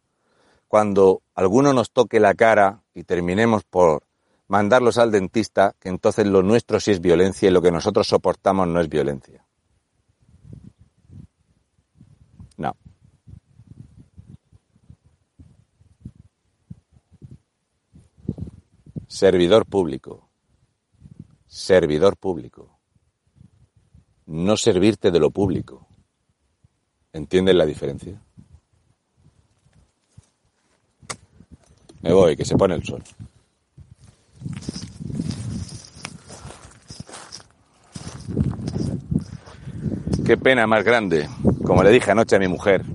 Cuando 0.68 1.22
alguno 1.36 1.72
nos 1.72 1.92
toque 1.92 2.20
la 2.20 2.34
cara 2.34 2.82
y 2.96 3.04
terminemos 3.04 3.64
por 3.64 4.04
mandarlos 4.48 4.98
al 4.98 5.12
dentista, 5.12 5.76
que 5.80 5.90
entonces 5.90 6.26
lo 6.26 6.42
nuestro 6.42 6.80
sí 6.80 6.90
es 6.92 7.02
violencia 7.02 7.48
y 7.48 7.52
lo 7.52 7.62
que 7.62 7.72
nosotros 7.72 8.08
soportamos 8.08 8.68
no 8.68 8.82
es 8.82 8.90
violencia. 8.90 9.46
No. 12.58 12.76
Servidor 19.08 19.68
público. 19.68 20.30
Servidor 21.46 22.18
público 22.18 22.79
no 24.30 24.56
servirte 24.58 25.10
de 25.10 25.20
lo 25.20 25.32
público. 25.32 25.88
¿Entienden 27.12 27.58
la 27.58 27.66
diferencia? 27.66 28.22
Me 32.04 32.14
voy, 32.14 32.38
que 32.38 32.46
se 32.46 32.56
pone 32.56 32.76
el 32.76 32.84
sol. 32.84 33.04
Qué 40.24 40.38
pena 40.38 40.68
más 40.68 40.84
grande, 40.84 41.28
como 41.66 41.82
le 41.82 41.90
dije 41.90 42.12
anoche 42.12 42.36
a 42.36 42.40
mi 42.40 42.48
mujer, 42.48 42.86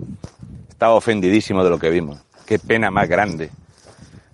estaba 0.68 0.94
ofendidísimo 0.94 1.64
de 1.64 1.70
lo 1.70 1.80
que 1.80 1.90
vimos. 1.90 2.20
Qué 2.46 2.60
pena 2.60 2.92
más 2.92 3.08
grande 3.08 3.50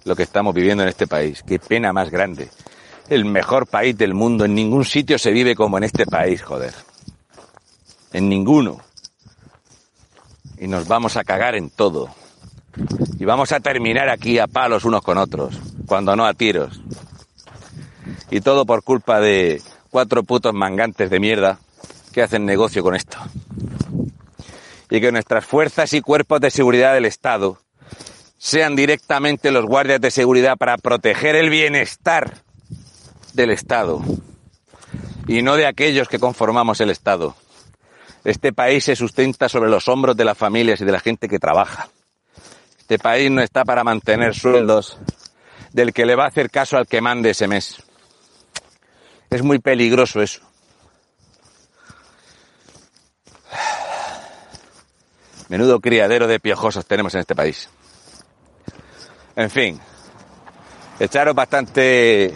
lo 0.04 0.14
que 0.14 0.24
estamos 0.24 0.54
viviendo 0.54 0.82
en 0.82 0.90
este 0.90 1.06
país. 1.06 1.42
Qué 1.42 1.58
pena 1.58 1.94
más 1.94 2.10
grande. 2.10 2.50
El 3.08 3.24
mejor 3.24 3.66
país 3.66 3.96
del 3.96 4.12
mundo. 4.12 4.44
En 4.44 4.54
ningún 4.54 4.84
sitio 4.84 5.18
se 5.18 5.30
vive 5.30 5.54
como 5.54 5.78
en 5.78 5.84
este 5.84 6.04
país, 6.04 6.42
joder 6.42 6.89
en 8.12 8.28
ninguno. 8.28 8.80
Y 10.58 10.68
nos 10.68 10.86
vamos 10.88 11.16
a 11.16 11.24
cagar 11.24 11.54
en 11.54 11.70
todo. 11.70 12.10
Y 13.18 13.24
vamos 13.24 13.52
a 13.52 13.60
terminar 13.60 14.08
aquí 14.08 14.38
a 14.38 14.46
palos 14.46 14.84
unos 14.84 15.02
con 15.02 15.18
otros, 15.18 15.58
cuando 15.86 16.14
no 16.16 16.26
a 16.26 16.34
tiros. 16.34 16.80
Y 18.30 18.40
todo 18.40 18.66
por 18.66 18.82
culpa 18.82 19.20
de 19.20 19.62
cuatro 19.90 20.22
putos 20.22 20.54
mangantes 20.54 21.10
de 21.10 21.20
mierda 21.20 21.58
que 22.12 22.22
hacen 22.22 22.44
negocio 22.44 22.82
con 22.82 22.94
esto. 22.94 23.18
Y 24.90 25.00
que 25.00 25.12
nuestras 25.12 25.44
fuerzas 25.44 25.92
y 25.92 26.00
cuerpos 26.00 26.40
de 26.40 26.50
seguridad 26.50 26.94
del 26.94 27.06
Estado 27.06 27.58
sean 28.38 28.74
directamente 28.74 29.50
los 29.50 29.66
guardias 29.66 30.00
de 30.00 30.10
seguridad 30.10 30.56
para 30.56 30.78
proteger 30.78 31.36
el 31.36 31.50
bienestar 31.50 32.42
del 33.34 33.50
Estado 33.50 34.02
y 35.28 35.42
no 35.42 35.56
de 35.56 35.66
aquellos 35.66 36.08
que 36.08 36.18
conformamos 36.18 36.80
el 36.80 36.90
Estado. 36.90 37.36
Este 38.24 38.52
país 38.52 38.84
se 38.84 38.96
sustenta 38.96 39.48
sobre 39.48 39.70
los 39.70 39.88
hombros 39.88 40.16
de 40.16 40.24
las 40.24 40.36
familias 40.36 40.80
y 40.80 40.84
de 40.84 40.92
la 40.92 41.00
gente 41.00 41.28
que 41.28 41.38
trabaja. 41.38 41.88
Este 42.78 42.98
país 42.98 43.30
no 43.30 43.40
está 43.40 43.64
para 43.64 43.84
mantener 43.84 44.34
sueldos 44.34 44.98
del 45.72 45.92
que 45.92 46.04
le 46.04 46.16
va 46.16 46.24
a 46.24 46.28
hacer 46.28 46.50
caso 46.50 46.76
al 46.76 46.86
que 46.86 47.00
mande 47.00 47.30
ese 47.30 47.46
mes. 47.46 47.82
Es 49.30 49.42
muy 49.42 49.60
peligroso 49.60 50.20
eso. 50.20 50.40
Menudo 55.48 55.80
criadero 55.80 56.26
de 56.26 56.40
piojosos 56.40 56.86
tenemos 56.86 57.14
en 57.14 57.20
este 57.20 57.34
país. 57.34 57.68
En 59.34 59.50
fin, 59.50 59.80
echaros 60.98 61.34
bastante 61.34 62.34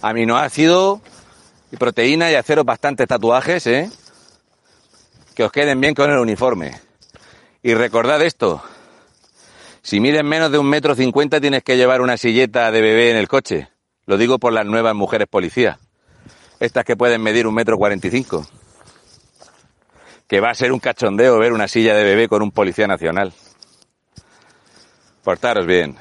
aminoácido 0.00 1.00
y 1.72 1.76
proteína 1.76 2.30
y 2.30 2.36
haceros 2.36 2.64
bastantes 2.64 3.08
tatuajes, 3.08 3.66
¿eh? 3.66 3.90
Que 5.34 5.44
os 5.44 5.52
queden 5.52 5.80
bien 5.80 5.94
con 5.94 6.10
el 6.10 6.18
uniforme. 6.18 6.80
Y 7.62 7.74
recordad 7.74 8.22
esto, 8.22 8.62
si 9.82 10.00
miden 10.00 10.26
menos 10.26 10.52
de 10.52 10.58
un 10.58 10.68
metro 10.68 10.94
cincuenta 10.94 11.40
tienes 11.40 11.62
que 11.62 11.76
llevar 11.76 12.00
una 12.00 12.16
silleta 12.16 12.70
de 12.70 12.80
bebé 12.80 13.10
en 13.10 13.16
el 13.16 13.28
coche. 13.28 13.68
Lo 14.06 14.16
digo 14.16 14.38
por 14.38 14.52
las 14.52 14.66
nuevas 14.66 14.94
mujeres 14.94 15.26
policías. 15.28 15.78
Estas 16.60 16.84
que 16.84 16.96
pueden 16.96 17.22
medir 17.22 17.46
un 17.46 17.54
metro 17.54 17.78
cuarenta 17.78 18.06
y 18.06 18.10
cinco. 18.10 18.46
Que 20.28 20.40
va 20.40 20.50
a 20.50 20.54
ser 20.54 20.72
un 20.72 20.78
cachondeo 20.78 21.38
ver 21.38 21.52
una 21.52 21.68
silla 21.68 21.94
de 21.94 22.04
bebé 22.04 22.28
con 22.28 22.42
un 22.42 22.50
policía 22.50 22.86
nacional. 22.86 23.32
Portaros 25.22 25.66
bien. 25.66 25.96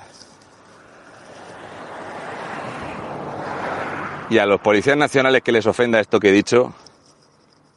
Y 4.30 4.38
a 4.38 4.46
los 4.46 4.60
policías 4.62 4.98
nacionales 4.98 5.44
que 5.44 5.52
les 5.52 5.66
ofenda 5.66 6.00
esto 6.00 6.20
que 6.20 6.30
he 6.30 6.34
dicho, 6.34 6.74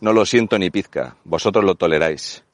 no 0.01 0.13
lo 0.13 0.27
siento 0.27 0.59
ni 0.59 0.71
pizca, 0.71 1.17
vosotros 1.25 1.65
lo 1.65 1.75
toleráis. 1.75 2.45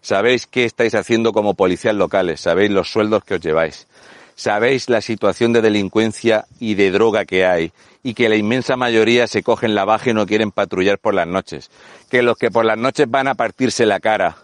Sabéis 0.00 0.46
qué 0.46 0.64
estáis 0.64 0.94
haciendo 0.94 1.32
como 1.32 1.54
policías 1.54 1.94
locales, 1.94 2.40
sabéis 2.40 2.70
los 2.70 2.90
sueldos 2.90 3.22
que 3.22 3.34
os 3.34 3.40
lleváis, 3.40 3.86
sabéis 4.34 4.88
la 4.88 5.00
situación 5.00 5.52
de 5.52 5.62
delincuencia 5.62 6.46
y 6.58 6.74
de 6.74 6.90
droga 6.90 7.24
que 7.24 7.46
hay 7.46 7.72
y 8.02 8.14
que 8.14 8.28
la 8.28 8.34
inmensa 8.34 8.76
mayoría 8.76 9.28
se 9.28 9.44
cogen 9.44 9.76
la 9.76 9.84
baja 9.84 10.10
y 10.10 10.14
no 10.14 10.26
quieren 10.26 10.50
patrullar 10.50 10.98
por 10.98 11.14
las 11.14 11.28
noches, 11.28 11.70
que 12.10 12.22
los 12.22 12.36
que 12.36 12.50
por 12.50 12.64
las 12.64 12.78
noches 12.78 13.08
van 13.08 13.28
a 13.28 13.36
partirse 13.36 13.86
la 13.86 14.00
cara 14.00 14.36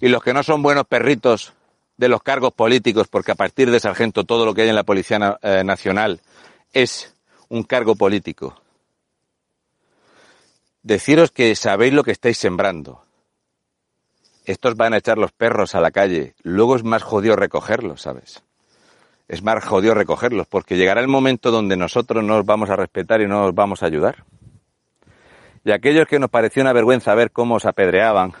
y 0.00 0.08
los 0.08 0.22
que 0.22 0.32
no 0.32 0.42
son 0.42 0.62
buenos 0.62 0.86
perritos 0.86 1.52
de 1.98 2.08
los 2.08 2.22
cargos 2.22 2.52
políticos, 2.52 3.08
porque 3.08 3.32
a 3.32 3.34
partir 3.34 3.70
de 3.70 3.80
sargento 3.80 4.24
todo 4.24 4.46
lo 4.46 4.54
que 4.54 4.62
hay 4.62 4.68
en 4.68 4.76
la 4.76 4.84
Policía 4.84 5.38
eh, 5.42 5.62
Nacional 5.64 6.20
es 6.72 7.12
un 7.48 7.64
cargo 7.64 7.96
político 7.96 8.62
Deciros 10.88 11.30
que 11.30 11.54
sabéis 11.54 11.92
lo 11.92 12.02
que 12.02 12.12
estáis 12.12 12.38
sembrando. 12.38 13.04
Estos 14.46 14.74
van 14.74 14.94
a 14.94 14.96
echar 14.96 15.18
los 15.18 15.32
perros 15.32 15.74
a 15.74 15.82
la 15.82 15.90
calle. 15.90 16.34
Luego 16.42 16.76
es 16.76 16.82
más 16.82 17.02
jodido 17.02 17.36
recogerlos, 17.36 18.00
¿sabes? 18.00 18.42
Es 19.28 19.42
más 19.42 19.62
jodido 19.66 19.92
recogerlos, 19.92 20.46
porque 20.46 20.78
llegará 20.78 21.02
el 21.02 21.08
momento 21.08 21.50
donde 21.50 21.76
nosotros 21.76 22.24
no 22.24 22.38
os 22.38 22.46
vamos 22.46 22.70
a 22.70 22.76
respetar 22.76 23.20
y 23.20 23.26
no 23.26 23.44
os 23.44 23.54
vamos 23.54 23.82
a 23.82 23.86
ayudar. 23.86 24.24
Y 25.62 25.72
aquellos 25.72 26.06
que 26.06 26.18
nos 26.18 26.30
pareció 26.30 26.62
una 26.62 26.72
vergüenza 26.72 27.14
ver 27.14 27.32
cómo 27.32 27.56
os 27.56 27.66
apedreaban, 27.66 28.32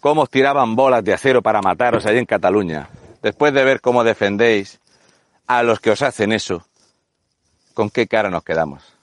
cómo 0.00 0.24
os 0.24 0.28
tiraban 0.28 0.76
bolas 0.76 1.02
de 1.04 1.14
acero 1.14 1.40
para 1.40 1.62
mataros 1.62 2.04
allí 2.04 2.18
en 2.18 2.26
Cataluña, 2.26 2.90
después 3.22 3.54
de 3.54 3.64
ver 3.64 3.80
cómo 3.80 4.04
defendéis 4.04 4.78
a 5.46 5.62
los 5.62 5.80
que 5.80 5.90
os 5.90 6.02
hacen 6.02 6.32
eso, 6.32 6.66
¿con 7.72 7.88
qué 7.88 8.06
cara 8.06 8.28
nos 8.28 8.44
quedamos? 8.44 8.99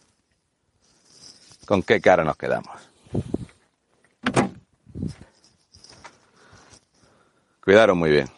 ¿Con 1.68 1.84
qué 1.84 2.00
cara 2.00 2.24
nos 2.24 2.38
quedamos? 2.38 2.90
Cuidaron 7.62 7.98
muy 7.98 8.10
bien. 8.10 8.37